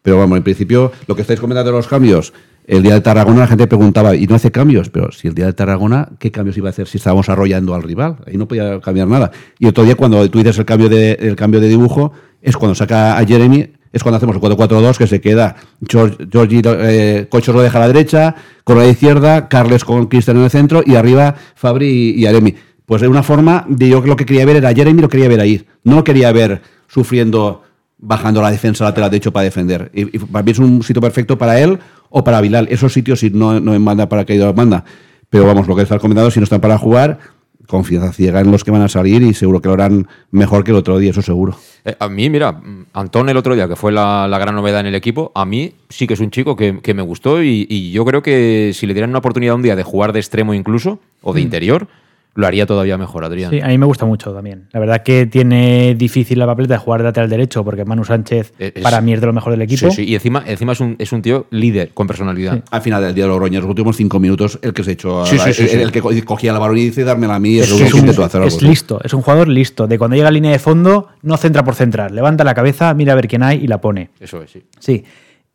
Pero 0.02 0.18
vamos, 0.18 0.38
en 0.38 0.44
principio, 0.44 0.92
lo 1.08 1.16
que 1.16 1.22
estáis 1.22 1.40
comentando 1.40 1.72
de 1.72 1.76
los 1.76 1.88
cambios, 1.88 2.32
el 2.66 2.82
día 2.82 2.94
de 2.94 3.00
Tarragona 3.00 3.40
la 3.40 3.46
gente 3.46 3.66
preguntaba, 3.68 4.16
¿y 4.16 4.26
no 4.26 4.34
hace 4.34 4.50
cambios? 4.50 4.90
Pero 4.90 5.12
si 5.12 5.28
el 5.28 5.34
día 5.34 5.46
de 5.46 5.52
Tarragona, 5.52 6.08
¿qué 6.18 6.32
cambios 6.32 6.56
iba 6.56 6.68
a 6.68 6.70
hacer 6.70 6.88
si 6.88 6.98
estábamos 6.98 7.28
arrollando 7.28 7.74
al 7.74 7.82
rival? 7.82 8.16
Ahí 8.26 8.36
no 8.36 8.48
podía 8.48 8.80
cambiar 8.80 9.06
nada. 9.06 9.30
Y 9.58 9.66
otro 9.66 9.84
día, 9.84 9.94
cuando 9.94 10.28
tú 10.28 10.38
dices 10.38 10.58
el 10.58 10.64
cambio 10.64 10.88
de, 10.88 11.12
el 11.12 11.36
cambio 11.36 11.60
de 11.60 11.68
dibujo, 11.68 12.12
es 12.42 12.56
cuando 12.56 12.74
saca 12.74 13.18
a 13.18 13.24
Jeremy, 13.24 13.72
es 13.92 14.02
cuando 14.02 14.16
hacemos 14.16 14.36
el 14.36 14.42
4-4-2, 14.42 14.96
que 14.96 15.06
se 15.06 15.20
queda 15.20 15.56
Georgie 15.88 16.62
eh, 16.64 17.26
Cocho 17.30 17.52
lo 17.52 17.62
deja 17.62 17.78
a 17.78 17.82
la 17.82 17.86
derecha, 17.86 18.34
con 18.64 18.78
la 18.78 18.86
izquierda, 18.86 19.48
Carles 19.48 19.84
con 19.84 20.06
Cristian 20.06 20.36
en 20.36 20.44
el 20.44 20.50
centro, 20.50 20.82
y 20.84 20.96
arriba 20.96 21.36
Fabri 21.54 21.86
y, 21.86 22.20
y 22.20 22.26
Aremi. 22.26 22.54
Pues 22.84 23.00
de 23.00 23.08
una 23.08 23.22
forma, 23.22 23.64
de 23.68 23.88
yo 23.88 24.00
lo 24.00 24.16
que 24.16 24.26
quería 24.26 24.44
ver 24.44 24.56
era 24.56 24.74
Jeremy, 24.74 25.00
lo 25.00 25.08
quería 25.08 25.28
ver 25.28 25.40
ahí. 25.40 25.64
No 25.84 25.96
lo 25.96 26.04
quería 26.04 26.32
ver 26.32 26.62
sufriendo 26.88 27.62
bajando 27.98 28.42
la 28.42 28.50
defensa 28.50 28.84
lateral 28.84 29.10
de 29.10 29.16
hecho 29.16 29.32
para 29.32 29.44
defender. 29.44 29.90
Y, 29.94 30.18
para 30.18 30.42
mí 30.42 30.50
es 30.50 30.58
un 30.58 30.82
sitio 30.82 31.00
perfecto 31.00 31.38
para 31.38 31.58
él 31.60 31.78
o 32.10 32.24
para 32.24 32.40
Bilal. 32.40 32.68
Esos 32.70 32.92
sitios 32.92 33.20
si 33.20 33.30
no, 33.30 33.60
no 33.60 33.74
en 33.74 33.84
banda 33.84 34.08
para 34.08 34.24
que 34.24 34.34
ido 34.34 34.52
manda. 34.54 34.84
Pero 35.30 35.46
vamos, 35.46 35.66
lo 35.66 35.76
que 35.76 35.82
está 35.82 35.98
comentando, 35.98 36.30
si 36.30 36.40
no 36.40 36.44
están 36.44 36.60
para 36.60 36.78
jugar, 36.78 37.18
confianza 37.66 38.12
ciega 38.12 38.40
en 38.40 38.50
los 38.50 38.64
que 38.64 38.70
van 38.70 38.82
a 38.82 38.88
salir 38.88 39.22
y 39.22 39.34
seguro 39.34 39.60
que 39.60 39.68
lo 39.68 39.74
harán 39.74 40.06
mejor 40.30 40.64
que 40.64 40.70
el 40.70 40.76
otro 40.76 40.98
día, 40.98 41.10
eso 41.10 41.22
seguro. 41.22 41.56
Eh, 41.84 41.96
a 41.98 42.08
mí, 42.08 42.30
mira, 42.30 42.60
Antón 42.92 43.28
el 43.28 43.36
otro 43.36 43.54
día, 43.54 43.68
que 43.68 43.76
fue 43.76 43.92
la, 43.92 44.28
gran 44.40 44.54
novedad 44.54 44.80
en 44.80 44.86
el 44.86 44.94
equipo, 44.94 45.32
a 45.34 45.44
mí 45.44 45.74
sí 45.88 46.06
que 46.06 46.14
es 46.14 46.20
un 46.20 46.30
chico 46.30 46.56
que, 46.56 46.94
me 46.94 47.02
gustó 47.02 47.42
y, 47.42 47.66
y, 47.68 47.90
yo 47.90 48.04
creo 48.04 48.22
que 48.22 48.72
si 48.74 48.86
le 48.86 48.94
dieran 48.94 49.10
una 49.10 49.18
oportunidad 49.18 49.54
un 49.54 49.62
día 49.62 49.76
de 49.76 49.82
jugar 49.82 50.12
de 50.12 50.20
extremo 50.20 50.54
incluso, 50.54 51.00
o 51.22 51.32
de 51.32 51.40
mm. 51.40 51.44
interior, 51.44 51.88
lo 52.36 52.46
haría 52.46 52.66
todavía 52.66 52.96
mejor, 52.98 53.24
Adrián. 53.24 53.50
Sí, 53.50 53.60
a 53.60 53.68
mí 53.68 53.78
me 53.78 53.86
gusta 53.86 54.04
mucho 54.06 54.32
también. 54.32 54.68
La 54.72 54.80
verdad 54.80 55.02
que 55.02 55.26
tiene 55.26 55.94
difícil 55.96 56.38
la 56.38 56.46
papeleta 56.46 56.74
de 56.74 56.78
jugar 56.78 57.00
de 57.00 57.04
lateral 57.04 57.30
derecho, 57.30 57.64
porque 57.64 57.84
Manu 57.84 58.04
Sánchez 58.04 58.52
para 58.82 59.00
mí 59.00 59.14
es 59.14 59.20
de 59.20 59.26
lo 59.26 59.32
mejor 59.32 59.52
del 59.52 59.62
equipo. 59.62 59.90
Sí, 59.90 59.96
sí, 59.96 60.04
y 60.04 60.14
encima, 60.14 60.44
encima 60.46 60.72
es, 60.72 60.80
un, 60.80 60.96
es 60.98 61.12
un 61.12 61.22
tío 61.22 61.46
líder, 61.50 61.90
con 61.94 62.06
personalidad. 62.06 62.62
Al 62.70 62.82
final 62.82 63.02
del 63.02 63.14
día 63.14 63.24
de 63.24 63.30
Logroño, 63.30 63.60
los 63.60 63.68
últimos 63.68 63.96
cinco 63.96 64.20
minutos, 64.20 64.58
el 64.62 64.72
que 64.72 64.84
se 64.84 64.92
echó, 64.92 65.24
a 65.24 65.30
el, 65.30 65.90
que 65.90 66.22
cogía 66.24 66.52
la 66.52 66.58
balón 66.58 66.78
y 66.78 66.84
dice 66.84 67.04
dármela 67.04 67.36
a 67.36 67.40
mí, 67.40 67.58
es, 67.58 67.70
es, 67.70 67.94
un, 67.94 68.08
es 68.08 68.62
listo, 68.62 69.00
es 69.02 69.14
un 69.14 69.22
jugador 69.22 69.48
listo. 69.48 69.86
De 69.86 69.98
cuando 69.98 70.16
llega 70.16 70.28
a 70.28 70.32
línea 70.32 70.52
de 70.52 70.58
fondo, 70.58 71.08
no 71.22 71.36
centra 71.36 71.64
por 71.64 71.74
centrar, 71.74 72.10
levanta 72.10 72.44
la 72.44 72.54
cabeza, 72.54 72.92
mira 72.94 73.12
a 73.12 73.16
ver 73.16 73.28
quién 73.28 73.42
hay 73.42 73.64
y 73.64 73.66
la 73.66 73.80
pone. 73.80 74.10
Eso 74.20 74.42
es, 74.42 74.50
sí. 74.50 74.62
Sí. 74.78 75.04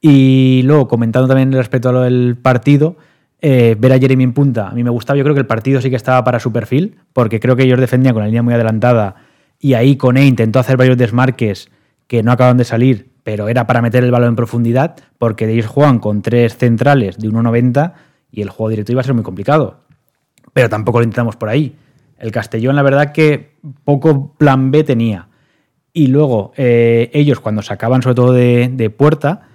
Y 0.01 0.63
luego, 0.63 0.87
comentando 0.87 1.27
también 1.27 1.51
respecto 1.51 1.89
a 1.89 1.91
lo 1.91 2.01
del 2.01 2.35
partido, 2.41 2.97
eh, 3.41 3.75
ver 3.77 3.91
a 3.93 3.99
Jeremy 3.99 4.23
en 4.23 4.33
punta, 4.33 4.69
a 4.69 4.71
mí 4.71 4.83
me 4.83 4.91
gustaba. 4.91 5.17
Yo 5.17 5.23
creo 5.23 5.33
que 5.33 5.41
el 5.41 5.47
partido 5.47 5.81
sí 5.81 5.89
que 5.89 5.95
estaba 5.95 6.23
para 6.23 6.39
su 6.39 6.51
perfil, 6.51 6.97
porque 7.11 7.39
creo 7.39 7.55
que 7.55 7.63
ellos 7.63 7.79
defendían 7.79 8.13
con 8.13 8.21
la 8.21 8.27
línea 8.27 8.43
muy 8.43 8.53
adelantada 8.53 9.15
y 9.59 9.73
ahí 9.73 9.95
Cone 9.95 10.25
intentó 10.25 10.59
hacer 10.59 10.77
varios 10.77 10.97
desmarques 10.97 11.69
que 12.07 12.23
no 12.23 12.31
acaban 12.31 12.57
de 12.57 12.65
salir, 12.65 13.09
pero 13.23 13.47
era 13.47 13.65
para 13.67 13.81
meter 13.81 14.03
el 14.03 14.11
balón 14.11 14.29
en 14.29 14.35
profundidad, 14.35 14.95
porque 15.17 15.49
ellos 15.49 15.67
juegan 15.67 15.99
con 15.99 16.21
tres 16.21 16.57
centrales 16.57 17.17
de 17.17 17.29
1,90 17.29 17.93
y 18.31 18.41
el 18.41 18.49
juego 18.49 18.69
directo 18.69 18.91
iba 18.91 19.01
a 19.01 19.03
ser 19.03 19.13
muy 19.13 19.23
complicado. 19.23 19.81
Pero 20.53 20.69
tampoco 20.69 20.99
lo 20.99 21.05
intentamos 21.05 21.35
por 21.35 21.49
ahí. 21.49 21.75
El 22.17 22.31
Castellón, 22.31 22.75
la 22.75 22.83
verdad 22.83 23.11
que 23.11 23.55
poco 23.83 24.35
plan 24.35 24.71
B 24.71 24.83
tenía. 24.83 25.29
Y 25.93 26.07
luego 26.07 26.53
eh, 26.57 27.09
ellos 27.13 27.39
cuando 27.39 27.61
sacaban 27.61 28.01
sobre 28.01 28.15
todo 28.15 28.33
de 28.33 28.93
puerta, 28.95 29.50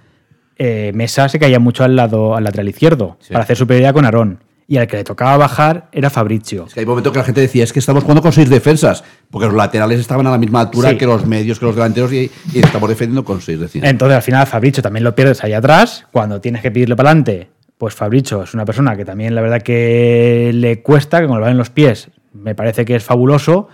eh, 0.57 0.91
Mesa 0.93 1.29
se 1.29 1.39
caía 1.39 1.59
mucho 1.59 1.83
al 1.83 1.95
lado 1.95 2.35
al 2.35 2.43
lateral 2.43 2.69
izquierdo 2.69 3.17
para 3.29 3.43
hacer 3.43 3.57
superioridad 3.57 3.93
con 3.93 4.05
Aarón. 4.05 4.43
Y 4.69 4.75
al 4.75 4.87
que 4.87 4.97
le 4.97 5.05
tocaba 5.05 5.37
bajar 5.37 5.87
era 5.93 6.09
Fabricio. 6.09 6.65
Es 6.67 6.73
que 6.73 6.81
hay 6.81 6.85
momentos 6.85 7.13
que 7.13 7.19
la 7.19 7.23
gente 7.23 7.39
decía, 7.39 7.63
es 7.63 7.71
que 7.71 7.79
estamos 7.79 8.03
jugando 8.03 8.21
con 8.21 8.33
seis 8.33 8.49
defensas, 8.49 9.01
porque 9.31 9.45
los 9.45 9.55
laterales 9.55 9.97
estaban 9.97 10.27
a 10.27 10.31
la 10.31 10.37
misma 10.37 10.59
altura 10.59 10.97
que 10.97 11.05
los 11.05 11.25
medios, 11.25 11.57
que 11.57 11.65
los 11.65 11.75
delanteros, 11.75 12.11
y, 12.11 12.29
estamos 12.53 12.89
defendiendo 12.89 13.23
con 13.23 13.39
seis 13.39 13.59
defensas. 13.59 13.89
Entonces 13.89 14.17
al 14.17 14.23
final 14.23 14.45
Fabricio 14.45 14.83
también 14.83 15.05
lo 15.05 15.15
pierdes 15.15 15.41
ahí 15.43 15.53
atrás, 15.53 16.05
cuando 16.11 16.41
tienes 16.41 16.61
que 16.61 16.71
pedirle 16.71 16.97
para 16.97 17.11
adelante, 17.11 17.49
pues 17.77 17.95
Fabricio 17.95 18.43
es 18.43 18.53
una 18.53 18.65
persona 18.65 18.97
que 18.97 19.05
también 19.05 19.35
la 19.35 19.41
verdad 19.41 19.61
que 19.61 20.51
le 20.53 20.81
cuesta, 20.81 21.21
que 21.21 21.27
con 21.27 21.37
lo 21.37 21.45
va 21.45 21.49
en 21.49 21.57
los 21.57 21.69
pies, 21.69 22.09
me 22.33 22.53
parece 22.53 22.83
que 22.83 22.97
es 22.97 23.03
fabuloso, 23.05 23.69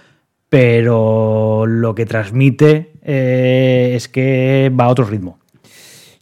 pero 0.49 1.65
lo 1.65 1.95
que 1.95 2.05
transmite 2.05 2.93
eh, 3.01 3.93
es 3.95 4.07
que 4.07 4.71
va 4.79 4.85
a 4.85 4.89
otro 4.89 5.05
ritmo. 5.05 5.39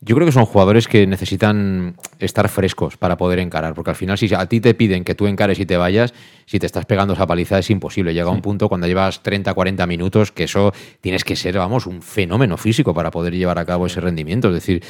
Yo 0.04 0.16
creo 0.16 0.26
que 0.26 0.32
son 0.32 0.46
jugadores 0.46 0.88
que 0.88 1.06
necesitan 1.06 1.96
estar 2.18 2.50
frescos 2.50 2.98
para 2.98 3.18
poder 3.18 3.38
encarar, 3.38 3.76
porque 3.76 3.92
al 3.92 3.96
final 3.96 4.18
si 4.18 4.34
a 4.34 4.48
ti 4.48 4.60
te 4.60 4.74
piden 4.74 5.04
que 5.04 5.14
tú 5.14 5.28
encares 5.28 5.60
y 5.60 5.68
te 5.68 5.78
vayas, 5.78 6.12
si 6.48 6.58
te 6.58 6.66
estás 6.66 6.86
pegando 6.88 7.14
esa 7.14 7.28
paliza 7.28 7.60
es 7.60 7.70
imposible. 7.70 8.12
Llega 8.12 8.32
un 8.32 8.42
punto 8.42 8.68
cuando 8.68 8.88
llevas 8.88 9.22
30, 9.22 9.54
40 9.54 9.86
minutos 9.86 10.32
que 10.32 10.46
eso 10.46 10.74
tienes 11.02 11.24
que 11.24 11.36
ser, 11.36 11.56
vamos, 11.56 11.86
un 11.86 12.02
fenómeno 12.02 12.58
físico 12.58 12.96
para 12.96 13.12
poder 13.12 13.36
llevar 13.36 13.60
a 13.60 13.66
cabo 13.66 13.86
ese 13.86 14.02
rendimiento. 14.02 14.48
Es 14.48 14.56
decir, 14.56 14.84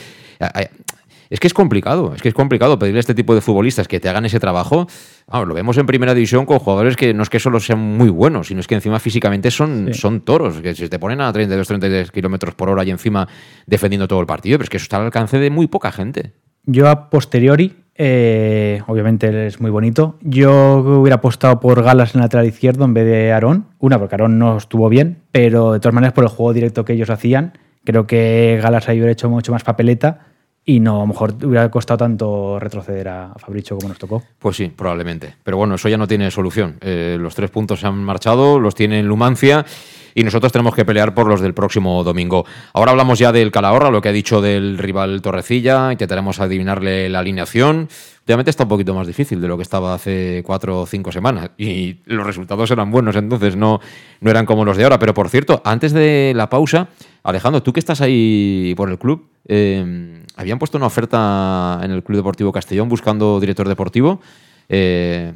es 1.32 1.40
que 1.40 1.48
es 1.48 1.54
complicado, 1.54 2.14
es 2.14 2.22
que 2.22 2.28
es 2.28 2.34
complicado 2.34 2.78
pedirle 2.78 3.00
a 3.00 3.02
este 3.02 3.16
tipo 3.16 3.34
de 3.34 3.40
futbolistas 3.40 3.88
que 3.88 4.02
te 4.02 4.10
hagan 4.10 4.26
ese 4.26 4.38
trabajo. 4.38 4.86
lo 5.32 5.54
vemos 5.54 5.78
en 5.78 5.86
primera 5.86 6.14
división 6.14 6.46
con 6.46 6.60
jugadores 6.60 6.98
que 6.98 7.14
no 7.14 7.24
es 7.24 7.30
que 7.30 7.40
solo 7.40 7.62
sean 7.62 7.80
muy 7.80 8.10
buenos, 8.10 8.48
sino 8.48 8.60
es 8.60 8.68
que 8.68 8.76
encima 8.76 9.00
físicamente 9.00 9.50
son, 9.50 9.94
son 9.94 10.22
toros, 10.22 10.60
que 10.60 10.76
se 10.76 10.90
te 10.90 11.00
ponen 11.00 11.22
a 11.22 11.32
32, 11.32 11.66
33 11.66 12.12
kilómetros 12.12 12.54
por 12.54 12.70
hora 12.70 12.84
y 12.84 12.92
encima 12.92 13.30
defendiendo 13.66 14.10
todo 14.10 14.20
el 14.20 14.26
partido, 14.26 14.58
pero 14.58 14.66
es 14.66 14.70
que 14.70 14.76
eso 14.76 14.84
está 14.84 14.98
al 14.98 15.06
alcance 15.06 15.40
de 15.40 15.50
muy 15.50 15.68
poca 15.68 15.94
gente. 15.94 16.34
Yo 16.66 16.90
a 16.90 17.10
posteriori, 17.10 17.78
eh, 17.96 18.82
obviamente 18.88 19.48
es 19.48 19.62
muy 19.62 19.72
bonito, 19.72 20.18
yo 20.20 20.80
hubiera 21.00 21.16
apostado 21.16 21.62
por 21.62 21.82
Galas 21.82 22.14
en 22.14 22.20
el 22.20 22.26
lateral 22.26 22.46
izquierdo 22.46 22.84
en 22.84 22.94
vez 22.94 23.06
de 23.06 23.32
Aarón. 23.32 23.68
Una, 23.80 23.98
porque 24.00 24.16
Aarón 24.16 24.38
no 24.38 24.58
estuvo 24.58 24.90
bien, 24.90 25.20
pero 25.32 25.72
de 25.72 25.80
todas 25.80 25.96
maneras 25.96 26.12
por 26.12 26.26
el 26.26 26.30
juego 26.30 26.52
directo 26.52 26.84
que 26.84 26.92
ellos 26.92 27.10
hacían, 27.10 27.54
creo 27.86 28.06
que 28.06 28.60
Galas 28.62 28.90
ahí 28.90 28.98
hubiera 28.98 29.14
hecho 29.14 29.30
mucho 29.30 29.54
más 29.54 29.64
papeleta 29.64 30.28
y 30.64 30.80
no, 30.80 30.98
a 30.98 31.00
lo 31.00 31.08
mejor 31.08 31.36
hubiera 31.44 31.70
costado 31.72 31.98
tanto 31.98 32.60
retroceder 32.60 33.08
a, 33.08 33.34
Fabricio 33.38 33.76
como 33.78 33.90
nos 33.90 33.98
tocó. 33.98 34.24
Pues 34.38 34.58
sí, 34.58 34.68
probablemente. 34.68 35.36
Pero 35.44 35.58
bueno, 35.58 35.76
eso 35.76 35.90
ya 35.90 35.98
no 35.98 36.08
tiene 36.08 36.30
solución. 36.30 36.78
Eh, 36.82 37.18
los 37.20 37.34
tres 37.34 37.50
puntos 37.50 37.80
se 37.80 37.88
han 37.88 38.04
marchado, 38.04 38.60
los 38.60 38.76
tiene 38.76 39.02
Lumancia 39.02 39.66
y 40.14 40.24
nosotros 40.24 40.52
tenemos 40.52 40.76
que 40.76 40.86
pelear 40.86 41.14
por 41.14 41.28
los 41.28 41.42
del 41.42 41.54
próximo 41.54 42.04
domingo. 42.04 42.46
Ahora 42.74 42.92
hablamos 42.92 43.18
ya 43.18 43.32
del 43.32 43.52
Calahorra, 43.52 43.90
lo 43.90 44.02
que 44.02 44.10
ha 44.10 44.14
dicho 44.14 44.42
del 44.42 44.78
rival 44.78 45.22
Torrecilla, 45.22 45.92
intentaremos 45.92 46.40
adivinarle 46.40 47.10
la 47.10 47.20
alineación. 47.20 47.88
Obviamente 48.24 48.52
está 48.52 48.64
un 48.64 48.70
poquito 48.70 48.94
más 48.94 49.08
difícil 49.08 49.42
de 49.42 49.48
lo 49.48 49.58
que 49.58 49.64
estaba 49.64 49.94
hace 49.94 50.44
cuatro 50.46 50.82
o 50.82 50.86
cinco 50.86 51.12
semanas 51.12 51.52
y 51.58 51.98
los 52.06 52.26
resultados 52.26 52.70
eran 52.72 52.92
buenos 52.92 53.16
entonces, 53.16 53.56
no, 53.56 53.80
no 54.20 54.32
eran 54.32 54.46
como 54.46 54.64
los 54.64 54.78
de 54.78 54.84
ahora. 54.84 55.00
Pero 55.00 55.14
por 55.14 55.30
cierto, 55.30 55.62
antes 55.66 55.92
de 55.92 56.34
la 56.36 56.50
pausa, 56.50 56.90
Alejandro, 57.24 57.64
tú 57.64 57.74
que 57.74 57.80
estás 57.80 58.00
ahí 58.00 58.74
por 58.78 58.90
el 58.90 59.00
club, 59.00 59.28
eh, 59.48 60.24
habían 60.42 60.60
puesto 60.60 60.78
una 60.78 60.88
oferta 60.88 61.80
en 61.84 61.92
el 61.92 62.04
Club 62.04 62.18
Deportivo 62.18 62.52
Castellón 62.52 62.90
buscando 62.90 63.40
director 63.40 63.68
deportivo. 63.68 64.20
Eh, 64.68 65.34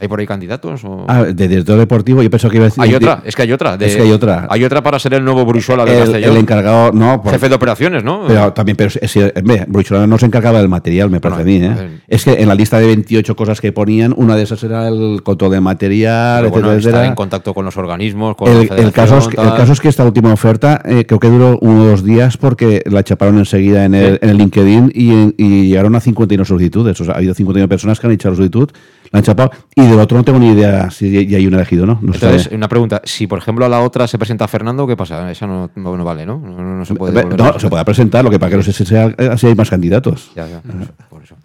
¿Hay 0.00 0.06
por 0.06 0.20
ahí 0.20 0.26
candidatos? 0.26 0.82
Ah, 1.08 1.24
de 1.24 1.48
director 1.48 1.76
deportivo, 1.76 2.22
yo 2.22 2.30
pienso 2.30 2.48
que 2.48 2.56
iba 2.56 2.66
a 2.66 2.68
decir. 2.68 2.82
Hay 2.82 2.94
otra, 2.94 3.20
es 3.24 3.34
que 3.34 3.42
hay 3.42 3.52
otra. 3.52 3.74
es 3.80 3.96
que 3.96 4.02
hay 4.02 4.12
otra. 4.12 4.46
Hay 4.48 4.64
otra 4.64 4.80
para 4.80 4.98
ser 4.98 5.14
el 5.14 5.24
nuevo 5.24 5.44
Bruchola 5.44 5.84
de 5.84 5.94
el, 5.94 5.98
Castellón. 6.04 6.30
El 6.30 6.36
encargado, 6.36 6.92
no. 6.92 7.22
Jefe 7.24 7.48
de 7.48 7.54
operaciones, 7.56 8.04
¿no? 8.04 8.24
Pero 8.28 8.52
también, 8.52 8.76
pero 8.76 8.90
si, 8.90 9.20
Bruchola 9.66 10.06
no 10.06 10.16
se 10.18 10.26
encargaba 10.26 10.60
del 10.60 10.68
material, 10.68 11.10
me 11.10 11.20
parece 11.20 11.42
a 11.42 11.44
mí. 11.44 11.56
¿eh? 11.56 12.00
Es 12.06 12.24
que 12.24 12.34
en 12.34 12.48
la 12.48 12.54
lista 12.54 12.78
de 12.78 12.86
28 12.86 13.34
cosas 13.34 13.60
que 13.60 13.72
ponían, 13.72 14.14
una 14.16 14.36
de 14.36 14.44
esas 14.44 14.62
era 14.62 14.86
el 14.86 15.22
control 15.24 15.52
de 15.52 15.60
material, 15.60 16.46
etcétera, 16.46 16.76
Está 16.78 17.06
en 17.06 17.14
contacto 17.14 17.52
con 17.52 17.64
los 17.64 17.76
organismos, 17.76 18.36
con 18.36 18.50
el, 18.50 18.70
el, 18.72 18.92
caso 18.92 19.18
es 19.18 19.26
que, 19.26 19.40
el 19.40 19.54
caso 19.54 19.72
es 19.72 19.80
que 19.80 19.88
esta 19.88 20.04
última 20.04 20.32
oferta 20.32 20.80
eh, 20.84 21.04
creo 21.06 21.18
que 21.18 21.28
duró 21.28 21.58
uno 21.60 21.82
o 21.82 21.84
dos 21.86 22.04
días 22.04 22.36
porque 22.36 22.82
la 22.86 23.02
chaparon 23.02 23.38
enseguida 23.38 23.84
en 23.84 23.94
el, 23.94 24.18
en 24.22 24.30
el 24.30 24.36
LinkedIn 24.38 24.92
y, 24.94 25.34
y, 25.36 25.68
llegaron 25.68 25.96
a 25.96 26.00
51 26.00 26.44
solicitudes. 26.44 27.00
O 27.00 27.04
sea, 27.04 27.14
ha 27.14 27.16
habido 27.18 27.34
51 27.34 27.68
personas 27.68 27.98
que 27.98 28.06
han 28.06 28.12
hecho 28.12 28.30
la 28.30 28.36
solicitud 28.36 28.70
la 29.10 29.18
han 29.18 29.22
chapado. 29.24 29.50
Y 29.74 29.86
del 29.86 29.98
otro 29.98 30.16
no 30.18 30.24
tengo 30.24 30.38
ni 30.38 30.50
idea 30.50 30.90
si 30.90 31.26
ya 31.26 31.36
hay 31.38 31.46
un 31.46 31.54
elegido, 31.54 31.86
¿no? 31.86 31.98
no 32.02 32.12
Entonces, 32.14 32.48
una 32.52 32.68
pregunta. 32.68 33.00
Si, 33.04 33.26
por 33.26 33.38
ejemplo, 33.38 33.64
a 33.64 33.68
la 33.68 33.80
otra 33.80 34.06
se 34.06 34.18
presenta 34.18 34.46
Fernando, 34.48 34.86
¿qué 34.86 34.96
pasa? 34.96 35.30
Esa 35.30 35.46
no, 35.46 35.70
no- 35.74 35.96
no 35.96 36.04
vale, 36.04 36.26
¿no? 36.26 36.38
No, 36.38 36.84
se 36.84 36.94
puede. 36.94 37.24
No, 37.24 37.58
se 37.58 37.68
puede 37.68 37.84
presentar, 37.84 38.24
lo 38.24 38.30
que 38.30 38.38
para 38.38 38.50
que 38.50 38.56
no 38.58 38.62
sé 38.62 38.72
si 38.72 38.84
sea- 38.84 39.14
así 39.30 39.46
hay 39.46 39.54
más 39.54 39.70
candidatos. 39.70 40.30
Ya, 40.36 40.46
ya, 40.48 40.60
por 41.08 41.22
eso. 41.22 41.36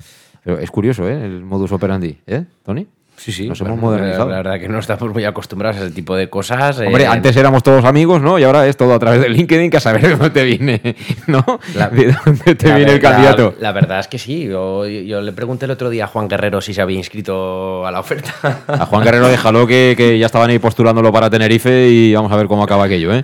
Pero 0.43 0.59
es 0.59 0.69
curioso, 0.71 1.07
¿eh? 1.07 1.25
El 1.25 1.43
modus 1.43 1.71
operandi, 1.71 2.17
¿eh, 2.27 2.43
Tony? 2.63 2.85
Sí, 3.15 3.31
sí. 3.31 3.47
Nos 3.47 3.61
hemos 3.61 3.79
modernizado. 3.79 4.29
La 4.29 4.37
verdad 4.37 4.59
que 4.59 4.67
no 4.67 4.79
estamos 4.79 5.13
muy 5.13 5.23
acostumbrados 5.23 5.77
a 5.77 5.85
ese 5.85 5.91
tipo 5.91 6.15
de 6.15 6.29
cosas. 6.29 6.79
Hombre, 6.79 7.03
eh, 7.03 7.07
antes 7.07 7.35
éramos 7.37 7.63
todos 7.63 7.85
amigos, 7.85 8.21
¿no? 8.21 8.37
Y 8.37 8.43
ahora 8.43 8.67
es 8.67 8.75
todo 8.75 8.93
a 8.93 8.99
través 8.99 9.21
de 9.21 9.29
LinkedIn, 9.29 9.69
que 9.69 9.77
a 9.77 9.79
saber 9.79 10.01
de 10.07 10.09
dónde 10.09 10.29
te 10.31 10.43
viene, 10.43 10.95
¿no? 11.27 11.43
de 11.91 12.15
dónde 12.25 12.55
te 12.55 12.73
viene 12.73 12.93
el 12.93 12.99
candidato. 12.99 13.55
La 13.59 13.71
verdad 13.71 13.99
es 13.99 14.07
que 14.07 14.17
sí. 14.17 14.45
Yo, 14.45 14.85
yo 14.85 15.21
le 15.21 15.31
pregunté 15.31 15.65
el 15.65 15.71
otro 15.71 15.89
día 15.89 16.05
a 16.05 16.07
Juan 16.07 16.27
Guerrero 16.27 16.59
si 16.59 16.73
se 16.73 16.81
había 16.81 16.97
inscrito 16.97 17.85
a 17.85 17.91
la 17.91 17.99
oferta. 17.99 18.33
A 18.67 18.85
Juan 18.85 19.03
Guerrero 19.03 19.27
déjalo 19.29 19.67
que, 19.67 19.93
que 19.95 20.17
ya 20.17 20.25
estaban 20.25 20.49
ahí 20.49 20.59
postulándolo 20.59 21.11
para 21.11 21.29
Tenerife 21.29 21.87
y 21.89 22.13
vamos 22.13 22.31
a 22.31 22.35
ver 22.35 22.47
cómo 22.47 22.63
acaba 22.63 22.85
aquello, 22.85 23.13
¿eh? 23.13 23.23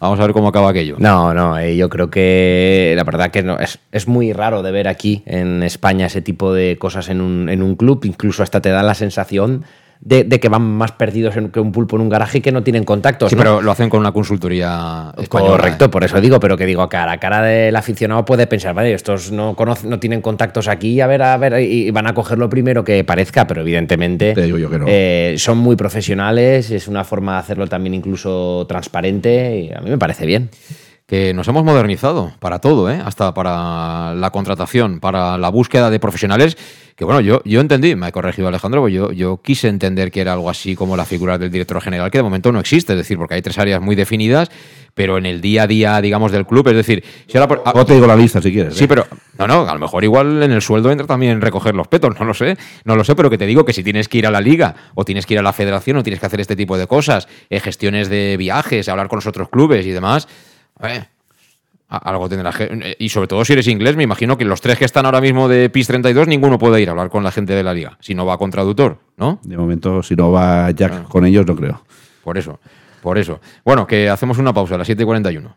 Vamos 0.00 0.20
a 0.20 0.22
ver 0.22 0.32
cómo 0.32 0.48
acaba 0.48 0.70
aquello. 0.70 0.96
No, 0.98 1.34
no, 1.34 1.58
eh, 1.58 1.76
yo 1.76 1.88
creo 1.88 2.08
que 2.10 2.94
la 2.96 3.04
verdad 3.04 3.30
que 3.30 3.42
no, 3.42 3.58
es, 3.58 3.80
es 3.90 4.06
muy 4.06 4.32
raro 4.32 4.62
de 4.62 4.70
ver 4.70 4.86
aquí 4.86 5.22
en 5.26 5.62
España 5.62 6.06
ese 6.06 6.22
tipo 6.22 6.52
de 6.52 6.78
cosas 6.78 7.08
en 7.08 7.20
un, 7.20 7.48
en 7.48 7.62
un 7.62 7.74
club, 7.74 8.04
incluso 8.04 8.42
hasta 8.42 8.60
te 8.60 8.70
da 8.70 8.82
la 8.82 8.94
sensación 8.94 9.64
de, 10.00 10.22
de 10.24 10.38
que 10.40 10.48
van 10.48 10.62
más 10.62 10.92
perdidos 10.92 11.36
en- 11.36 11.48
que 11.50 11.58
un 11.60 11.72
pulpo 11.72 11.96
en 11.96 12.02
un 12.02 12.08
garaje 12.08 12.38
y 12.38 12.40
que 12.40 12.52
no 12.52 12.62
tienen 12.62 12.84
contactos. 12.84 13.30
Sí, 13.30 13.36
¿no? 13.36 13.42
pero 13.42 13.60
lo 13.60 13.70
hacen 13.72 13.90
con 13.90 14.00
una 14.00 14.12
consultoría 14.12 15.12
española. 15.18 15.52
Correcto, 15.56 15.90
por 15.90 16.04
eso 16.04 16.20
digo, 16.20 16.38
pero 16.40 16.56
que 16.56 16.66
digo, 16.66 16.88
cara 16.88 17.12
a 17.12 17.18
cara 17.18 17.42
del 17.42 17.74
aficionado 17.74 18.24
puede 18.24 18.46
pensar, 18.46 18.74
vale, 18.74 18.92
estos 18.92 19.32
no 19.32 19.54
conocen, 19.56 19.90
no 19.90 19.98
tienen 19.98 20.20
contactos 20.22 20.68
aquí, 20.68 21.00
a 21.00 21.06
ver, 21.06 21.22
a 21.22 21.36
ver, 21.36 21.60
y 21.62 21.90
van 21.90 22.06
a 22.06 22.14
coger 22.14 22.38
lo 22.38 22.48
primero 22.48 22.84
que 22.84 23.02
parezca, 23.04 23.46
pero 23.46 23.60
evidentemente 23.62 24.34
Te 24.34 24.42
digo 24.42 24.58
yo 24.58 24.70
que 24.70 24.78
no. 24.78 24.84
eh, 24.88 25.34
son 25.38 25.58
muy 25.58 25.74
profesionales, 25.76 26.70
es 26.70 26.86
una 26.88 27.04
forma 27.04 27.34
de 27.34 27.38
hacerlo 27.40 27.66
también 27.66 27.94
incluso 27.94 28.66
transparente, 28.68 29.60
y 29.68 29.72
a 29.72 29.80
mí 29.80 29.90
me 29.90 29.98
parece 29.98 30.26
bien. 30.26 30.48
Que 31.08 31.32
nos 31.32 31.48
hemos 31.48 31.64
modernizado 31.64 32.32
para 32.38 32.58
todo, 32.58 32.90
¿eh? 32.90 33.00
hasta 33.02 33.32
para 33.32 34.14
la 34.14 34.30
contratación, 34.30 35.00
para 35.00 35.38
la 35.38 35.48
búsqueda 35.48 35.88
de 35.88 35.98
profesionales, 35.98 36.58
que 36.96 37.04
bueno, 37.06 37.22
yo, 37.22 37.40
yo 37.46 37.62
entendí, 37.62 37.96
me 37.96 38.06
ha 38.08 38.12
corregido 38.12 38.46
Alejandro, 38.46 38.82
pues 38.82 38.92
yo, 38.92 39.10
yo 39.12 39.40
quise 39.42 39.68
entender 39.68 40.10
que 40.10 40.20
era 40.20 40.34
algo 40.34 40.50
así 40.50 40.74
como 40.76 40.98
la 40.98 41.06
figura 41.06 41.38
del 41.38 41.50
director 41.50 41.80
general, 41.80 42.10
que 42.10 42.18
de 42.18 42.24
momento 42.24 42.52
no 42.52 42.60
existe, 42.60 42.92
es 42.92 42.98
decir, 42.98 43.16
porque 43.16 43.36
hay 43.36 43.40
tres 43.40 43.58
áreas 43.58 43.80
muy 43.80 43.96
definidas, 43.96 44.50
pero 44.92 45.16
en 45.16 45.24
el 45.24 45.40
día 45.40 45.62
a 45.62 45.66
día, 45.66 45.98
digamos, 46.02 46.30
del 46.30 46.44
club, 46.44 46.68
es 46.68 46.74
decir, 46.74 47.02
si 47.26 47.38
ahora... 47.38 47.48
por- 47.48 47.62
O 47.64 47.86
te 47.86 47.94
digo 47.94 48.06
la 48.06 48.16
lista 48.16 48.42
si 48.42 48.52
quieres. 48.52 48.74
Sí, 48.74 48.84
¿eh? 48.84 48.88
pero 48.88 49.06
no, 49.38 49.46
no, 49.46 49.66
a 49.66 49.72
lo 49.72 49.80
mejor 49.80 50.04
igual 50.04 50.42
en 50.42 50.52
el 50.52 50.60
sueldo 50.60 50.90
entra 50.90 51.06
también 51.06 51.40
recoger 51.40 51.74
los 51.74 51.88
petos, 51.88 52.18
no 52.20 52.26
lo 52.26 52.34
sé, 52.34 52.58
no 52.84 52.96
lo 52.96 53.04
sé, 53.04 53.14
pero 53.14 53.30
que 53.30 53.38
te 53.38 53.46
digo 53.46 53.64
que 53.64 53.72
si 53.72 53.82
tienes 53.82 54.08
que 54.08 54.18
ir 54.18 54.26
a 54.26 54.30
la 54.30 54.42
liga 54.42 54.74
o 54.94 55.06
tienes 55.06 55.24
que 55.24 55.32
ir 55.32 55.40
a 55.40 55.42
la 55.42 55.54
federación 55.54 55.96
o 55.96 56.02
tienes 56.02 56.20
que 56.20 56.26
hacer 56.26 56.40
este 56.42 56.54
tipo 56.56 56.76
de 56.76 56.86
cosas, 56.86 57.28
eh, 57.48 57.60
gestiones 57.60 58.10
de 58.10 58.36
viajes, 58.36 58.90
hablar 58.90 59.08
con 59.08 59.16
los 59.18 59.26
otros 59.26 59.48
clubes 59.48 59.86
y 59.86 59.90
demás, 59.90 60.28
eh, 60.82 61.04
algo 61.88 62.28
tendrás 62.28 62.56
que... 62.56 62.64
eh, 62.64 62.96
Y 62.98 63.08
sobre 63.08 63.28
todo 63.28 63.44
si 63.44 63.52
eres 63.54 63.66
inglés, 63.68 63.96
me 63.96 64.02
imagino 64.04 64.36
que 64.36 64.44
los 64.44 64.60
tres 64.60 64.78
que 64.78 64.84
están 64.84 65.06
ahora 65.06 65.20
mismo 65.20 65.48
de 65.48 65.70
PIS 65.70 65.86
32, 65.88 66.28
ninguno 66.28 66.58
puede 66.58 66.80
ir 66.82 66.88
a 66.88 66.92
hablar 66.92 67.08
con 67.10 67.24
la 67.24 67.30
gente 67.30 67.54
de 67.54 67.62
la 67.62 67.72
liga, 67.74 67.96
si 68.00 68.14
no 68.14 68.26
va 68.26 68.36
con 68.38 68.50
traductor, 68.50 68.98
¿no? 69.16 69.40
De 69.42 69.56
momento, 69.56 70.02
si 70.02 70.14
no 70.14 70.30
va 70.32 70.70
Jack 70.72 70.92
Ah. 70.92 71.04
con 71.08 71.24
ellos, 71.24 71.46
no 71.46 71.56
creo. 71.56 71.82
Por 72.22 72.36
eso, 72.36 72.60
por 73.02 73.16
eso. 73.16 73.40
Bueno, 73.64 73.86
que 73.86 74.08
hacemos 74.10 74.38
una 74.38 74.52
pausa 74.52 74.74
a 74.74 74.78
las 74.78 74.86
7 74.86 75.02
y 75.02 75.06
41. 75.06 75.56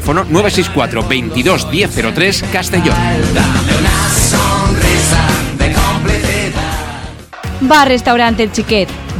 964 0.05 1.03
22 1.07 1.67
1003 1.71 2.43
Castellón. 2.51 2.95
Bar 7.61 7.87
Restaurante 7.87 8.43
El 8.43 8.51
Chiquet. 8.51 8.89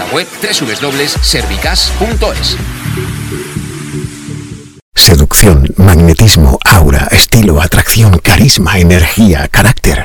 la 0.00 0.06
web 0.14 0.26
www.servicas.es. 0.40 2.56
Seducción, 4.94 5.66
magnetismo, 5.76 6.58
aura, 6.64 7.06
estilo, 7.10 7.60
atracción, 7.60 8.16
carisma, 8.18 8.78
energía, 8.78 9.46
carácter. 9.48 10.02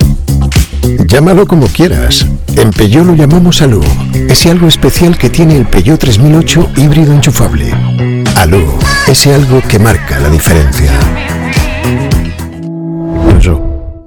Llámalo 1.07 1.47
como 1.47 1.67
quieras. 1.67 2.25
En 2.57 2.71
Peugeot 2.71 3.05
lo 3.05 3.15
llamamos 3.15 3.61
Alú. 3.61 3.81
Ese 4.13 4.51
algo 4.51 4.67
especial 4.67 5.17
que 5.17 5.29
tiene 5.29 5.55
el 5.55 5.65
Peugeot 5.65 5.99
3008 5.99 6.71
híbrido 6.75 7.13
enchufable. 7.13 7.71
Alú, 8.35 8.77
ese 9.07 9.33
algo 9.33 9.61
que 9.61 9.79
marca 9.79 10.19
la 10.19 10.29
diferencia. 10.29 10.91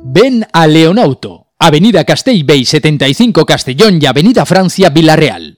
Ven 0.05 0.47
a 0.53 0.67
Leonauto, 0.67 1.47
Avenida 1.59 2.05
Castellbey 2.05 2.67
75 2.67 3.47
Castellón 3.47 3.99
y 4.03 4.07
Avenida 4.07 4.45
Francia 4.45 4.91
Villarreal. 4.91 5.58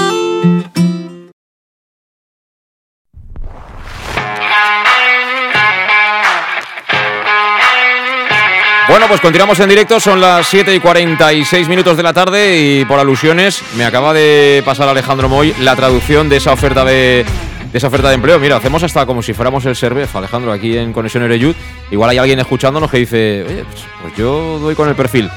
Pues 9.11 9.19
continuamos 9.19 9.59
en 9.59 9.67
directo, 9.67 9.99
son 9.99 10.21
las 10.21 10.47
7 10.47 10.73
y 10.73 10.79
46 10.79 11.67
minutos 11.67 11.97
de 11.97 12.03
la 12.03 12.13
tarde 12.13 12.57
y 12.57 12.85
por 12.85 12.97
alusiones 12.97 13.61
me 13.75 13.83
acaba 13.83 14.13
de 14.13 14.63
pasar 14.63 14.87
Alejandro 14.87 15.27
Moy 15.27 15.53
la 15.59 15.75
traducción 15.75 16.29
de 16.29 16.37
esa 16.37 16.53
oferta 16.53 16.85
de, 16.85 17.25
esa 17.73 17.87
oferta 17.87 18.07
de 18.07 18.15
empleo. 18.15 18.39
Mira, 18.39 18.55
hacemos 18.55 18.83
hasta 18.83 19.05
como 19.05 19.21
si 19.21 19.33
fuéramos 19.33 19.65
el 19.65 19.75
Servef, 19.75 20.15
Alejandro, 20.15 20.53
aquí 20.53 20.77
en 20.77 20.93
Conexión 20.93 21.23
Ereyud. 21.23 21.53
Igual 21.91 22.11
hay 22.11 22.19
alguien 22.19 22.39
escuchándonos 22.39 22.89
que 22.89 22.99
dice, 22.99 23.65
pues, 23.69 23.83
pues 24.01 24.15
yo 24.15 24.59
doy 24.59 24.75
con 24.75 24.87
el 24.87 24.95
perfil. 24.95 25.29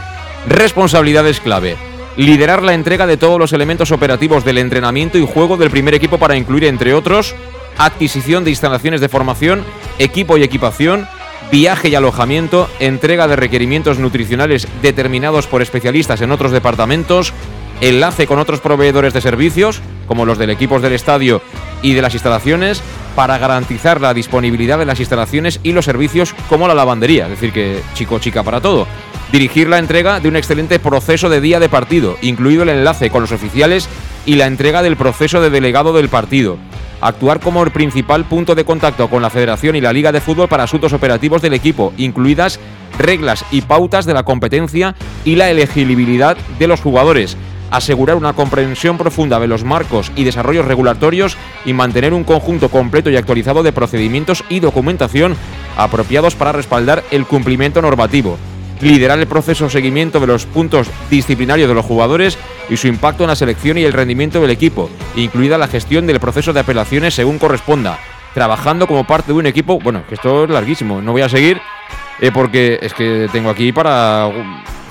Responsabilidades 0.46 1.40
clave. 1.40 1.76
Liderar 2.16 2.62
la 2.62 2.74
entrega 2.74 3.08
de 3.08 3.16
todos 3.16 3.40
los 3.40 3.52
elementos 3.52 3.90
operativos 3.90 4.44
del 4.44 4.58
entrenamiento 4.58 5.18
y 5.18 5.26
juego 5.26 5.56
del 5.56 5.70
primer 5.70 5.94
equipo 5.94 6.18
para 6.18 6.36
incluir, 6.36 6.66
entre 6.66 6.94
otros, 6.94 7.34
adquisición 7.76 8.44
de 8.44 8.50
instalaciones 8.50 9.00
de 9.00 9.08
formación, 9.08 9.64
equipo 9.98 10.38
y 10.38 10.44
equipación, 10.44 11.08
viaje 11.50 11.88
y 11.88 11.94
alojamiento, 11.94 12.68
entrega 12.80 13.28
de 13.28 13.36
requerimientos 13.36 13.98
nutricionales 13.98 14.66
determinados 14.82 15.46
por 15.46 15.62
especialistas 15.62 16.20
en 16.20 16.32
otros 16.32 16.52
departamentos, 16.52 17.32
enlace 17.80 18.26
con 18.26 18.38
otros 18.38 18.60
proveedores 18.60 19.12
de 19.12 19.20
servicios, 19.20 19.80
como 20.06 20.24
los 20.24 20.38
del 20.38 20.50
equipos 20.50 20.82
del 20.82 20.92
estadio 20.92 21.42
y 21.82 21.94
de 21.94 22.02
las 22.02 22.14
instalaciones, 22.14 22.82
para 23.14 23.38
garantizar 23.38 24.00
la 24.00 24.14
disponibilidad 24.14 24.78
de 24.78 24.86
las 24.86 25.00
instalaciones 25.00 25.60
y 25.62 25.72
los 25.72 25.84
servicios 25.84 26.34
como 26.48 26.66
la 26.66 26.74
lavandería, 26.74 27.24
es 27.24 27.30
decir, 27.30 27.52
que 27.52 27.80
chico 27.94 28.18
chica 28.18 28.42
para 28.42 28.60
todo. 28.60 28.86
Dirigir 29.30 29.68
la 29.68 29.78
entrega 29.78 30.20
de 30.20 30.28
un 30.28 30.36
excelente 30.36 30.78
proceso 30.78 31.28
de 31.28 31.40
día 31.40 31.60
de 31.60 31.68
partido, 31.68 32.16
incluido 32.22 32.62
el 32.62 32.68
enlace 32.68 33.10
con 33.10 33.22
los 33.22 33.32
oficiales 33.32 33.88
y 34.26 34.36
la 34.36 34.46
entrega 34.46 34.82
del 34.82 34.96
proceso 34.96 35.40
de 35.40 35.50
delegado 35.50 35.92
del 35.92 36.08
partido 36.08 36.58
actuar 37.04 37.38
como 37.38 37.62
el 37.62 37.70
principal 37.70 38.24
punto 38.24 38.54
de 38.54 38.64
contacto 38.64 39.10
con 39.10 39.20
la 39.20 39.28
Federación 39.28 39.76
y 39.76 39.82
la 39.82 39.92
Liga 39.92 40.10
de 40.10 40.22
Fútbol 40.22 40.48
para 40.48 40.64
asuntos 40.64 40.94
operativos 40.94 41.42
del 41.42 41.52
equipo, 41.52 41.92
incluidas 41.98 42.58
reglas 42.98 43.44
y 43.50 43.60
pautas 43.60 44.06
de 44.06 44.14
la 44.14 44.22
competencia 44.22 44.94
y 45.22 45.36
la 45.36 45.50
elegibilidad 45.50 46.34
de 46.58 46.66
los 46.66 46.80
jugadores, 46.80 47.36
asegurar 47.70 48.16
una 48.16 48.32
comprensión 48.32 48.96
profunda 48.96 49.38
de 49.38 49.48
los 49.48 49.64
marcos 49.64 50.12
y 50.16 50.24
desarrollos 50.24 50.64
regulatorios 50.64 51.36
y 51.66 51.74
mantener 51.74 52.14
un 52.14 52.24
conjunto 52.24 52.70
completo 52.70 53.10
y 53.10 53.16
actualizado 53.16 53.62
de 53.62 53.72
procedimientos 53.72 54.42
y 54.48 54.60
documentación 54.60 55.36
apropiados 55.76 56.34
para 56.36 56.52
respaldar 56.52 57.04
el 57.10 57.26
cumplimiento 57.26 57.82
normativo 57.82 58.38
liderar 58.80 59.18
el 59.18 59.26
proceso 59.26 59.64
de 59.64 59.70
seguimiento 59.70 60.20
de 60.20 60.26
los 60.26 60.46
puntos 60.46 60.88
disciplinarios 61.10 61.68
de 61.68 61.74
los 61.74 61.84
jugadores 61.84 62.38
y 62.68 62.76
su 62.76 62.88
impacto 62.88 63.24
en 63.24 63.30
la 63.30 63.36
selección 63.36 63.78
y 63.78 63.84
el 63.84 63.92
rendimiento 63.92 64.40
del 64.40 64.50
equipo, 64.50 64.90
incluida 65.16 65.58
la 65.58 65.68
gestión 65.68 66.06
del 66.06 66.20
proceso 66.20 66.52
de 66.52 66.60
apelaciones 66.60 67.14
según 67.14 67.38
corresponda, 67.38 67.98
trabajando 68.34 68.86
como 68.86 69.06
parte 69.06 69.32
de 69.32 69.38
un 69.38 69.46
equipo, 69.46 69.78
bueno, 69.78 70.04
que 70.08 70.14
esto 70.14 70.44
es 70.44 70.50
larguísimo, 70.50 71.00
no 71.00 71.12
voy 71.12 71.22
a 71.22 71.28
seguir 71.28 71.60
eh, 72.20 72.30
porque 72.32 72.78
es 72.80 72.94
que 72.94 73.28
tengo 73.32 73.50
aquí 73.50 73.72
para 73.72 74.30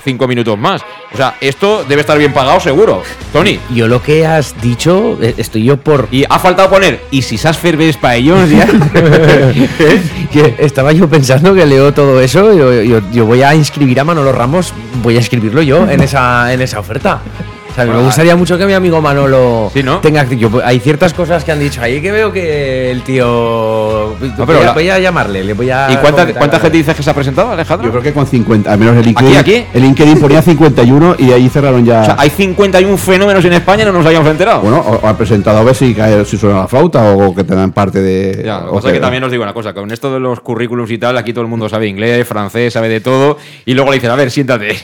cinco 0.04 0.28
minutos 0.28 0.58
más. 0.58 0.82
O 1.12 1.16
sea, 1.16 1.36
esto 1.40 1.84
debe 1.88 2.02
estar 2.02 2.18
bien 2.18 2.32
pagado 2.32 2.60
seguro. 2.60 3.02
Tony. 3.32 3.58
Yo 3.74 3.88
lo 3.88 4.02
que 4.02 4.26
has 4.26 4.60
dicho, 4.60 5.18
eh, 5.22 5.34
estoy 5.38 5.64
yo 5.64 5.76
por... 5.78 6.08
Y 6.10 6.24
ha 6.28 6.38
faltado 6.38 6.68
poner, 6.70 7.00
y 7.10 7.22
si 7.22 7.38
sas 7.38 7.56
ferves 7.58 7.96
para 7.96 8.16
ellos 8.16 8.48
ya. 8.50 8.66
Que 10.32 10.54
Estaba 10.58 10.92
yo 10.92 11.08
pensando 11.08 11.54
que 11.54 11.64
leo 11.66 11.92
todo 11.94 12.20
eso, 12.20 12.52
yo, 12.52 12.82
yo- 12.82 13.00
yo 13.12 13.24
voy 13.26 13.42
a 13.42 13.54
inscribir 13.54 14.00
a 14.00 14.04
Manolo 14.04 14.32
Ramos, 14.32 14.72
voy 15.02 15.16
a 15.16 15.20
escribirlo 15.20 15.62
yo 15.62 15.88
en 15.88 16.00
esa, 16.02 16.52
en 16.52 16.60
esa 16.60 16.80
oferta. 16.80 17.20
O 17.74 17.76
sea, 17.76 17.86
me 17.86 18.02
gustaría 18.02 18.36
mucho 18.36 18.56
que 18.56 18.66
mi 18.66 18.72
amigo 18.72 19.00
Manolo 19.02 19.68
Sí, 19.74 19.82
¿no? 19.82 19.98
tenga 19.98 20.24
yo- 20.30 20.62
Hay 20.64 20.78
ciertas 20.78 21.12
cosas 21.12 21.42
que 21.42 21.50
han 21.50 21.58
dicho 21.58 21.82
ahí 21.82 22.00
que 22.00 22.12
veo 22.12 22.32
que 22.32 22.90
el 22.92 23.02
tío... 23.02 24.14
pero 24.20 24.46
voy, 24.46 24.56
a, 24.56 24.60
la- 24.66 24.72
voy 24.72 24.90
a 24.90 24.98
llamarle, 25.00 25.42
le 25.42 25.54
voy 25.54 25.70
a... 25.70 25.88
¿Y 25.90 25.96
cuánta, 25.96 26.24
gente 26.60 26.76
dices 26.78 26.94
que 26.94 27.02
se 27.02 27.10
ha 27.10 27.14
presentado, 27.14 27.50
Alejandro? 27.50 27.86
Yo 27.86 27.90
creo 27.90 28.02
que 28.02 28.12
con 28.12 28.26
50, 28.26 28.72
al 28.72 28.78
menos 28.78 28.96
el 28.96 29.04
LinkedIn, 29.06 29.36
¿Aquí, 29.36 29.54
aquí? 29.56 29.66
el 29.74 29.82
LinkedIn 29.82 30.20
ponía 30.20 30.40
51 30.40 31.16
y 31.18 31.32
ahí 31.32 31.48
cerraron 31.48 31.84
ya. 31.84 32.02
O 32.02 32.04
sea, 32.04 32.16
hay 32.18 32.30
51 32.30 32.96
fenómenos 32.96 33.44
en 33.44 33.54
España 33.54 33.82
y 33.82 33.86
no 33.86 33.92
nos 33.92 34.06
habíamos 34.06 34.30
enterado. 34.30 34.60
Bueno, 34.60 34.78
o, 34.78 34.96
o 35.04 35.08
han 35.08 35.16
presentado 35.16 35.58
a 35.58 35.62
ver 35.64 35.74
si, 35.74 35.92
cae, 35.94 36.24
si 36.24 36.36
suena 36.38 36.60
la 36.60 36.68
flauta 36.68 37.12
o 37.12 37.34
que 37.34 37.42
te 37.42 37.54
dan 37.56 37.72
parte 37.72 38.00
de. 38.00 38.42
Ya, 38.44 38.58
o 38.66 38.78
es 38.78 38.84
que 38.84 39.00
también 39.00 39.24
os 39.24 39.30
digo 39.32 39.42
una 39.42 39.52
cosa, 39.52 39.72
con 39.74 39.90
esto 39.90 40.12
de 40.12 40.20
los 40.20 40.40
currículums 40.40 40.90
y 40.92 40.98
tal, 40.98 41.18
aquí 41.18 41.32
todo 41.32 41.42
el 41.42 41.48
mundo 41.50 41.68
sabe 41.68 41.88
inglés, 41.88 42.26
francés, 42.26 42.72
sabe 42.72 42.88
de 42.88 43.00
todo, 43.00 43.36
y 43.66 43.74
luego 43.74 43.90
le 43.90 43.96
dicen, 43.96 44.10
a 44.10 44.14
ver, 44.16 44.30
siéntate. 44.30 44.76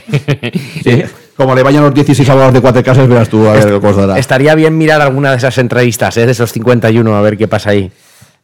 Sí, 0.83 1.03
Como 1.37 1.55
le 1.55 1.63
vayan 1.63 1.83
los 1.83 1.95
16 1.95 2.29
abogados 2.29 2.55
de 2.55 2.61
cuatro 2.61 2.83
casas, 2.83 3.09
verás 3.09 3.29
tú 3.29 3.47
a 3.49 3.53
ver 3.55 3.67
qué 3.67 3.81
cosa 3.81 4.03
dará. 4.07 4.19
Estaría 4.19 4.55
bien 4.55 4.77
mirar 4.77 5.01
alguna 5.01 5.31
de 5.31 5.37
esas 5.39 5.57
entrevistas, 5.59 6.17
¿eh? 6.19 6.27
de 6.27 6.33
esos 6.33 6.53
51, 6.53 7.15
a 7.17 7.21
ver 7.23 7.39
qué 7.39 7.49
pasa 7.49 7.71
ahí. 7.71 7.91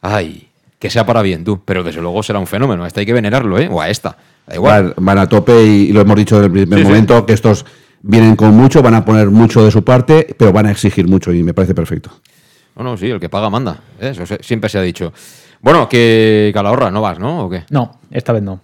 Ay, 0.01 0.47
que 0.79 0.89
sea 0.89 1.05
para 1.05 1.21
bien, 1.21 1.43
tú. 1.43 1.61
Pero 1.63 1.83
desde 1.83 2.01
luego 2.01 2.23
será 2.23 2.39
un 2.39 2.47
fenómeno. 2.47 2.83
A 2.83 2.87
este 2.87 3.01
hay 3.01 3.05
que 3.05 3.13
venerarlo, 3.13 3.59
¿eh? 3.59 3.69
O 3.71 3.79
a 3.81 3.89
esta. 3.89 4.17
Da 4.47 4.55
igual. 4.55 4.93
Van, 4.97 5.05
van 5.05 5.17
a 5.19 5.29
tope 5.29 5.63
y, 5.63 5.89
y 5.89 5.91
lo 5.93 6.01
hemos 6.01 6.15
dicho 6.15 6.35
desde 6.35 6.45
el 6.47 6.51
primer 6.51 6.79
Sí, 6.79 6.85
sí. 6.85 6.89
momento, 6.89 7.25
que 7.25 7.33
estos 7.33 7.65
vienen 8.01 8.35
con 8.35 8.55
mucho, 8.55 8.81
van 8.81 8.95
a 8.95 9.03
poner 9.05 9.29
mucho 9.29 9.63
de 9.63 9.71
su 9.71 9.83
parte, 9.83 10.35
pero 10.37 10.51
van 10.53 10.65
a 10.67 10.71
exigir 10.71 11.07
mucho 11.07 11.31
y 11.33 11.43
me 11.43 11.53
parece 11.53 11.75
perfecto. 11.75 12.09
No, 12.75 12.83
no, 12.83 12.97
sí, 12.97 13.09
el 13.09 13.19
que 13.19 13.27
paga 13.29 13.49
manda. 13.49 13.79
¿eh? 13.99 14.09
Eso 14.11 14.25
se- 14.25 14.39
siempre 14.41 14.69
se 14.69 14.77
ha 14.77 14.81
dicho. 14.81 15.11
Bueno, 15.61 15.89
que 15.89 16.51
Calahorra 16.53 16.91
no 16.91 17.01
vas, 17.01 17.17
¿no? 17.19 17.45
¿O 17.45 17.49
qué? 17.49 17.63
No, 17.71 17.99
esta 18.11 18.31
vez 18.33 18.43
no. 18.43 18.61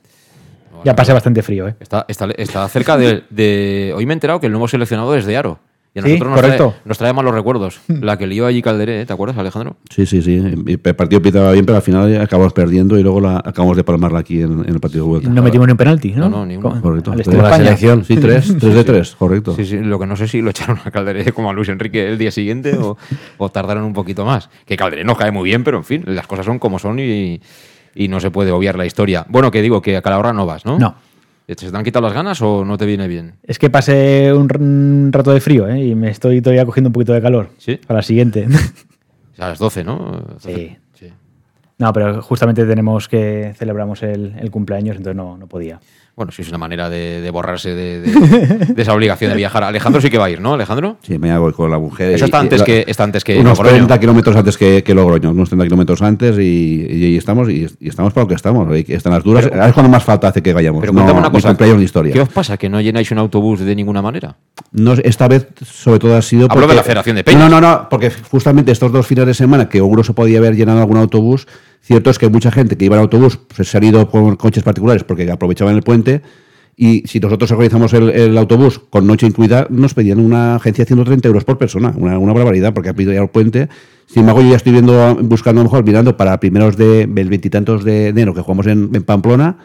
Ya 0.83 0.95
pasé 0.95 1.13
bastante 1.13 1.41
frío, 1.41 1.67
¿eh? 1.67 1.75
Está, 1.79 2.05
está, 2.07 2.27
está 2.37 2.67
cerca 2.69 2.97
de, 2.97 3.23
de- 3.29 3.93
Hoy 3.95 4.05
me 4.05 4.13
he 4.13 4.15
enterado 4.15 4.39
que 4.39 4.47
el 4.47 4.51
nuevo 4.51 4.67
seleccionado 4.67 5.15
es 5.15 5.25
de 5.25 5.37
Aro. 5.37 5.59
Y 5.95 5.99
a 5.99 6.01
Sí, 6.01 6.07
nosotros 6.09 6.31
nos 6.31 6.39
trae, 6.39 6.57
correcto. 6.57 6.81
nos 6.85 6.97
trae 6.97 7.13
malos 7.13 7.35
recuerdos. 7.35 7.79
La 7.87 8.17
que 8.17 8.25
lió 8.25 8.47
allí 8.47 8.63
Calderé, 8.63 9.01
¿eh? 9.01 9.05
¿te 9.05 9.13
acuerdas, 9.13 9.37
Alejandro? 9.37 9.75
Sí, 9.91 10.07
sí, 10.07 10.23
sí. 10.23 10.41
El 10.65 10.79
partido 10.95 11.21
pitaba 11.21 11.51
bien, 11.51 11.67
pero 11.67 11.75
al 11.75 11.83
final 11.83 12.19
acabamos 12.19 12.51
perdiendo 12.51 12.97
y 12.97 13.03
luego 13.03 13.21
la, 13.21 13.37
acabamos 13.37 13.77
de 13.77 13.83
palmarla 13.83 14.17
aquí 14.17 14.41
en, 14.41 14.61
en 14.65 14.69
el 14.73 14.79
partido 14.79 15.03
de 15.03 15.09
vuelta. 15.11 15.29
No 15.29 15.43
metimos 15.43 15.67
ni 15.67 15.71
un 15.73 15.77
penalti, 15.77 16.11
¿no? 16.13 16.21
No, 16.29 16.37
no, 16.37 16.45
ni 16.47 16.57
uno. 16.57 16.67
Co- 16.71 16.81
Correcto. 16.81 17.11
al 17.11 17.17
De 17.17 17.21
estilo 17.21 17.43
la 17.43 17.55
selección. 17.57 18.03
Sí, 18.05 18.17
tres, 18.17 18.55
tres 18.59 18.73
de 18.73 18.83
tres, 18.83 19.15
correcto. 19.15 19.55
Sí, 19.55 19.65
sí, 19.65 19.77
lo 19.77 19.99
que 19.99 20.07
no 20.07 20.15
sé 20.15 20.27
si 20.27 20.41
lo 20.41 20.49
echaron 20.49 20.79
a 20.83 20.89
Calderé 20.89 21.31
como 21.31 21.51
a 21.51 21.53
Luis 21.53 21.69
Enrique 21.69 22.07
el 22.09 22.17
día 22.17 22.31
siguiente 22.31 22.75
o, 22.75 22.97
o 23.37 23.49
tardaron 23.49 23.83
un 23.83 23.93
poquito 23.93 24.25
más. 24.25 24.49
Que 24.65 24.75
Calderé 24.75 25.03
nos 25.03 25.15
cae 25.19 25.29
muy 25.29 25.43
bien, 25.47 25.63
pero 25.63 25.77
en 25.77 25.83
fin, 25.83 26.03
las 26.07 26.25
cosas 26.25 26.47
son 26.47 26.57
como 26.57 26.79
son 26.79 26.97
y, 26.99 27.39
y 27.95 28.07
no 28.07 28.19
se 28.19 28.31
puede 28.31 28.51
obviar 28.51 28.77
la 28.77 28.85
historia. 28.85 29.25
Bueno, 29.29 29.51
que 29.51 29.61
digo, 29.61 29.81
que 29.81 29.97
a 29.97 30.01
Calahorra 30.01 30.33
no 30.33 30.45
vas, 30.45 30.65
¿no? 30.65 30.79
No. 30.79 30.95
¿Se 31.47 31.55
te 31.69 31.77
han 31.77 31.83
quitado 31.83 32.05
las 32.05 32.13
ganas 32.13 32.41
o 32.41 32.63
no 32.63 32.77
te 32.77 32.85
viene 32.85 33.07
bien? 33.07 33.35
Es 33.43 33.59
que 33.59 33.69
pasé 33.69 34.33
un, 34.33 35.11
rato 35.11 35.33
de 35.33 35.41
frío, 35.41 35.67
¿eh? 35.67 35.83
Y 35.83 35.95
me 35.95 36.09
estoy 36.09 36.41
todavía 36.41 36.65
cogiendo 36.65 36.87
un 36.89 36.93
poquito 36.93 37.13
de 37.13 37.21
calor. 37.21 37.49
Sí. 37.57 37.75
Para 37.75 37.99
la 37.99 38.03
siguiente. 38.03 38.47
A 39.37 39.49
las 39.49 39.59
12, 39.59 39.83
¿no? 39.83 40.25
Sí. 40.39 40.77
Sí. 40.93 41.11
No, 41.77 41.91
pero 41.91 42.21
justamente 42.21 42.65
tenemos 42.65 43.09
que 43.09 43.53
celebramos 43.57 44.03
el, 44.03 44.35
el 44.39 44.51
cumpleaños, 44.51 44.95
entonces 44.95 45.17
no, 45.17 45.37
no 45.37 45.47
podía. 45.47 45.79
Bueno, 46.15 46.31
sí, 46.31 46.43
es 46.43 46.49
una 46.49 46.59
manera 46.59 46.91
de, 46.91 47.21
de 47.21 47.31
borrarse 47.31 47.73
de, 47.73 47.99
de- 48.01 48.65
de 48.73 48.81
esa 48.83 48.93
obligación 48.93 49.31
de 49.31 49.35
viajar. 49.37 49.63
Alejandro 49.63 49.99
sí 49.99 50.11
que 50.11 50.19
va 50.19 50.25
a 50.25 50.29
ir, 50.29 50.39
¿no, 50.39 50.53
Alejandro? 50.53 50.97
Sí, 51.01 51.17
mañana 51.17 51.39
voy 51.39 51.53
con 51.53 51.71
la 51.71 51.79
mujer. 51.79 52.11
Eso 52.13 52.25
está 52.25 52.39
antes 52.39 52.61
que- 52.61 52.85
está 52.87 53.03
antes 53.03 53.23
que 53.23 53.39
Unos 53.39 53.57
Logroño. 53.57 53.77
30 53.87 53.99
kilómetros 53.99 54.35
antes 54.35 54.55
que, 54.55 54.83
que 54.83 54.93
Logroño, 54.93 55.31
unos 55.31 55.49
30 55.49 55.65
kilómetros 55.65 56.01
antes 56.03 56.37
y, 56.37 56.85
y 56.87 57.03
ahí 57.05 57.17
estamos 57.17 57.49
y, 57.49 57.67
estamos 57.81 58.13
para 58.13 58.25
lo 58.25 58.27
que 58.27 58.35
estamos. 58.35 58.71
Ahí 58.71 58.85
Están 58.89 59.13
las 59.13 59.23
duras. 59.23 59.43
Pero- 59.45 59.55
Ahora 59.55 59.67
es 59.69 59.73
cuando 59.73 59.89
más 59.91 60.03
falta 60.03 60.27
hace 60.27 60.43
que 60.43 60.53
vayamos. 60.53 60.81
Pero 60.81 60.93
no, 60.93 60.99
cuéntame 60.99 61.19
una 61.19 61.31
cosa. 61.31 61.75
ni 61.77 61.83
historia. 61.83 62.13
¿Qué 62.13 62.21
os 62.21 62.29
pasa? 62.29 62.57
¿Que 62.57 62.69
no 62.69 62.79
llenáis 62.79 63.09
un 63.09 63.17
autobús 63.17 63.61
de 63.61 63.75
ninguna 63.75 64.03
manera? 64.03 64.35
No, 64.71 64.93
esta 64.93 65.27
vez, 65.27 65.47
sobre 65.65 65.97
todo, 65.97 66.15
ha 66.15 66.21
sido. 66.21 66.45
Hablo 66.49 66.67
de 66.67 66.75
la 66.75 66.83
Federación 66.83 67.15
de 67.15 67.23
Peñas. 67.23 67.49
No, 67.49 67.59
no, 67.59 67.59
no, 67.59 67.89
porque 67.89 68.11
justamente 68.29 68.71
estos 68.71 68.91
dos 68.91 69.07
fines 69.07 69.25
de 69.25 69.33
semana 69.33 69.67
que 69.67 69.79
seguro 69.79 70.03
se 70.03 70.13
podía 70.13 70.37
haber 70.37 70.55
llenado 70.55 70.79
algún 70.79 70.97
autobús, 70.97 71.47
cierto 71.83 72.09
es 72.09 72.17
que 72.17 72.29
mucha 72.29 72.51
gente 72.51 72.77
que 72.77 72.85
iba 72.85 72.95
en 72.95 73.01
autobús 73.01 73.37
pues, 73.37 73.67
se 73.67 73.77
han 73.77 73.83
ido 73.83 74.09
con 74.09 74.35
coches 74.35 74.63
particulares 74.63 75.03
porque 75.03 75.29
aprovechaban 75.29 75.75
el 75.75 75.83
puente. 75.83 76.21
Y 76.75 77.03
si 77.05 77.19
nosotros 77.19 77.51
organizamos 77.51 77.93
el, 77.93 78.35
autobús 78.35 78.79
con 78.79 79.05
noche 79.05 79.27
incluida, 79.27 79.67
nos 79.69 79.93
pedían 79.93 80.19
una 80.19 80.55
agencia 80.55 80.85
130 80.85 81.27
euros 81.27 81.43
por 81.43 81.59
persona, 81.59 81.93
una, 81.95 82.17
una 82.17 82.33
barbaridad, 82.33 82.73
porque 82.73 82.89
ha 82.89 82.93
pedido 82.95 83.13
ya 83.13 83.21
el 83.21 83.29
puente. 83.29 83.69
Sin 84.07 84.21
embargo, 84.21 84.41
yo 84.41 84.49
ya 84.49 84.55
estoy 84.55 84.71
viendo, 84.71 85.15
buscando 85.21 85.61
a 85.61 85.63
lo 85.63 85.69
mejor, 85.69 85.85
mirando 85.85 86.17
para 86.17 86.39
primeros 86.39 86.75
de, 86.75 87.05
del 87.05 87.29
veintitantos 87.29 87.83
de 87.83 88.07
enero 88.07 88.33
que 88.33 88.41
jugamos 88.41 88.65
en 88.65 88.89
Pamplona. 89.03 89.57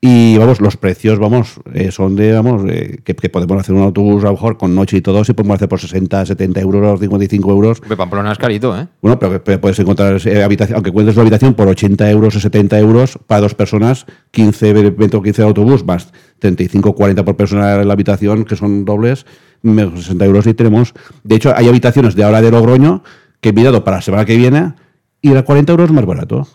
Y 0.00 0.36
vamos, 0.36 0.60
los 0.60 0.76
precios, 0.76 1.18
vamos, 1.18 1.60
eh, 1.72 1.90
son 1.90 2.14
de, 2.14 2.34
vamos, 2.34 2.62
eh, 2.68 2.98
que, 3.02 3.14
que 3.14 3.30
podemos 3.30 3.58
hacer 3.58 3.74
un 3.74 3.82
autobús 3.82 4.22
a 4.24 4.26
lo 4.26 4.32
mejor 4.32 4.58
con 4.58 4.74
noche 4.74 4.98
y 4.98 5.00
todo, 5.00 5.24
si 5.24 5.32
podemos 5.32 5.54
hacer 5.54 5.68
por 5.68 5.80
60, 5.80 6.26
70 6.26 6.60
euros, 6.60 7.00
55 7.00 7.50
euros. 7.50 7.80
Hombre, 7.80 7.96
Pamplona 7.96 8.32
es 8.32 8.36
carito, 8.36 8.78
¿eh? 8.78 8.86
Bueno, 9.00 9.18
pero, 9.18 9.42
pero 9.42 9.58
puedes 9.62 9.78
encontrar 9.78 10.20
eh, 10.26 10.42
habitación, 10.42 10.76
aunque 10.76 10.92
cuentes 10.92 11.14
una 11.14 11.22
habitación 11.22 11.54
por 11.54 11.68
80 11.68 12.10
euros 12.10 12.36
o 12.36 12.40
70 12.40 12.78
euros 12.80 13.18
para 13.26 13.40
dos 13.40 13.54
personas, 13.54 14.04
15, 14.32 14.90
20 14.90 15.16
o 15.16 15.22
15 15.22 15.40
de 15.40 15.48
autobús, 15.48 15.86
más 15.86 16.12
35 16.38 16.94
40 16.94 17.24
por 17.24 17.36
persona 17.36 17.80
en 17.80 17.88
la 17.88 17.94
habitación, 17.94 18.44
que 18.44 18.56
son 18.56 18.84
dobles, 18.84 19.24
menos 19.62 20.00
60 20.00 20.24
euros 20.26 20.46
y 20.46 20.52
tenemos. 20.52 20.92
De 21.22 21.36
hecho, 21.36 21.54
hay 21.56 21.66
habitaciones 21.66 22.14
de 22.14 22.24
ahora 22.24 22.42
de 22.42 22.50
Logroño 22.50 23.02
que 23.40 23.48
he 23.48 23.52
mirado 23.54 23.84
para 23.84 23.96
la 23.96 24.02
semana 24.02 24.26
que 24.26 24.36
viene 24.36 24.74
y 25.22 25.30
era 25.30 25.44
40 25.44 25.72
euros 25.72 25.92
más 25.92 26.04
barato. 26.04 26.46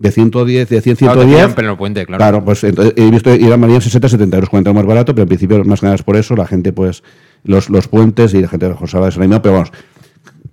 De 0.00 0.10
110, 0.10 0.68
de 0.68 0.80
100, 0.80 0.96
Claro, 0.96 1.20
te 1.20 1.26
110. 1.26 1.36
pillan 1.36 1.54
pleno 1.54 1.76
puente, 1.76 2.06
claro. 2.06 2.18
Claro, 2.18 2.44
pues 2.44 2.64
entonces, 2.64 2.94
he 2.96 3.10
visto 3.10 3.34
ir 3.34 3.52
a 3.52 3.56
María 3.58 3.80
60, 3.82 4.08
70 4.08 4.36
euros, 4.38 4.48
40 4.50 4.72
más 4.72 4.86
barato, 4.86 5.14
pero 5.14 5.24
en 5.24 5.28
principio 5.28 5.62
más 5.64 5.80
que 5.80 5.86
nada 5.86 5.96
es 5.96 6.02
por 6.02 6.16
eso, 6.16 6.34
la 6.34 6.46
gente 6.46 6.72
pues 6.72 7.02
los, 7.44 7.68
los 7.68 7.86
puentes 7.86 8.32
y 8.34 8.40
la 8.40 8.48
gente 8.48 8.66
mejor 8.66 8.88
se 8.88 8.98
va 8.98 9.06
desanimado, 9.06 9.42
pero 9.42 9.52
vamos, 9.56 9.72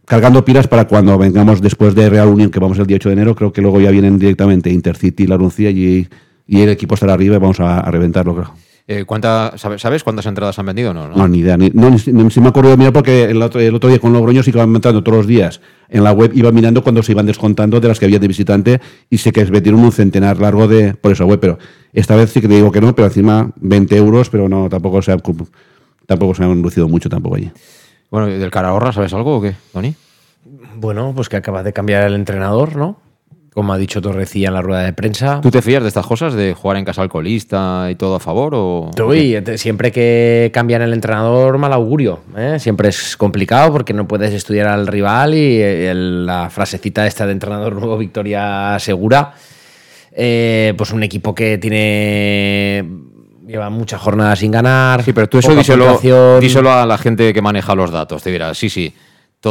cargando 0.06 0.44
pilas 0.44 0.68
para 0.68 0.86
cuando 0.86 1.18
vengamos 1.18 1.62
después 1.62 1.96
de 1.96 2.10
Real 2.10 2.28
Unión, 2.28 2.52
que 2.52 2.60
vamos 2.60 2.78
el 2.78 2.88
18 2.88 3.08
de 3.10 3.14
enero, 3.14 3.36
creo 3.36 3.54
que 3.54 3.62
luego 3.62 3.80
ya 3.80 3.90
vienen 3.90 4.20
directamente 4.20 4.70
Intercity 4.70 5.28
La 5.28 5.38
Runcia 5.38 5.70
y, 5.72 6.08
y 6.46 6.62
el 6.62 6.68
equipo 6.70 6.96
estará 6.96 7.14
arriba 7.14 7.38
y 7.38 7.40
vamos 7.40 7.62
a, 7.62 7.80
a 7.80 7.90
reventarlo, 7.90 8.36
creo. 8.36 8.54
Eh, 8.90 9.04
¿cuánta, 9.06 9.58
sabe- 9.58 9.78
¿Sabes 9.80 10.02
cuántas 10.04 10.26
entradas 10.28 10.58
han 10.60 10.66
vendido? 10.66 10.94
No, 10.94 11.10
no. 11.10 11.16
No, 11.18 11.28
ni 11.28 11.40
idea. 11.40 11.58
Ni, 11.58 11.70
no, 11.72 11.90
ni, 11.90 11.98
me 12.42 12.48
acuerdo 12.48 12.70
de 12.70 12.78
mirar 12.78 12.94
porque 12.94 13.26
el 13.26 13.42
otro, 13.42 13.60
el 13.60 13.76
otro 13.76 13.90
día 13.90 14.00
con 14.00 14.14
Logroño 14.14 14.42
sí 14.44 14.52
que 14.54 14.58
iban 14.58 14.74
entrando 14.74 15.04
todos 15.04 15.18
los 15.18 15.28
días 15.28 15.60
en 15.90 16.06
la 16.06 16.14
web, 16.14 16.32
iba 16.34 16.52
mirando 16.54 16.82
cuando 16.82 17.04
se 17.04 17.12
iban 17.12 17.26
descontando 17.26 17.82
de 17.82 17.88
las 17.90 18.00
que 18.00 18.06
había 18.06 18.20
de 18.20 18.28
visitante 18.30 18.80
y 19.10 19.18
sé 19.18 19.34
que 19.34 19.44
vendieron 19.44 19.82
un 19.82 19.92
centenar 19.92 20.40
largo 20.40 20.70
de 20.70 20.94
por 20.94 21.12
esa 21.12 21.26
web, 21.26 21.40
pero 21.42 21.58
esta 21.92 22.16
vez 22.16 22.32
sí 22.32 22.40
que 22.40 22.48
te 22.48 22.56
digo 22.56 22.72
que 22.72 22.80
no, 22.80 22.96
pero 22.96 23.08
encima 23.08 23.52
20 23.58 23.98
euros, 23.98 24.30
pero 24.30 24.48
no, 24.48 24.70
tampoco 24.70 25.02
se 25.02 25.12
ha, 25.12 25.18
tampoco 26.06 26.34
se 26.34 26.44
han 26.44 26.56
reducido 26.56 26.88
mucho 26.88 27.10
tampoco 27.10 27.36
allí. 27.36 27.52
Bueno, 28.10 28.28
¿del 28.28 28.52
Calahorra 28.52 28.94
sabes 28.94 29.14
algo 29.14 29.38
o 29.38 29.42
qué, 29.42 29.54
Tony? 29.74 29.94
Bueno, 30.78 31.12
pues 31.14 31.28
que 31.28 31.36
acaba 31.36 31.62
de 31.62 31.74
cambiar 31.74 32.06
el 32.06 32.14
entrenador, 32.16 32.78
¿no? 32.78 33.00
Como 33.58 33.74
ha 33.74 33.78
dicho 33.80 34.00
Torrecilla 34.04 34.50
en 34.50 34.54
la 34.54 34.62
rueda 34.62 34.84
de 34.84 34.94
prensa. 34.94 35.42
¿Tú 35.42 35.50
te 35.50 35.64
fías 35.64 35.82
de 35.82 35.88
estas 35.88 36.06
cosas, 36.06 36.36
de 36.36 36.54
jugar 36.54 36.78
en 36.78 36.86
casa 36.86 37.02
alcoholista 37.02 37.88
y 37.90 37.96
todo 37.96 38.14
a 38.14 38.20
favor? 38.20 38.54
O, 38.54 38.92
Uy, 39.04 39.36
siempre 39.56 39.92
que 39.92 40.52
cambian 40.54 40.84
el 40.84 40.94
entrenador, 40.94 41.58
mal 41.58 41.74
augurio. 41.74 42.20
¿eh? 42.38 42.58
Siempre 42.60 42.90
es 42.90 43.18
complicado 43.18 43.72
porque 43.72 43.94
no 43.94 44.08
puedes 44.08 44.32
estudiar 44.32 44.68
al 44.68 44.86
rival 44.86 45.34
y 45.34 45.60
eh, 45.60 45.90
el- 45.90 46.28
la 46.28 46.52
frasecita 46.52 47.08
esta 47.08 47.26
de 47.26 47.32
entrenador 47.32 47.74
nuevo, 47.74 47.98
victoria 47.98 48.78
segura. 48.78 49.34
Eh, 50.12 50.76
pues 50.78 50.92
un 50.92 51.02
equipo 51.02 51.34
que 51.34 51.58
tiene. 51.58 52.86
lleva 53.48 53.72
muchas 53.72 54.00
jornadas 54.00 54.38
sin 54.38 54.52
ganar. 54.52 55.02
Sí, 55.02 55.14
pero 55.14 55.28
tú 55.30 55.40
eso 55.40 55.56
díselo, 55.56 56.00
díselo 56.40 56.72
a 56.72 56.86
la 56.86 56.98
gente 57.00 57.34
que 57.34 57.42
maneja 57.42 57.74
los 57.74 57.90
datos. 57.90 58.22
Te 58.22 58.30
dirá, 58.30 58.54
sí, 58.54 58.70
sí, 58.70 58.94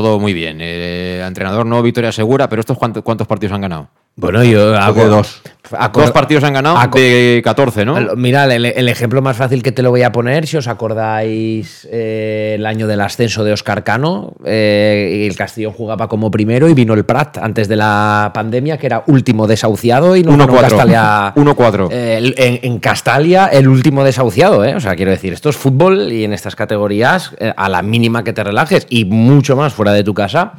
todo 0.02 0.18
muy 0.18 0.32
bien. 0.32 0.58
Eh, 0.60 1.22
entrenador 1.26 1.66
no, 1.66 1.82
victoria 1.82 2.12
segura, 2.12 2.48
pero 2.48 2.60
¿estos 2.60 2.78
cuántos, 2.78 3.02
cuántos 3.02 3.26
partidos 3.26 3.54
han 3.54 3.60
ganado? 3.60 3.88
Bueno, 4.16 4.42
yo 4.42 4.74
hago 4.76 5.08
de 5.08 5.24
dos. 5.70 5.92
Dos 5.92 6.12
partidos 6.12 6.44
han 6.44 6.54
ganado 6.54 6.76
Aco- 6.76 6.98
de 6.98 7.40
14, 7.44 7.84
¿no? 7.84 7.96
Mira, 8.16 8.44
el, 8.54 8.64
el 8.66 8.88
ejemplo 8.88 9.22
más 9.22 9.36
fácil 9.36 9.62
que 9.62 9.72
te 9.72 9.82
lo 9.82 9.90
voy 9.90 10.02
a 10.02 10.12
poner, 10.12 10.46
si 10.46 10.56
os 10.56 10.68
acordáis 10.68 11.86
eh, 11.90 12.54
el 12.58 12.66
año 12.66 12.86
del 12.86 13.00
ascenso 13.00 13.44
de 13.44 13.52
Oscar 13.52 13.84
Cano, 13.84 14.34
eh, 14.44 15.26
el 15.28 15.36
Castellón 15.36 15.72
jugaba 15.72 16.08
como 16.08 16.30
primero 16.30 16.68
y 16.68 16.74
vino 16.74 16.94
el 16.94 17.04
Prat 17.04 17.38
antes 17.38 17.68
de 17.68 17.76
la 17.76 18.30
pandemia, 18.34 18.78
que 18.78 18.86
era 18.86 19.02
último 19.06 19.46
desahuciado 19.46 20.16
y 20.16 20.22
no 20.22 20.36
ganó 20.36 20.52
1-4. 20.54 20.60
Castalia. 20.60 21.34
1-4. 21.36 21.88
Eh, 21.90 22.34
en, 22.36 22.58
en 22.72 22.78
Castalia, 22.78 23.46
el 23.46 23.68
último 23.68 24.04
desahuciado, 24.04 24.64
¿eh? 24.64 24.74
O 24.74 24.80
sea, 24.80 24.94
quiero 24.96 25.10
decir, 25.10 25.32
esto 25.32 25.48
es 25.48 25.56
fútbol 25.56 26.12
y 26.12 26.24
en 26.24 26.32
estas 26.32 26.56
categorías, 26.56 27.32
a 27.56 27.68
la 27.68 27.82
mínima 27.82 28.24
que 28.24 28.32
te 28.32 28.42
relajes 28.44 28.86
y 28.90 29.04
mucho 29.04 29.56
más 29.56 29.72
fuera 29.72 29.92
de 29.92 30.04
tu 30.04 30.14
casa. 30.14 30.52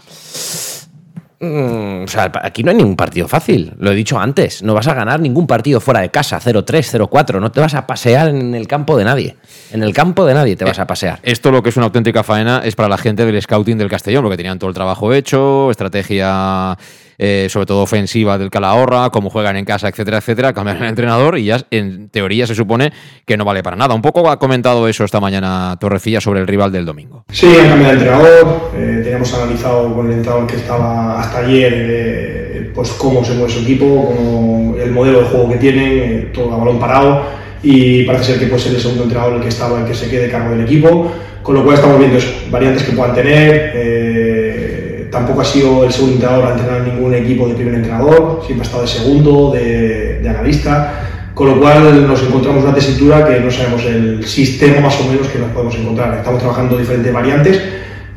Mm, 1.40 2.04
o 2.04 2.08
sea, 2.08 2.32
aquí 2.42 2.64
no 2.64 2.72
hay 2.72 2.78
ningún 2.78 2.96
partido 2.96 3.28
fácil, 3.28 3.74
lo 3.80 3.92
he 3.92 3.96
dicho 3.96 4.20
antes. 4.20 4.64
No 4.64 4.74
vas 4.74 4.88
a 4.88 4.94
ganar 4.94 5.20
ningún 5.20 5.48
partido 5.48 5.80
fuera 5.80 6.02
de 6.02 6.10
casa, 6.10 6.40
0-3, 6.40 7.08
0-4. 7.08 7.40
No 7.40 7.52
te 7.52 7.60
vas 7.60 7.74
a 7.74 7.88
pasear 7.88 8.30
en 8.30 8.56
el 8.56 8.68
campo 8.68 8.98
de 8.98 9.04
nadie. 9.04 9.36
En 9.72 9.84
el 9.84 9.94
campo 9.94 10.26
de 10.26 10.34
nadie 10.34 10.56
te 10.56 10.66
vas 10.66 10.80
a 10.80 10.88
pasear. 10.88 11.20
Esto 11.24 11.52
lo 11.52 11.62
que 11.62 11.70
es 11.70 11.78
una 11.78 11.88
auténtica 11.88 12.24
faena 12.24 12.62
es 12.64 12.76
para 12.76 12.90
la 12.90 12.98
gente 12.98 13.26
del 13.26 13.42
scouting 13.42 13.78
del 13.78 13.90
Castellón, 13.90 14.24
porque 14.24 14.38
tenían 14.38 14.60
todo 14.60 14.70
el 14.70 14.76
trabajo 14.76 15.14
hecho, 15.14 15.70
estrategia 15.72 16.78
eh, 17.20 17.48
sobre 17.50 17.66
todo 17.66 17.82
ofensiva 17.82 18.38
del 18.38 18.50
Calahorra, 18.50 19.10
cómo 19.10 19.30
juegan 19.30 19.58
en 19.58 19.66
casa, 19.66 19.90
etcétera, 19.90 20.20
etcétera, 20.20 20.54
cambian 20.54 20.78
el 20.78 20.84
entrenador 20.84 21.38
y 21.38 21.46
ya 21.46 21.60
en 21.72 22.10
teoría 22.10 22.46
se 22.46 22.56
supone 22.56 22.94
que 23.26 23.38
no 23.38 23.46
vale 23.46 23.64
para 23.64 23.76
nada. 23.76 23.96
Un 23.96 24.02
poco 24.02 24.30
ha 24.30 24.38
comentado 24.38 24.88
eso 24.88 25.04
esta 25.04 25.20
mañana 25.20 25.76
Torrecilla 25.80 26.22
sobre 26.22 26.42
el 26.42 26.48
rival 26.48 26.72
del 26.72 26.86
domingo. 26.86 27.26
Sí, 27.30 27.48
han 27.48 27.70
cambiado 27.70 27.94
de 27.94 28.00
entrenador, 28.00 28.72
eh, 28.76 29.02
teníamos 29.04 29.34
analizado 29.34 29.96
con 29.96 30.06
el 30.08 30.14
entrenador 30.14 30.48
que 30.48 30.56
estaba 30.58 31.20
hasta 31.20 31.40
ayer 31.40 31.74
eh, 31.76 32.72
pues 32.74 32.92
cómo 32.92 33.24
se 33.24 33.34
mueve 33.34 33.52
su 33.52 33.60
equipo, 33.62 34.14
cómo 34.16 34.76
el 34.78 34.92
modelo 34.92 35.22
de 35.22 35.26
juego 35.26 35.50
que 35.50 35.58
tienen, 35.58 35.88
eh, 35.88 36.32
todo 36.34 36.54
a 36.54 36.58
balón 36.58 36.80
parado 36.80 37.47
y 37.64 38.04
parece 38.04 38.26
ser 38.26 38.40
que 38.40 38.48
puede 38.48 38.62
ser 38.62 38.76
el 38.76 38.82
segundo 38.82 39.04
entrenador 39.04 39.36
el 39.36 39.42
que 39.42 39.50
estaba 39.50 39.80
el 39.80 39.86
que 39.86 39.94
se 39.94 40.10
quede 40.10 40.30
cargo 40.30 40.52
del 40.52 40.62
equipo, 40.62 41.12
con 41.44 41.56
lo 41.56 41.64
cual 41.64 41.76
estamos 41.76 42.00
viendo 42.00 42.18
eso, 42.18 42.30
variantes 42.50 42.84
que 42.84 42.92
puedan 42.92 43.16
tener. 43.16 43.72
eh, 43.76 45.08
tampoco 45.12 45.42
ha 45.42 45.46
sido 45.46 45.86
el 45.86 45.92
segundo 45.92 46.16
entrenador 46.16 46.48
a 46.48 46.52
entrenar 46.54 46.82
ningún 46.82 47.14
equipo 47.14 47.48
de 47.48 47.56
primer 47.56 47.76
entrenador, 47.76 48.42
siempre 48.46 48.64
ha 48.64 48.68
estado 48.68 48.84
de 48.84 48.88
segundo, 48.90 49.52
de, 49.52 50.20
de 50.20 50.30
analista. 50.30 51.04
Con 51.34 51.50
lo 51.50 51.60
cual 51.60 52.08
nos 52.08 52.24
encontramos 52.24 52.64
en 52.64 52.70
una 52.70 52.76
tesitura 52.76 53.28
que 53.28 53.40
no 53.40 53.52
sabemos 53.52 53.86
el 53.86 54.26
sistema 54.26 54.80
más 54.82 55.00
o 55.00 55.08
menos 55.08 55.28
que 55.28 55.38
nos 55.38 55.52
podemos 55.52 55.76
encontrar. 55.76 56.18
Estamos 56.18 56.40
trabajando 56.40 56.78
diferentes 56.80 57.14
variantes, 57.14 57.62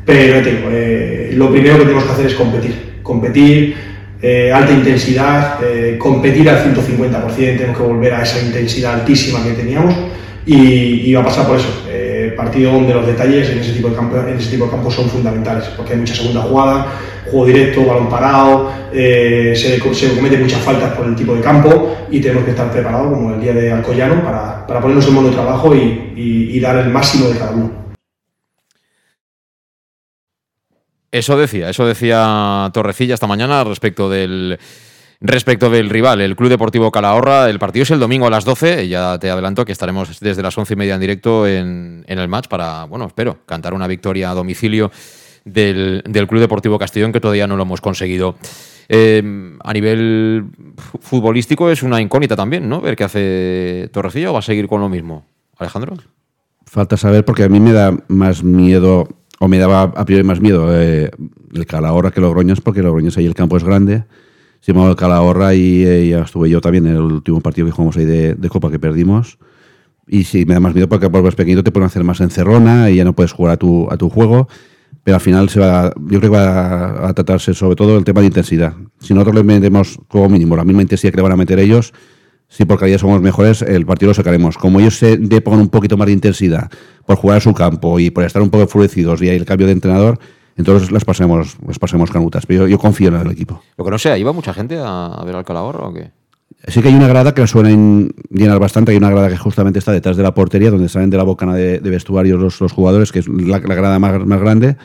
pero 0.03 0.41
eh, 0.43 1.31
lo 1.35 1.51
primero 1.51 1.77
que 1.77 1.83
tenemos 1.83 2.03
que 2.03 2.11
hacer 2.11 2.25
es 2.25 2.33
competir. 2.33 2.73
Competir, 3.03 3.75
eh, 4.23 4.51
alta 4.53 4.71
intensidad, 4.71 5.57
eh, 5.63 5.97
competir 5.97 6.47
al 6.47 6.63
150%, 6.63 7.35
tenemos 7.35 7.75
que 7.75 7.83
volver 7.83 8.13
a 8.13 8.21
esa 8.21 8.39
intensidad 8.39 8.93
altísima 8.93 9.43
que 9.43 9.53
teníamos 9.53 9.95
y, 10.45 11.11
va 11.13 11.21
a 11.21 11.25
pasar 11.25 11.47
por 11.47 11.57
eso. 11.57 11.85
Eh, 11.89 12.33
partido 12.37 12.71
donde 12.71 12.93
los 12.93 13.07
detalles 13.07 13.49
en 13.49 13.57
ese, 13.59 13.73
tipo 13.73 13.89
de 13.89 13.95
campo, 13.95 14.17
en 14.17 14.37
ese 14.37 14.51
tipo 14.51 14.65
de 14.65 14.71
campos 14.71 14.93
son 14.93 15.09
fundamentales, 15.09 15.65
porque 15.75 15.93
hay 15.93 15.99
mucha 15.99 16.13
segunda 16.13 16.41
jugada, 16.41 16.87
juego 17.31 17.45
directo, 17.47 17.83
balón 17.83 18.09
parado, 18.09 18.71
se, 18.91 19.55
se 19.55 20.15
cometen 20.15 20.41
muchas 20.41 20.61
faltas 20.61 20.93
por 20.93 21.07
el 21.07 21.15
tipo 21.15 21.33
de 21.33 21.41
campo 21.41 21.97
y 22.11 22.19
tenemos 22.19 22.43
que 22.43 22.51
estar 22.51 22.71
preparados, 22.71 23.13
como 23.13 23.33
el 23.33 23.41
día 23.41 23.53
de 23.53 23.71
Alcoyano, 23.71 24.23
para, 24.23 24.81
ponernos 24.81 25.07
en 25.07 25.13
modo 25.13 25.29
de 25.29 25.33
trabajo 25.33 25.75
y 25.75 26.59
dar 26.59 26.77
el 26.77 26.89
máximo 26.89 27.27
de 27.27 27.39
cada 27.39 27.51
uno. 27.51 27.81
Eso 31.11 31.37
decía, 31.37 31.69
eso 31.69 31.85
decía 31.85 32.69
Torrecilla 32.73 33.13
esta 33.15 33.27
mañana 33.27 33.63
respecto 33.63 34.09
del 34.09 34.57
respecto 35.19 35.69
del 35.69 35.89
rival, 35.89 36.19
el 36.21 36.35
Club 36.35 36.49
Deportivo 36.49 36.89
Calahorra. 36.91 37.49
El 37.49 37.59
partido 37.59 37.83
es 37.83 37.91
el 37.91 37.99
domingo 37.99 38.27
a 38.27 38.29
las 38.29 38.45
12. 38.45 38.87
Ya 38.87 39.19
te 39.19 39.29
adelanto 39.29 39.65
que 39.65 39.71
estaremos 39.71 40.19
desde 40.19 40.41
las 40.41 40.57
once 40.57 40.73
y 40.73 40.77
media 40.77 40.95
en 40.95 41.01
directo 41.01 41.45
en, 41.47 42.03
en 42.07 42.17
el 42.19 42.27
match 42.27 42.47
para, 42.47 42.85
bueno, 42.85 43.05
espero, 43.05 43.39
cantar 43.45 43.73
una 43.73 43.87
victoria 43.87 44.31
a 44.31 44.33
domicilio 44.33 44.89
del, 45.45 46.01
del 46.07 46.27
Club 46.27 46.39
Deportivo 46.41 46.79
Castellón, 46.79 47.11
que 47.11 47.19
todavía 47.19 47.45
no 47.45 47.55
lo 47.57 47.63
hemos 47.63 47.81
conseguido. 47.81 48.35
Eh, 48.89 49.21
a 49.63 49.73
nivel 49.73 50.45
fu- 50.77 50.97
futbolístico 50.99 51.69
es 51.69 51.83
una 51.83 52.01
incógnita 52.01 52.35
también, 52.35 52.67
¿no? 52.67 52.81
Ver 52.81 52.95
qué 52.95 53.03
hace 53.03 53.89
Torrecilla 53.93 54.31
o 54.31 54.33
va 54.33 54.39
a 54.39 54.43
seguir 54.43 54.67
con 54.67 54.81
lo 54.81 54.89
mismo. 54.89 55.25
Alejandro. 55.57 55.95
Falta 56.65 56.97
saber 56.97 57.25
porque 57.25 57.43
a 57.43 57.49
mí 57.49 57.59
me 57.59 57.73
da 57.73 57.93
más 58.07 58.43
miedo, 58.43 59.07
o 59.43 59.47
me 59.47 59.57
daba 59.57 59.81
a 59.81 60.05
priori 60.05 60.23
más 60.23 60.39
miedo 60.39 60.67
eh, 60.71 61.09
el 61.51 61.65
Calahorra 61.65 62.11
que 62.11 62.21
Logroños, 62.21 62.61
porque 62.61 62.83
Logroños 62.83 63.17
ahí 63.17 63.25
el 63.25 63.33
campo 63.33 63.57
es 63.57 63.63
grande. 63.63 64.03
Se 64.59 64.71
llamaba 64.71 64.95
Calahorra 64.95 65.55
y 65.55 65.83
eh, 65.83 66.09
ya 66.09 66.19
estuve 66.19 66.47
yo 66.47 66.61
también 66.61 66.85
en 66.85 66.93
el 66.93 67.01
último 67.01 67.41
partido 67.41 67.65
que 67.65 67.71
jugamos 67.71 67.97
ahí 67.97 68.05
de, 68.05 68.35
de 68.35 68.49
Copa 68.49 68.69
que 68.69 68.77
perdimos. 68.77 69.39
Y 70.07 70.25
sí, 70.25 70.45
me 70.45 70.53
da 70.53 70.59
más 70.59 70.75
miedo 70.75 70.87
porque 70.87 71.09
por 71.09 71.23
más 71.23 71.33
pequeñito 71.33 71.63
te 71.63 71.71
pueden 71.71 71.87
hacer 71.87 72.03
más 72.03 72.21
encerrona 72.21 72.91
y 72.91 72.97
ya 72.97 73.03
no 73.03 73.13
puedes 73.13 73.31
jugar 73.31 73.53
a 73.53 73.57
tu, 73.57 73.89
a 73.89 73.97
tu 73.97 74.11
juego. 74.11 74.47
Pero 75.03 75.15
al 75.15 75.21
final 75.21 75.49
se 75.49 75.59
va, 75.59 75.91
yo 75.97 76.19
creo 76.19 76.31
que 76.31 76.37
va 76.37 77.09
a 77.09 77.13
tratarse 77.15 77.55
sobre 77.55 77.75
todo 77.75 77.97
el 77.97 78.03
tema 78.03 78.21
de 78.21 78.27
intensidad. 78.27 78.75
Si 78.99 79.15
nosotros 79.15 79.37
le 79.37 79.43
metemos 79.43 79.97
como 80.07 80.29
mínimo 80.29 80.55
la 80.55 80.63
misma 80.63 80.83
intensidad 80.83 81.13
que 81.13 81.17
le 81.17 81.23
van 81.23 81.31
a 81.31 81.37
meter 81.37 81.57
ellos, 81.57 81.93
si 82.51 82.65
por 82.65 82.77
calidad 82.77 82.97
somos 82.97 83.21
mejores, 83.21 83.61
el 83.61 83.85
partido 83.85 84.09
lo 84.09 84.13
sacaremos. 84.13 84.57
Como 84.57 84.81
ellos 84.81 84.97
se 84.97 85.15
de 85.15 85.39
pongan 85.39 85.61
un 85.61 85.69
poquito 85.69 85.95
más 85.95 86.07
de 86.07 86.11
intensidad 86.11 86.69
por 87.05 87.15
jugar 87.15 87.37
a 87.37 87.39
su 87.39 87.53
campo 87.53 87.97
y 87.97 88.11
por 88.11 88.25
estar 88.25 88.41
un 88.41 88.49
poco 88.49 88.63
enfurecidos 88.63 89.21
y 89.21 89.29
hay 89.29 89.37
el 89.37 89.45
cambio 89.45 89.67
de 89.67 89.73
entrenador, 89.73 90.19
entonces 90.57 90.91
las 90.91 91.05
pasemos, 91.05 91.55
las 91.65 91.79
pasemos 91.79 92.11
canutas. 92.11 92.45
Pero 92.45 92.63
yo, 92.63 92.67
yo 92.67 92.77
confío 92.77 93.07
en 93.07 93.15
el 93.15 93.31
equipo. 93.31 93.63
Lo 93.77 93.85
que 93.85 93.91
no 93.91 93.97
sé, 93.97 94.19
¿iba 94.19 94.33
mucha 94.33 94.53
gente 94.53 94.77
a, 94.77 95.07
a 95.07 95.23
ver 95.23 95.33
al 95.37 95.45
Calahorra 95.45 95.87
o 95.87 95.93
qué? 95.93 96.11
Sí 96.67 96.81
que 96.81 96.89
hay 96.89 96.95
una 96.95 97.07
grada 97.07 97.33
que 97.33 97.39
la 97.39 97.47
suelen 97.47 98.13
llenar 98.29 98.59
bastante. 98.59 98.91
Hay 98.91 98.97
una 98.97 99.09
grada 99.09 99.29
que 99.29 99.37
justamente 99.37 99.79
está 99.79 99.93
detrás 99.93 100.17
de 100.17 100.23
la 100.23 100.33
portería, 100.33 100.71
donde 100.71 100.89
salen 100.89 101.09
de 101.09 101.15
la 101.15 101.23
bocana 101.23 101.55
de, 101.55 101.79
de 101.79 101.89
vestuarios 101.89 102.37
los, 102.37 102.59
los 102.59 102.73
jugadores, 102.73 103.13
que 103.13 103.19
es 103.19 103.29
la, 103.29 103.59
la 103.59 103.75
grada 103.75 103.97
más, 103.97 104.25
más 104.25 104.39
grande. 104.41 104.75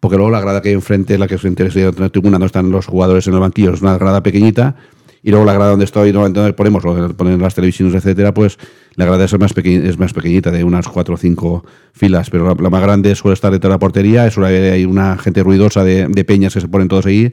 Porque 0.00 0.18
luego 0.18 0.30
la 0.30 0.42
grada 0.42 0.60
que 0.60 0.68
hay 0.68 0.74
enfrente, 0.74 1.16
la 1.16 1.26
que 1.26 1.36
es 1.36 1.40
frente 1.40 1.64
a 1.64 1.90
la 1.98 2.10
tribuna, 2.10 2.38
no 2.38 2.44
están 2.44 2.70
los 2.70 2.86
jugadores 2.86 3.26
en 3.26 3.32
el 3.32 3.40
banquillo, 3.40 3.72
es 3.72 3.80
una 3.80 3.96
grada 3.96 4.22
pequeñita. 4.22 4.76
Y 5.22 5.30
luego 5.30 5.44
la 5.44 5.54
grada 5.54 5.70
donde 5.70 5.84
estoy, 5.84 6.12
normalmente 6.12 6.40
donde 6.40 6.52
ponemos, 6.52 6.82
donde 6.82 7.14
ponen 7.14 7.40
las 7.40 7.54
televisiones, 7.54 7.94
etcétera, 7.94 8.32
pues 8.32 8.58
la 8.94 9.04
grada 9.04 9.24
es 9.24 9.38
más, 9.38 9.52
es 9.56 9.98
más 9.98 10.12
pequeñita, 10.12 10.50
de 10.50 10.62
unas 10.62 10.86
cuatro 10.88 11.14
o 11.14 11.18
cinco 11.18 11.64
filas. 11.92 12.30
Pero 12.30 12.46
la, 12.46 12.54
la 12.62 12.70
más 12.70 12.82
grande 12.82 13.14
suele 13.14 13.34
estar 13.34 13.50
detrás 13.50 13.70
de 13.70 13.74
la 13.74 13.78
portería, 13.78 14.26
es 14.26 14.36
una, 14.36 14.48
hay 14.48 14.84
una 14.84 15.18
gente 15.18 15.42
ruidosa 15.42 15.82
de, 15.82 16.06
de 16.08 16.24
peñas 16.24 16.54
que 16.54 16.60
se 16.60 16.68
ponen 16.68 16.88
todos 16.88 17.06
ahí. 17.06 17.32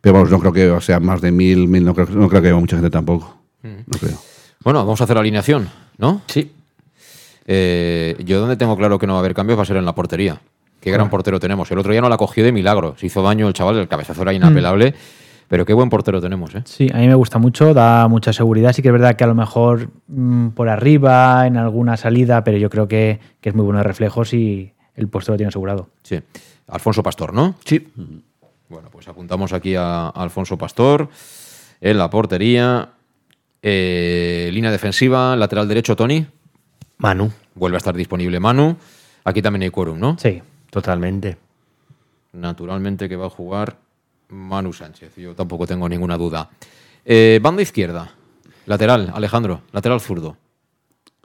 Pero 0.00 0.14
vamos, 0.14 0.30
no 0.30 0.38
creo 0.38 0.52
que 0.52 0.80
sea 0.84 1.00
más 1.00 1.20
de 1.20 1.32
mil, 1.32 1.66
mil 1.66 1.84
no, 1.84 1.94
creo, 1.94 2.06
no 2.10 2.28
creo 2.28 2.42
que 2.42 2.48
haya 2.48 2.56
mucha 2.58 2.76
gente 2.76 2.90
tampoco. 2.90 3.38
No 3.62 3.98
creo. 3.98 4.18
Bueno, 4.62 4.80
vamos 4.80 5.00
a 5.00 5.04
hacer 5.04 5.16
la 5.16 5.20
alineación, 5.20 5.68
¿no? 5.98 6.20
Sí. 6.26 6.52
yo 7.46 8.40
donde 8.40 8.56
tengo 8.56 8.76
claro 8.76 8.98
que 8.98 9.06
no 9.06 9.14
va 9.14 9.18
a 9.18 9.20
haber 9.20 9.34
cambios 9.34 9.58
va 9.58 9.62
a 9.62 9.66
ser 9.66 9.76
en 9.76 9.84
la 9.84 9.94
portería. 9.94 10.40
Qué 10.80 10.90
gran 10.90 11.08
portero 11.08 11.40
tenemos. 11.40 11.70
El 11.70 11.78
otro 11.78 11.92
día 11.92 12.02
no 12.02 12.10
la 12.10 12.18
cogió 12.18 12.44
de 12.44 12.52
milagro. 12.52 12.94
Se 12.98 13.06
hizo 13.06 13.22
daño 13.22 13.48
el 13.48 13.54
chaval, 13.54 13.78
el 13.78 13.88
cabezazo 13.88 14.20
era 14.20 14.34
inapelable. 14.34 14.94
Pero 15.48 15.66
qué 15.66 15.74
buen 15.74 15.90
portero 15.90 16.20
tenemos, 16.20 16.54
¿eh? 16.54 16.62
Sí, 16.64 16.88
a 16.92 16.98
mí 16.98 17.06
me 17.06 17.14
gusta 17.14 17.38
mucho, 17.38 17.74
da 17.74 18.08
mucha 18.08 18.32
seguridad. 18.32 18.72
Sí 18.72 18.82
que 18.82 18.88
es 18.88 18.92
verdad 18.92 19.14
que 19.16 19.24
a 19.24 19.26
lo 19.26 19.34
mejor 19.34 19.90
mm, 20.08 20.48
por 20.48 20.68
arriba, 20.68 21.46
en 21.46 21.56
alguna 21.56 21.96
salida, 21.96 22.44
pero 22.44 22.56
yo 22.58 22.70
creo 22.70 22.88
que, 22.88 23.20
que 23.40 23.50
es 23.50 23.54
muy 23.54 23.64
bueno 23.64 23.78
de 23.78 23.84
reflejos 23.84 24.32
y 24.34 24.72
el 24.94 25.08
puesto 25.08 25.32
lo 25.32 25.38
tiene 25.38 25.48
asegurado. 25.48 25.88
Sí. 26.02 26.20
Alfonso 26.68 27.02
Pastor, 27.02 27.34
¿no? 27.34 27.56
Sí. 27.64 27.88
Bueno, 28.68 28.88
pues 28.90 29.06
apuntamos 29.08 29.52
aquí 29.52 29.74
a, 29.76 30.06
a 30.06 30.10
Alfonso 30.10 30.56
Pastor 30.56 31.08
en 31.80 31.98
la 31.98 32.08
portería. 32.08 32.88
Eh, 33.62 34.50
línea 34.52 34.70
defensiva, 34.70 35.36
lateral 35.36 35.68
derecho, 35.68 35.96
Tony. 35.96 36.26
Manu. 36.98 37.30
Vuelve 37.54 37.76
a 37.76 37.78
estar 37.78 37.94
disponible 37.94 38.40
Manu. 38.40 38.76
Aquí 39.24 39.42
también 39.42 39.62
hay 39.62 39.70
quórum, 39.70 39.98
¿no? 39.98 40.16
Sí. 40.18 40.42
Totalmente. 40.70 41.36
Naturalmente 42.32 43.08
que 43.08 43.16
va 43.16 43.26
a 43.26 43.30
jugar 43.30 43.76
Manu 44.28 44.72
Sánchez. 44.72 45.16
Yo 45.16 45.34
tampoco 45.34 45.66
tengo 45.66 45.88
ninguna 45.88 46.16
duda. 46.16 46.48
Eh, 47.04 47.38
banda 47.42 47.62
izquierda. 47.62 48.10
Lateral, 48.66 49.12
Alejandro. 49.14 49.60
Lateral 49.72 50.00
zurdo. 50.00 50.36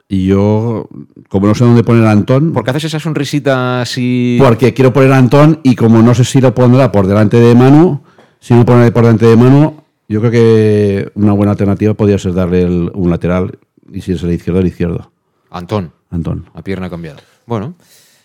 Y 0.08 0.26
yo, 0.26 0.88
como 1.28 1.46
no 1.46 1.54
sé 1.54 1.64
dónde 1.64 1.84
poner 1.84 2.04
a 2.04 2.10
Antón, 2.10 2.52
¿Por 2.52 2.64
qué 2.64 2.70
haces 2.70 2.84
esa 2.84 2.98
sonrisita 2.98 3.80
así? 3.82 4.36
porque 4.40 4.74
quiero 4.74 4.92
poner 4.92 5.12
a 5.12 5.18
Antón 5.18 5.60
y 5.62 5.76
como 5.76 6.02
no 6.02 6.14
sé 6.14 6.24
si 6.24 6.40
lo 6.40 6.52
pondrá 6.54 6.90
por 6.90 7.06
delante 7.06 7.38
de 7.38 7.54
Manu, 7.54 8.02
si 8.40 8.52
no 8.54 8.64
pone 8.66 8.90
por 8.90 9.04
delante 9.04 9.26
de 9.26 9.36
Manu, 9.36 9.76
yo 10.08 10.18
creo 10.20 10.32
que 10.32 11.12
una 11.14 11.32
buena 11.32 11.52
alternativa 11.52 11.94
podría 11.94 12.18
ser 12.18 12.34
darle 12.34 12.62
el- 12.62 12.90
un 12.92 13.08
lateral 13.08 13.56
y 13.92 14.00
si 14.00 14.12
es 14.12 14.22
el 14.24 14.32
izquierdo, 14.32 14.58
el 14.60 14.66
izquierdo. 14.66 15.12
Antón, 15.48 15.92
Antón. 16.10 16.50
a 16.54 16.62
pierna 16.62 16.90
cambiada. 16.90 17.20
Bueno, 17.46 17.74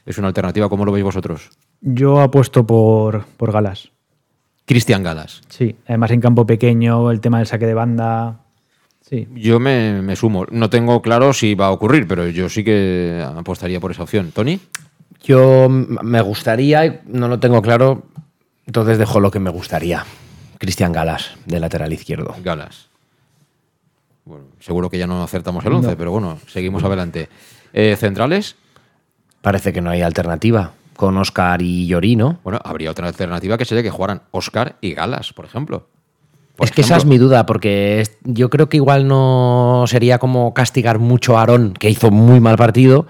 es 0.07 0.17
una 0.17 0.28
alternativa. 0.30 0.67
¿Cómo 0.69 0.86
lo 0.86 0.91
veis 0.91 1.05
vosotros? 1.05 1.51
Yo 1.82 2.19
apuesto 2.19 2.65
por, 2.65 3.26
por 3.38 3.51
Galas. 3.51 3.91
Cristian 4.66 5.03
Galas. 5.03 5.41
Sí, 5.49 5.76
además 5.88 6.11
en 6.11 6.22
campo 6.22 6.45
pequeño, 6.45 7.11
el 7.11 7.22
tema 7.22 7.38
del 7.38 7.47
saque 7.47 7.66
de 7.68 7.74
banda. 7.74 8.39
Sí. 9.01 9.28
Yo 9.36 9.59
me, 9.59 10.01
me 10.01 10.16
sumo. 10.16 10.45
No 10.49 10.70
tengo 10.70 11.01
claro 11.01 11.34
si 11.34 11.53
va 11.53 11.68
a 11.68 11.72
ocurrir, 11.72 12.07
pero 12.07 12.28
yo 12.28 12.49
sí 12.49 12.63
que 12.63 13.24
apostaría 13.24 13.80
por 13.80 13.91
esa 13.91 14.03
opción. 14.03 14.32
¿Tony? 14.32 14.59
Yo 15.24 15.70
me 15.70 16.22
gustaría, 16.22 17.01
no 17.05 17.28
lo 17.28 17.39
tengo 17.39 17.61
claro, 17.61 18.03
entonces 18.66 18.97
dejo 18.97 19.20
lo 19.20 19.30
que 19.32 19.39
me 19.39 19.49
gustaría. 19.51 20.03
Cristian 20.57 20.91
Galas, 20.91 21.36
de 21.45 21.59
lateral 21.59 21.93
izquierdo. 21.93 22.36
Galas. 22.43 22.88
Bueno, 24.24 24.45
seguro 24.59 24.89
que 24.89 24.97
ya 24.97 25.05
no 25.05 25.22
acertamos 25.24 25.63
el 25.66 25.74
11, 25.74 25.89
No. 25.91 25.97
pero 25.97 26.11
bueno, 26.11 26.39
seguimos 26.47 26.84
adelante. 26.84 27.30
Eh, 27.74 27.95
¿Centrales? 27.97 28.55
Parece 29.41 29.72
que 29.74 29.82
no 29.82 29.91
hay 29.91 30.01
alternativa. 30.01 30.72
Con 30.95 31.17
Oscar 31.17 31.61
y 31.61 31.87
Llorí, 31.87 32.15
¿no? 32.15 32.39
Bueno, 32.43 32.59
habría 32.63 32.91
otra 32.91 33.07
alternativa 33.07 33.57
que 33.57 33.65
sería 33.65 33.83
que 33.83 33.89
jugaran 33.89 34.21
Oscar 34.31 34.77
y 34.81 34.93
Galas, 34.93 35.33
por 35.33 35.45
ejemplo. 35.45 35.87
es 36.59 36.71
que 36.71 36.81
esa 36.81 36.97
es 36.97 37.05
mi 37.05 37.17
duda, 37.17 37.45
porque 37.45 38.03
yo 38.23 38.49
creo 38.49 38.69
que 38.69 38.77
igual 38.77 39.07
no 39.07 39.85
sería 39.87 40.19
como 40.19 40.53
castigar 40.53 40.99
mucho 40.99 41.37
a 41.37 41.41
Aarón, 41.41 41.73
que 41.73 41.89
hizo 41.89 42.11
muy 42.11 42.39
mal 42.39 42.57
partido, 42.57 43.07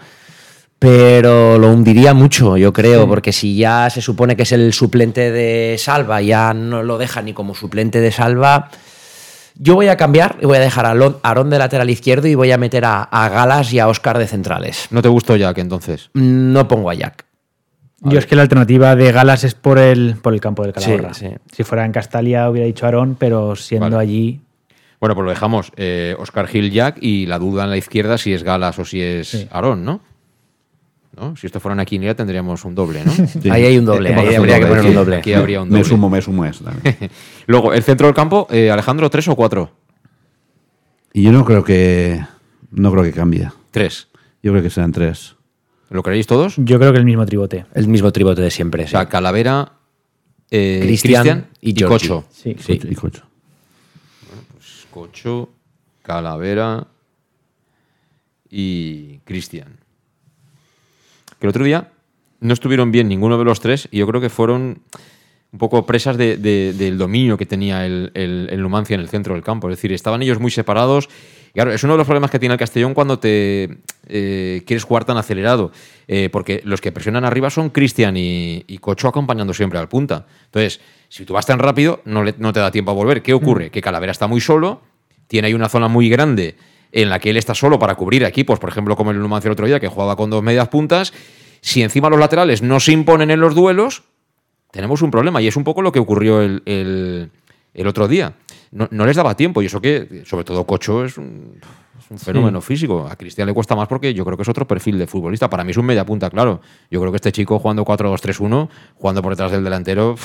pero 0.79 1.57
lo 1.57 1.71
hundiría 1.71 2.13
mucho, 2.13 2.57
yo 2.57 2.73
creo, 2.73 3.07
porque 3.07 3.31
si 3.31 3.55
ya 3.55 3.89
se 3.89 4.01
supone 4.01 4.35
que 4.35 4.43
es 4.43 4.51
el 4.51 4.73
suplente 4.73 5.31
de 5.31 5.77
Salva, 5.79 6.21
ya 6.21 6.53
no 6.53 6.83
lo 6.83 6.97
deja 6.97 7.21
ni 7.21 7.33
como 7.33 7.55
suplente 7.55 8.01
de 8.01 8.11
Salva. 8.11 8.69
Yo 9.57 9.75
voy 9.75 9.87
a 9.87 9.95
cambiar 9.95 10.37
y 10.41 10.45
voy 10.45 10.57
a 10.57 10.59
dejar 10.59 10.85
a 10.85 10.93
Aarón 11.23 11.49
de 11.49 11.57
lateral 11.57 11.89
izquierdo 11.89 12.27
y 12.27 12.35
voy 12.35 12.51
a 12.51 12.57
meter 12.57 12.83
a, 12.83 13.03
a 13.03 13.29
Galas 13.29 13.71
y 13.71 13.79
a 13.79 13.87
Oscar 13.87 14.17
de 14.17 14.27
centrales. 14.27 14.87
¿No 14.89 15.01
te 15.01 15.07
gustó 15.07 15.37
Jack 15.37 15.59
entonces? 15.59 16.09
No 16.13 16.67
pongo 16.67 16.89
a 16.89 16.93
Jack. 16.93 17.24
Yo 18.01 18.19
es 18.19 18.25
que 18.25 18.35
la 18.35 18.41
alternativa 18.43 18.95
de 18.95 19.11
Galas 19.11 19.43
es 19.43 19.55
por 19.55 19.79
el, 19.79 20.15
por 20.21 20.33
el 20.33 20.41
campo 20.41 20.63
del 20.63 20.73
Calahorra. 20.73 21.13
Sí, 21.13 21.27
sí. 21.27 21.35
Si 21.55 21.63
fuera 21.63 21.85
en 21.85 21.91
Castalia 21.91 22.49
hubiera 22.49 22.67
dicho 22.67 22.85
Aarón, 22.85 23.15
pero 23.19 23.55
siendo 23.55 23.85
Vale. 23.89 23.97
allí... 23.97 24.41
Bueno, 24.99 25.15
pues 25.15 25.23
lo 25.25 25.29
dejamos. 25.31 25.71
Eh, 25.75 26.15
Oscar 26.19 26.47
Gil 26.47 26.71
Jack 26.71 26.97
y 27.01 27.25
la 27.25 27.39
duda 27.39 27.63
en 27.63 27.69
la 27.69 27.77
izquierda 27.77 28.17
si 28.17 28.33
es 28.33 28.43
Galas 28.43 28.77
o 28.79 28.85
si 28.85 29.01
es 29.01 29.27
Sí. 29.29 29.47
Aarón, 29.51 29.83
¿no? 29.85 30.01
¿No? 31.17 31.35
Si 31.37 31.47
esto 31.47 31.59
fuera 31.61 31.73
una 31.73 31.85
quiniela 31.85 32.13
tendríamos 32.15 32.65
un 32.65 32.75
doble, 32.75 33.03
¿no? 33.05 33.11
Sí. 33.41 33.49
Ahí 33.49 33.63
hay 33.65 33.77
un 33.77 33.85
doble, 33.85 34.11
Hemos 34.11 34.25
ahí 34.27 34.35
habría 34.35 34.59
que 34.59 34.65
poner 34.65 34.85
un 34.85 34.93
doble. 34.93 35.15
Aquí 35.17 35.33
habría 35.33 35.61
un 35.61 35.69
Me 35.69 35.77
doble. 35.79 35.89
sumo, 35.89 36.09
me 36.09 36.21
sumo 36.21 36.45
eso 36.45 36.63
también. 36.65 36.97
Luego, 37.47 37.73
el 37.73 37.81
centro 37.83 38.07
del 38.07 38.15
campo, 38.15 38.47
eh, 38.51 38.69
Alejandro, 38.69 39.09
¿tres 39.09 39.27
o 39.29 39.35
cuatro? 39.35 39.71
Y 41.13 41.23
yo 41.23 41.31
no 41.31 41.45
creo 41.45 41.63
que 41.63 42.21
no 42.71 42.91
creo 42.91 43.03
que 43.03 43.13
cambie. 43.13 43.49
Tres. 43.71 44.09
Yo 44.43 44.51
creo 44.51 44.61
que 44.63 44.69
sean 44.69 44.91
tres. 44.91 45.34
¿Lo 45.89 46.01
creéis 46.03 46.27
todos? 46.27 46.55
Yo 46.57 46.79
creo 46.79 46.91
que 46.91 46.97
el 46.99 47.05
mismo 47.05 47.25
tribote. 47.25 47.65
El 47.73 47.87
mismo 47.87 48.11
tribote 48.11 48.41
de 48.41 48.51
siempre. 48.51 48.85
O 48.85 48.87
sea, 48.87 49.07
Calavera, 49.07 49.73
eh, 50.51 50.79
Cristian 50.81 51.47
y 51.61 51.71
y. 51.79 51.83
Cocho. 51.83 52.25
Sí. 52.31 52.55
Sí. 52.59 52.79
Y 52.83 52.95
Cocho. 52.95 53.23
Cocho, 54.91 55.49
Calavera 56.01 56.87
y 58.49 59.17
Cristian. 59.25 59.77
Que 61.39 61.45
el 61.47 61.49
otro 61.49 61.63
día 61.65 61.91
no 62.39 62.53
estuvieron 62.53 62.91
bien 62.91 63.07
ninguno 63.09 63.37
de 63.37 63.43
los 63.43 63.59
tres 63.59 63.87
y 63.91 63.97
yo 63.99 64.07
creo 64.07 64.21
que 64.21 64.29
fueron 64.29 64.81
un 65.51 65.59
poco 65.59 65.85
presas 65.85 66.17
de- 66.17 66.37
de- 66.37 66.73
del 66.73 66.97
dominio 66.97 67.37
que 67.37 67.45
tenía 67.45 67.85
el, 67.85 68.11
el, 68.13 68.47
el 68.51 68.61
Numancia 68.61 68.93
en 68.95 69.01
el 69.01 69.09
centro 69.09 69.33
del 69.33 69.43
campo. 69.43 69.69
Es 69.69 69.77
decir, 69.77 69.91
estaban 69.93 70.21
ellos 70.21 70.39
muy 70.39 70.51
separados. 70.51 71.09
Claro, 71.55 71.71
es 71.71 71.83
uno 71.83 71.93
de 71.93 71.97
los 71.97 72.05
problemas 72.05 72.29
que 72.29 72.37
tiene 72.37 72.53
el 72.53 72.59
Castellón 72.59 72.93
cuando 72.93 73.17
te 73.17 73.79
eh, 74.07 74.61
quieres 74.67 74.83
jugar 74.83 75.05
tan 75.05 75.17
acelerado. 75.17 75.71
eh, 76.07 76.29
porque 76.31 76.61
los 76.65 76.81
que 76.81 76.91
presionan 76.91 77.25
arriba 77.25 77.49
son 77.49 77.69
Cristian 77.71 78.15
y, 78.17 78.63
y 78.67 78.77
Cocho 78.77 79.07
acompañando 79.07 79.53
siempre 79.53 79.79
al 79.79 79.87
punta. 79.89 80.27
Entonces, 80.45 80.79
si 81.09 81.25
tú 81.25 81.33
vas 81.33 81.45
tan 81.47 81.57
rápido, 81.59 82.01
no, 82.05 82.23
le- 82.23 82.35
no 82.37 82.53
te 82.53 82.59
da 82.59 82.69
tiempo 82.71 82.91
a 82.91 82.93
volver. 82.93 83.23
¿Qué 83.23 83.33
ocurre? 83.33 83.71
Que 83.71 83.81
Calavera 83.81 84.11
está 84.11 84.27
muy 84.27 84.41
solo, 84.41 84.81
tiene 85.27 85.47
ahí 85.47 85.53
una 85.55 85.69
zona 85.69 85.87
muy 85.87 86.09
grande 86.09 86.55
en 86.91 87.09
la 87.09 87.19
que 87.19 87.29
él 87.31 87.37
está 87.37 87.55
solo 87.55 87.79
para 87.79 87.95
cubrir 87.95 88.23
a 88.23 88.27
equipos, 88.27 88.59
por 88.59 88.69
ejemplo, 88.69 88.95
como 88.95 89.11
el 89.11 89.19
Numancia 89.19 89.47
el 89.47 89.53
otro 89.53 89.65
día, 89.65 89.79
que 89.79 89.87
jugaba 89.87 90.15
con 90.15 90.29
dos 90.29 90.43
medias 90.43 90.67
puntas. 90.67 91.11
Si 91.61 91.81
encima 91.81 92.09
los 92.09 92.19
laterales 92.19 92.61
no 92.61 92.79
se 92.79 92.91
imponen 92.91 93.31
en 93.31 93.39
los 93.39 93.55
duelos, 93.55 94.03
tenemos 94.71 95.01
un 95.01 95.09
problema. 95.09 95.41
Y 95.41 95.47
es 95.47 95.55
un 95.55 95.63
poco 95.63 95.81
lo 95.81 95.91
que 95.91 95.99
ocurrió 95.99 96.41
el, 96.41 96.61
el- 96.65 97.31
el 97.73 97.87
otro 97.87 98.07
día. 98.07 98.33
No, 98.71 98.87
no 98.91 99.05
les 99.05 99.15
daba 99.15 99.35
tiempo, 99.35 99.61
y 99.61 99.65
eso 99.67 99.79
que, 99.81 100.23
sobre 100.25 100.43
todo, 100.43 100.65
Cocho 100.65 101.05
es 101.05 101.17
un, 101.17 101.53
es 101.99 102.11
un 102.11 102.17
fenómeno 102.17 102.61
físico. 102.61 103.07
A 103.09 103.15
Cristian 103.15 103.47
le 103.47 103.53
cuesta 103.53 103.75
más 103.75 103.87
porque 103.87 104.13
yo 104.13 104.25
creo 104.25 104.35
que 104.37 104.43
es 104.43 104.49
otro 104.49 104.67
perfil 104.67 104.97
de 104.99 105.07
futbolista. 105.07 105.49
Para 105.49 105.63
mí 105.63 105.71
es 105.71 105.77
un 105.77 105.85
media 105.85 106.05
punta, 106.05 106.29
claro. 106.29 106.61
Yo 106.91 106.99
creo 106.99 107.11
que 107.11 107.17
este 107.17 107.31
chico 107.31 107.59
jugando 107.59 107.83
4-2-3-1, 107.85 108.69
jugando 108.95 109.21
por 109.21 109.31
detrás 109.33 109.51
del 109.51 109.63
delantero, 109.63 110.15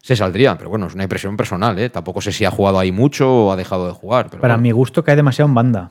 se 0.00 0.16
saldría. 0.16 0.56
Pero 0.56 0.70
bueno, 0.70 0.86
es 0.86 0.94
una 0.94 1.02
impresión 1.04 1.36
personal, 1.36 1.78
¿eh? 1.78 1.90
Tampoco 1.90 2.20
sé 2.20 2.32
si 2.32 2.44
ha 2.44 2.50
jugado 2.50 2.78
ahí 2.78 2.92
mucho 2.92 3.46
o 3.46 3.52
ha 3.52 3.56
dejado 3.56 3.86
de 3.86 3.92
jugar. 3.92 4.28
Pero 4.30 4.40
Para 4.40 4.54
bueno. 4.54 4.62
mi 4.62 4.70
gusto 4.72 5.02
cae 5.04 5.16
demasiado 5.16 5.48
en 5.48 5.54
banda. 5.54 5.90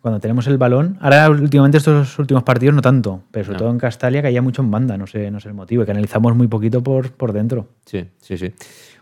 Cuando 0.00 0.18
tenemos 0.18 0.46
el 0.46 0.56
balón, 0.56 0.96
ahora 1.02 1.28
últimamente 1.28 1.76
estos 1.76 2.18
últimos 2.18 2.42
partidos 2.42 2.74
no 2.74 2.80
tanto, 2.80 3.20
pero 3.30 3.44
sobre 3.44 3.56
No. 3.56 3.64
todo 3.64 3.70
en 3.70 3.78
Castalia 3.78 4.22
caía 4.22 4.40
mucho 4.40 4.62
en 4.62 4.70
banda, 4.70 4.96
no 4.96 5.06
sé, 5.06 5.30
no 5.30 5.40
sé 5.40 5.48
el 5.48 5.54
motivo, 5.54 5.82
y 5.82 5.84
que 5.84 5.90
analizamos 5.92 6.34
muy 6.34 6.48
poquito 6.48 6.82
por, 6.82 7.10
por 7.12 7.34
dentro. 7.34 7.66
Sí, 7.84 8.06
sí, 8.18 8.38
sí. 8.38 8.50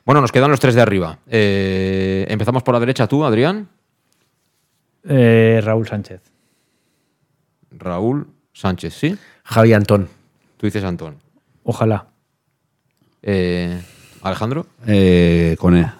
Bueno, 0.08 0.22
nos 0.22 0.32
quedan 0.32 0.50
los 0.50 0.58
tres 0.58 0.74
de 0.74 0.80
arriba. 0.80 1.18
Eh, 1.26 2.24
empezamos 2.30 2.62
por 2.62 2.72
la 2.72 2.80
derecha 2.80 3.06
tú, 3.06 3.26
Adrián. 3.26 3.68
Eh, 5.06 5.60
Raúl 5.62 5.86
Sánchez. 5.86 6.22
Raúl 7.72 8.26
Sánchez, 8.54 8.94
¿sí? 8.94 9.18
Javi 9.44 9.74
Antón. 9.74 10.08
Tú 10.56 10.64
dices 10.64 10.82
Antón. 10.82 11.16
Ojalá. 11.62 12.06
Eh, 13.20 13.78
Alejandro. 14.22 14.64
Eh, 14.86 15.56
con 15.58 15.76
E. 15.76 15.92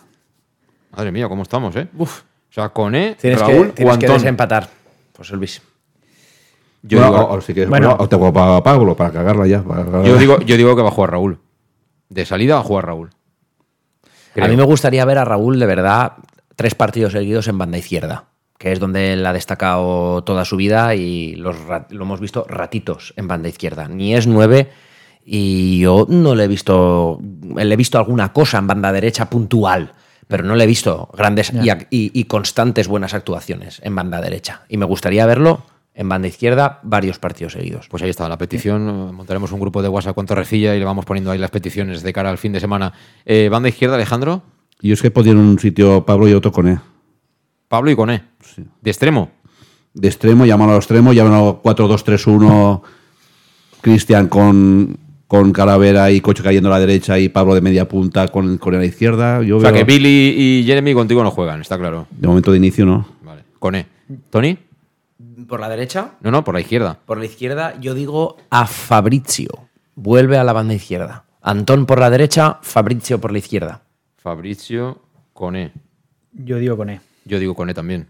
Madre 0.96 1.12
mía, 1.12 1.28
¿cómo 1.28 1.42
estamos, 1.42 1.76
eh? 1.76 1.86
Uf. 1.98 2.22
O 2.22 2.52
sea, 2.54 2.70
con 2.70 2.94
E, 2.94 3.14
Tienes 3.20 3.38
Raúl 3.38 3.66
que, 3.66 3.72
tienes 3.74 3.94
o 3.94 3.98
que 3.98 4.06
Antón. 4.06 4.18
desempatar, 4.22 4.70
José 5.18 5.36
Luis. 5.36 5.61
Yo, 6.80 6.98
Bueno, 6.98 7.12
digo, 7.12 7.28
o, 7.28 7.34
o 7.36 7.40
si 7.42 7.52
quieres, 7.52 7.68
Bueno. 7.68 7.88
bueno, 7.88 8.04
o 8.04 8.09
te 8.09 8.16
juego 8.16 8.32
para 8.32 8.62
Pablo, 8.62 8.96
para 8.96 9.11
cagarla 9.12 9.46
ya. 9.46 9.62
para 9.62 9.84
cagarla. 9.84 10.09
yo, 10.09 10.16
digo, 10.16 10.40
yo 10.40 10.56
digo 10.56 10.74
que 10.74 10.80
va 10.80 10.88
a 10.88 10.92
jugar 10.92 11.11
Raúl. 11.11 11.38
De 12.09 12.24
salida 12.24 12.54
va 12.54 12.61
a 12.62 12.64
jugar 12.64 12.86
Raúl. 12.86 13.11
Creo. 14.39 14.47
A 14.47 14.49
mí 14.49 14.57
me 14.57 14.62
gustaría 14.64 15.05
ver 15.05 15.18
a 15.18 15.24
Raúl, 15.24 15.59
de 15.59 15.66
verdad, 15.66 16.12
tres 16.57 16.74
partidos 16.74 17.12
seguidos 17.12 17.49
en 17.49 17.59
banda 17.59 17.78
izquierda, 17.78 18.24
que 18.59 18.72
es 18.72 18.80
donde 18.80 19.12
él 19.12 19.24
ha 19.26 19.32
destacado 19.32 20.22
toda 20.24 20.45
su 20.45 20.57
vida 20.57 20.95
y 20.95 21.34
los 21.36 21.57
lo 21.91 22.05
hemos 22.05 22.20
visto 22.20 22.45
ratitos 22.49 23.14
en 23.16 23.28
banda 23.28 23.49
izquierda. 23.49 23.89
Ni 23.89 24.14
es 24.14 24.26
nueve 24.26 24.70
y 25.24 25.80
yo 25.80 26.07
no 26.09 26.34
le 26.34 26.45
he 26.45 26.49
visto, 26.49 27.20
le 27.55 27.72
he 27.72 27.76
visto 27.76 27.99
alguna 27.99 28.32
cosa 28.32 28.59
en 28.59 28.66
banda 28.66 28.93
derecha 28.93 29.28
puntual, 29.28 29.93
pero 30.26 30.43
no 30.45 30.57
le 30.57 30.64
he 30.64 30.66
visto 30.66 31.09
grandes 31.16 31.53
y, 31.53 31.68
ac- 31.68 31.86
y- 31.91 32.11
y 32.18 32.24
constantes 32.24 32.89
buenas 32.89 33.14
actuaciones 33.14 33.80
en 33.84 33.95
banda 33.95 34.20
derecha. 34.20 34.62
Y 34.68 34.76
me 34.78 34.86
gustaría 34.86 35.26
verlo 35.26 35.62
en 36.01 36.09
banda 36.09 36.28
izquierda 36.28 36.78
varios 36.84 37.18
partidos 37.18 37.55
seguidos. 37.55 37.88
Pues 37.88 38.03
ahí 38.05 38.11
está, 38.11 38.28
la 38.28 38.38
petición. 38.38 39.12
Montaremos 39.14 39.51
un 39.51 39.59
grupo 39.59 39.82
de 39.82 39.88
WhatsApp 39.88 40.14
con 40.14 40.26
Torrecilla 40.26 40.76
y 40.76 40.78
le 40.78 40.84
vamos 40.84 41.05
poniendo 41.05 41.32
ahí 41.32 41.38
las 41.38 41.51
peticiones 41.51 42.03
de 42.05 42.12
cara 42.12 42.30
al 42.30 42.38
fin 42.38 42.53
de 42.53 42.61
semana. 42.61 42.92
Eh, 43.26 43.49
banda 43.51 43.68
izquierda, 43.68 43.96
Alejandro. 43.96 44.42
Yo 44.80 44.94
es 44.94 45.03
que 45.03 45.11
podía 45.11 45.32
en 45.32 45.38
un 45.38 45.59
sitio 45.59 46.07
Pablo 46.07 46.28
y 46.28 46.34
otro 46.34 46.53
con 46.53 46.68
E. 46.68 46.78
Pablo 47.66 47.90
y 47.90 47.96
Coné. 47.96 48.22
De 48.80 48.90
extremo. 48.90 49.32
De 49.92 50.07
extremo, 50.07 50.46
llámalo 50.46 50.74
a 50.74 50.76
extremo, 50.76 51.12
llámalo 51.12 51.61
4-2-3-1, 51.64 52.82
Cristian 53.80 54.28
con, 54.28 54.96
con 55.26 55.53
Calavera 55.53 56.11
y 56.12 56.20
Coche 56.20 56.42
cayendo 56.44 56.68
a 56.68 56.72
la 56.72 56.80
derecha 56.80 57.18
y 57.18 57.28
Pablo 57.28 57.55
de 57.57 57.61
media 57.61 57.88
punta 57.88 58.28
con, 58.28 58.59
con 58.59 58.74
a 58.74 58.78
la 58.78 58.84
izquierda. 58.84 59.42
Yo 59.42 59.57
O 59.57 59.61
sea 59.61 59.72
veo- 59.72 59.84
que 59.84 59.92
Billy 59.92 60.34
y 60.61 60.64
Jeremy 60.64 60.94
contigo 60.94 61.24
no 61.24 61.30
juegan, 61.32 61.61
está 61.61 61.76
claro. 61.76 62.07
De 62.11 62.28
momento 62.28 62.53
de 62.53 62.59
inicio 62.59 62.86
no. 62.86 63.07
Vale. 63.22 63.42
Coné. 63.59 63.86
¿Tony? 64.30 64.57
Por 65.49 65.61
la 65.61 65.68
derecha, 65.70 66.12
No, 66.20 66.30
no, 66.30 66.44
por 66.44 66.55
la 66.55 66.61
izquierda. 66.61 66.99
Por 67.07 67.18
la 67.18 67.24
izquierda, 67.24 67.74
yo 67.80 67.94
digo 67.94 68.36
a 68.51 68.66
Fabrizio. 68.66 69.49
Vuelve 69.94 70.36
a 70.36 70.44
la 70.44 70.53
banda 70.53 70.74
izquierda. 70.74 71.24
Antón 71.40 71.86
por 71.86 71.99
la 71.99 72.11
derecha, 72.11 72.59
Fabrizio 72.62 73.18
por 73.20 73.32
la 73.32 73.38
izquierda. 73.38 73.80
Fabricio 74.18 75.01
Coné. 75.32 75.72
Yo 76.32 76.59
digo 76.59 76.76
con 76.76 76.90
E. 76.90 77.01
Yo 77.24 77.38
digo 77.38 77.55
Coné 77.55 77.72
también. 77.72 78.09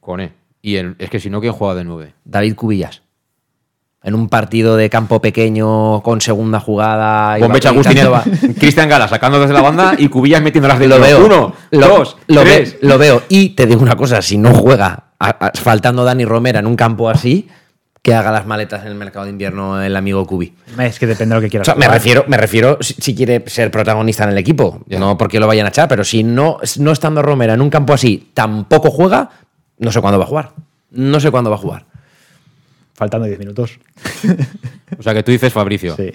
Coné. 0.00 0.32
Y 0.62 0.76
el- 0.76 0.94
es 0.98 1.10
que 1.10 1.18
si 1.20 1.28
no, 1.28 1.40
¿quién 1.40 1.52
juega 1.52 1.74
de 1.74 1.84
nueve? 1.84 2.14
David 2.24 2.54
Cubillas. 2.54 3.02
En 4.02 4.14
un 4.14 4.28
partido 4.28 4.76
de 4.76 4.88
campo 4.88 5.20
pequeño 5.20 6.00
con 6.02 6.20
segunda 6.20 6.60
jugada. 6.60 7.38
Con 7.40 7.52
Becha 7.52 7.72
Cristian 8.58 8.88
Gala 8.88 9.08
sacando 9.08 9.40
desde 9.40 9.52
la 9.52 9.60
banda 9.60 9.94
y 9.98 10.08
Cubillas 10.08 10.40
metiéndolas 10.40 10.78
de 10.78 10.86
Lo 10.86 11.00
veo. 11.00 11.26
Uno, 11.26 11.52
lo, 11.72 11.88
dos, 11.88 12.16
lo 12.28 12.44
ve- 12.44 12.56
tres. 12.58 12.76
lo 12.80 12.96
veo. 12.96 13.22
Y 13.28 13.50
te 13.50 13.66
digo 13.66 13.82
una 13.82 13.96
cosa: 13.96 14.22
si 14.22 14.38
no 14.38 14.54
juega 14.54 15.04
a- 15.18 15.28
a- 15.46 15.52
faltando 15.54 16.04
Dani 16.04 16.24
Romera 16.24 16.60
en 16.60 16.66
un 16.68 16.76
campo 16.76 17.10
así, 17.10 17.48
que 18.00 18.14
haga 18.14 18.30
las 18.30 18.46
maletas 18.46 18.82
en 18.82 18.88
el 18.88 18.94
mercado 18.94 19.24
de 19.24 19.32
invierno 19.32 19.82
el 19.82 19.96
amigo 19.96 20.24
Cubi. 20.24 20.54
Es 20.78 21.00
que 21.00 21.08
depende 21.08 21.34
de 21.34 21.40
lo 21.40 21.40
que 21.40 21.48
O 21.48 21.50
quieras. 21.50 21.66
sea, 21.66 21.74
me 21.74 21.88
refiero, 21.88 22.24
me 22.28 22.36
refiero 22.36 22.78
si, 22.80 22.94
si 22.94 23.16
quiere 23.16 23.42
ser 23.48 23.72
protagonista 23.72 24.22
en 24.22 24.30
el 24.30 24.38
equipo, 24.38 24.80
no 24.86 25.18
porque 25.18 25.40
lo 25.40 25.48
vayan 25.48 25.66
a 25.66 25.70
echar, 25.70 25.88
pero 25.88 26.04
si 26.04 26.22
no, 26.22 26.58
no 26.78 26.92
estando 26.92 27.20
Romera 27.20 27.54
en 27.54 27.60
un 27.60 27.68
campo 27.68 27.92
así 27.92 28.30
tampoco 28.32 28.90
juega, 28.92 29.30
no 29.80 29.90
sé 29.90 30.00
cuándo 30.00 30.18
va 30.20 30.24
a 30.24 30.28
jugar. 30.28 30.50
No 30.92 31.18
sé 31.18 31.32
cuándo 31.32 31.50
va 31.50 31.56
a 31.56 31.58
jugar. 31.58 31.84
Faltando 32.98 33.26
10 33.28 33.38
minutos. 33.38 33.78
O 34.98 35.02
sea 35.04 35.14
que 35.14 35.22
tú 35.22 35.30
dices 35.30 35.52
Fabricio. 35.52 35.94
Sí. 35.94 36.10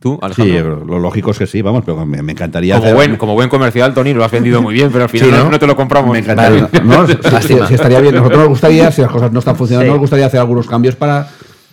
¿Tú, 0.00 0.18
Sí, 0.34 0.42
Alejandro? 0.42 0.84
lo 0.84 0.98
lógico 0.98 1.30
es 1.30 1.38
que 1.38 1.46
sí, 1.46 1.62
vamos, 1.62 1.82
pero 1.86 2.04
me, 2.04 2.20
me 2.22 2.32
encantaría. 2.32 2.74
como, 2.74 2.86
hacer- 2.86 2.94
buen, 2.96 3.16
como 3.16 3.34
buen 3.34 3.48
comercial, 3.48 3.94
Tony, 3.94 4.12
lo 4.12 4.24
has 4.24 4.32
vendido 4.32 4.60
muy 4.60 4.74
bien, 4.74 4.90
pero 4.92 5.04
al 5.04 5.08
final 5.10 5.28
Sí, 5.28 5.32
no, 5.32 5.44
¿no? 5.44 5.50
no 5.52 5.58
te 5.60 5.66
lo 5.66 5.76
compramos. 5.76 6.12
Me 6.12 6.18
encantaría. 6.18 6.68
No, 6.84 7.06
sí, 7.06 7.14
sí, 7.42 7.54
sí, 7.68 7.74
estaría 7.74 8.00
bien. 8.00 8.14
Nosotros 8.16 8.40
nos 8.40 8.48
gustaría, 8.48 8.90
si 8.90 9.00
las 9.00 9.10
cosas 9.12 9.30
no 9.32 9.38
están 9.38 9.54
funcionando, 9.56 9.86
Sí. 9.86 9.92
nos 9.92 10.00
gustaría 10.00 10.26
hacer 10.26 10.40
algunos 10.40 10.66
cambios 10.66 10.96
para. 10.96 11.28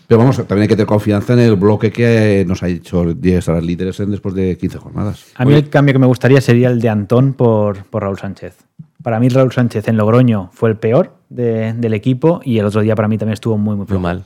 Pero 0.08 0.20
vamos, 0.20 0.36
también 0.38 0.62
hay 0.62 0.68
que 0.68 0.76
tener 0.76 0.86
confianza 0.88 1.34
en 1.34 1.40
el 1.40 1.56
bloque 1.56 1.92
que 1.92 2.46
nos 2.48 2.62
ha 2.64 2.68
hecho 2.68 3.14
10 3.14 3.50
a 3.50 3.54
las 3.54 3.64
líderes 3.64 4.00
en 4.00 4.12
después 4.12 4.36
de 4.36 4.56
15 4.58 4.78
jornadas. 4.78 5.26
A 5.36 5.44
mí 5.44 5.54
el 5.54 5.68
cambio 5.70 5.94
que 5.94 6.00
me 6.00 6.06
gustaría 6.08 6.40
sería 6.42 6.70
el 6.70 6.80
de 6.80 6.90
Antón 6.90 7.34
por, 7.34 7.86
por 7.86 8.04
Raúl 8.04 8.20
Sánchez. 8.20 8.56
Para 9.04 9.20
mí 9.20 9.30
Raúl 9.30 9.52
Sánchez 9.52 9.88
en 9.88 9.98
Logroño 9.98 10.50
fue 10.54 10.70
el 10.70 10.76
peor 10.78 11.16
de- 11.30 11.74
del 11.74 11.94
equipo 11.94 12.42
y 12.44 12.58
el 12.60 12.66
otro 12.66 12.82
día 12.82 12.96
para 12.96 13.08
mí 13.08 13.18
también 13.18 13.34
estuvo 13.34 13.58
muy, 13.58 13.76
muy, 13.76 13.86
Muy 13.88 14.00
mal. 14.00 14.24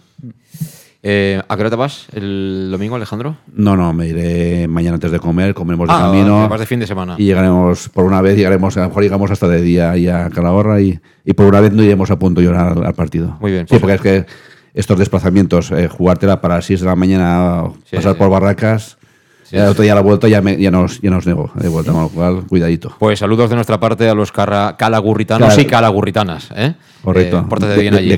Eh, 1.07 1.39
¿A 1.47 1.55
qué 1.55 1.61
hora 1.61 1.69
te 1.69 1.75
vas 1.75 2.07
el 2.13 2.69
domingo, 2.71 2.95
Alejandro? 2.95 3.37
No, 3.53 3.77
no, 3.77 3.93
me 3.93 4.07
iré 4.07 4.67
mañana 4.67 4.95
antes 4.95 5.11
de 5.11 5.19
comer, 5.19 5.53
comeremos 5.53 5.87
de 5.87 5.93
Ah, 5.93 5.99
camino. 6.11 6.41
te 6.43 6.47
vas 6.49 6.59
de 6.59 6.65
fin 6.65 6.79
de 6.79 6.87
semana. 6.87 7.15
Y 7.19 7.25
llegaremos, 7.25 7.89
por 7.89 8.05
una 8.05 8.21
vez, 8.21 8.35
llegaremos, 8.35 8.75
a 8.77 8.81
lo 8.81 8.87
mejor 8.87 9.03
llegamos 9.03 9.29
hasta 9.29 9.47
de 9.47 9.61
día 9.61 9.91
ahí 9.91 10.07
a 10.07 10.29
Calahorra 10.31 10.81
y, 10.81 10.99
y 11.23 11.33
por 11.33 11.45
una 11.45 11.61
vez 11.61 11.71
no 11.73 11.83
iremos 11.83 12.09
a 12.09 12.17
punto 12.17 12.41
llorar 12.41 12.75
al, 12.75 12.85
al 12.87 12.93
partido. 12.95 13.37
Muy 13.39 13.51
bien, 13.51 13.67
Sí, 13.67 13.77
pues- 13.77 13.81
porque 13.81 13.95
es 13.95 14.01
que 14.01 14.25
estos 14.73 14.97
desplazamientos, 14.97 15.71
eh, 15.71 15.87
jugártela 15.87 16.41
para 16.41 16.55
las 16.55 16.65
6 16.65 16.79
de 16.79 16.87
la 16.87 16.95
mañana, 16.95 17.65
Sí, 17.85 17.97
pasar 17.97 18.13
sí. 18.13 18.17
por 18.19 18.31
Barracas, 18.31 18.97
Sí, 19.45 19.55
el 19.57 19.63
sí. 19.63 19.67
otro 19.69 19.83
día 19.83 19.91
a 19.91 19.95
la 19.95 20.01
vuelta 20.01 20.27
ya, 20.27 20.41
me- 20.41 20.57
ya, 20.57 20.71
nos, 20.71 20.99
ya 21.01 21.09
nos 21.11 21.25
nego 21.27 21.51
de 21.53 21.69
vuelta, 21.69 21.91
con 21.91 22.01
lo 22.01 22.09
cual, 22.09 22.43
cuidadito. 22.47 22.95
Pues 22.99 23.19
saludos 23.19 23.49
de 23.49 23.55
nuestra 23.55 23.79
parte 23.79 24.09
a 24.09 24.13
los 24.15 24.31
carra- 24.31 24.75
calagurritanos 24.77 25.49
Cal- 25.49 25.59
y 25.61 25.65
calagurritanas. 25.65 26.49
¿eh? 26.55 26.73
Correcto. 27.03 27.37
Eh, 27.39 27.43
pórtate 27.47 27.73
De- 27.75 27.81
bien 27.81 27.93
de- 27.93 27.99
allí. 27.99 28.09
de. 28.09 28.17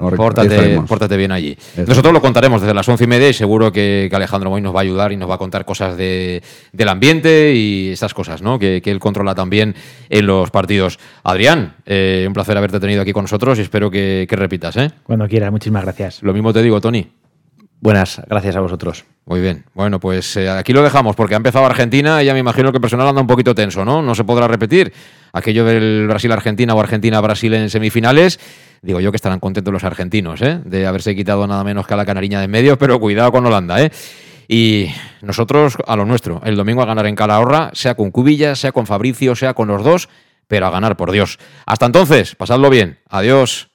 Correcto, 0.00 0.22
ahí 0.40 0.48
Pórtate, 0.86 1.16
bien 1.18 1.32
allí. 1.32 1.52
Eso. 1.76 1.84
Nosotros 1.86 2.14
lo 2.14 2.22
contaremos 2.22 2.62
desde 2.62 2.72
las 2.72 2.88
once 2.88 3.04
y 3.04 3.06
media 3.06 3.28
y 3.28 3.34
seguro 3.34 3.70
que, 3.70 4.06
que 4.08 4.16
Alejandro 4.16 4.48
Moy 4.48 4.62
nos 4.62 4.74
va 4.74 4.78
a 4.78 4.82
ayudar 4.82 5.12
y 5.12 5.18
nos 5.18 5.28
va 5.28 5.34
a 5.34 5.38
contar 5.38 5.66
cosas 5.66 5.98
de, 5.98 6.42
del 6.72 6.88
ambiente 6.88 7.52
y 7.54 7.90
estas 7.90 8.14
cosas, 8.14 8.40
¿no? 8.40 8.58
Que, 8.58 8.80
que 8.82 8.90
él 8.90 8.98
controla 9.00 9.34
también 9.34 9.74
en 10.08 10.26
los 10.26 10.50
partidos. 10.50 10.98
Adrián, 11.24 11.74
eh, 11.84 12.24
un 12.26 12.32
placer 12.32 12.56
haberte 12.56 12.80
tenido 12.80 13.02
aquí 13.02 13.12
con 13.12 13.24
nosotros 13.24 13.58
y 13.58 13.62
espero 13.62 13.90
que, 13.90 14.26
que 14.26 14.36
repitas, 14.36 14.76
¿eh? 14.78 14.90
Cuando 15.02 15.28
quiera, 15.28 15.50
muchísimas 15.50 15.82
gracias. 15.84 16.22
Lo 16.22 16.32
mismo 16.32 16.54
te 16.54 16.62
digo, 16.62 16.80
Tony. 16.80 17.06
Buenas, 17.80 18.20
gracias 18.28 18.56
a 18.56 18.60
vosotros. 18.60 19.04
Muy 19.24 19.40
bien. 19.40 19.64
Bueno, 19.74 20.00
pues 20.00 20.36
eh, 20.36 20.48
aquí 20.48 20.72
lo 20.72 20.82
dejamos 20.82 21.14
porque 21.14 21.34
ha 21.34 21.36
empezado 21.36 21.64
Argentina 21.66 22.22
y 22.22 22.26
ya 22.26 22.32
me 22.32 22.40
imagino 22.40 22.72
que 22.72 22.78
el 22.78 22.80
personal 22.80 23.06
anda 23.06 23.20
un 23.20 23.26
poquito 23.26 23.54
tenso, 23.54 23.84
¿no? 23.84 24.02
No 24.02 24.14
se 24.14 24.24
podrá 24.24 24.48
repetir 24.48 24.92
aquello 25.32 25.64
del 25.64 26.06
Brasil-Argentina 26.08 26.74
o 26.74 26.80
Argentina-Brasil 26.80 27.54
en 27.54 27.70
semifinales. 27.70 28.40
Digo 28.82 29.00
yo 29.00 29.12
que 29.12 29.16
estarán 29.16 29.38
contentos 29.38 29.72
los 29.72 29.84
argentinos, 29.84 30.42
¿eh? 30.42 30.60
De 30.64 30.86
haberse 30.86 31.14
quitado 31.14 31.46
nada 31.46 31.62
menos 31.62 31.86
que 31.86 31.94
a 31.94 31.96
la 31.96 32.06
canariña 32.06 32.38
de 32.38 32.46
en 32.46 32.50
medio, 32.50 32.78
pero 32.78 32.98
cuidado 32.98 33.30
con 33.30 33.46
Holanda, 33.46 33.80
¿eh? 33.82 33.92
Y 34.48 34.88
nosotros 35.20 35.76
a 35.86 35.94
lo 35.94 36.06
nuestro, 36.06 36.40
el 36.44 36.56
domingo 36.56 36.82
a 36.82 36.86
ganar 36.86 37.06
en 37.06 37.14
Calahorra, 37.14 37.70
sea 37.74 37.94
con 37.94 38.10
Cubillas, 38.10 38.58
sea 38.58 38.72
con 38.72 38.86
Fabricio, 38.86 39.36
sea 39.36 39.52
con 39.52 39.68
los 39.68 39.84
dos, 39.84 40.08
pero 40.46 40.66
a 40.66 40.70
ganar, 40.70 40.96
por 40.96 41.12
Dios. 41.12 41.38
Hasta 41.66 41.84
entonces, 41.84 42.34
pasadlo 42.34 42.70
bien. 42.70 42.98
Adiós. 43.10 43.68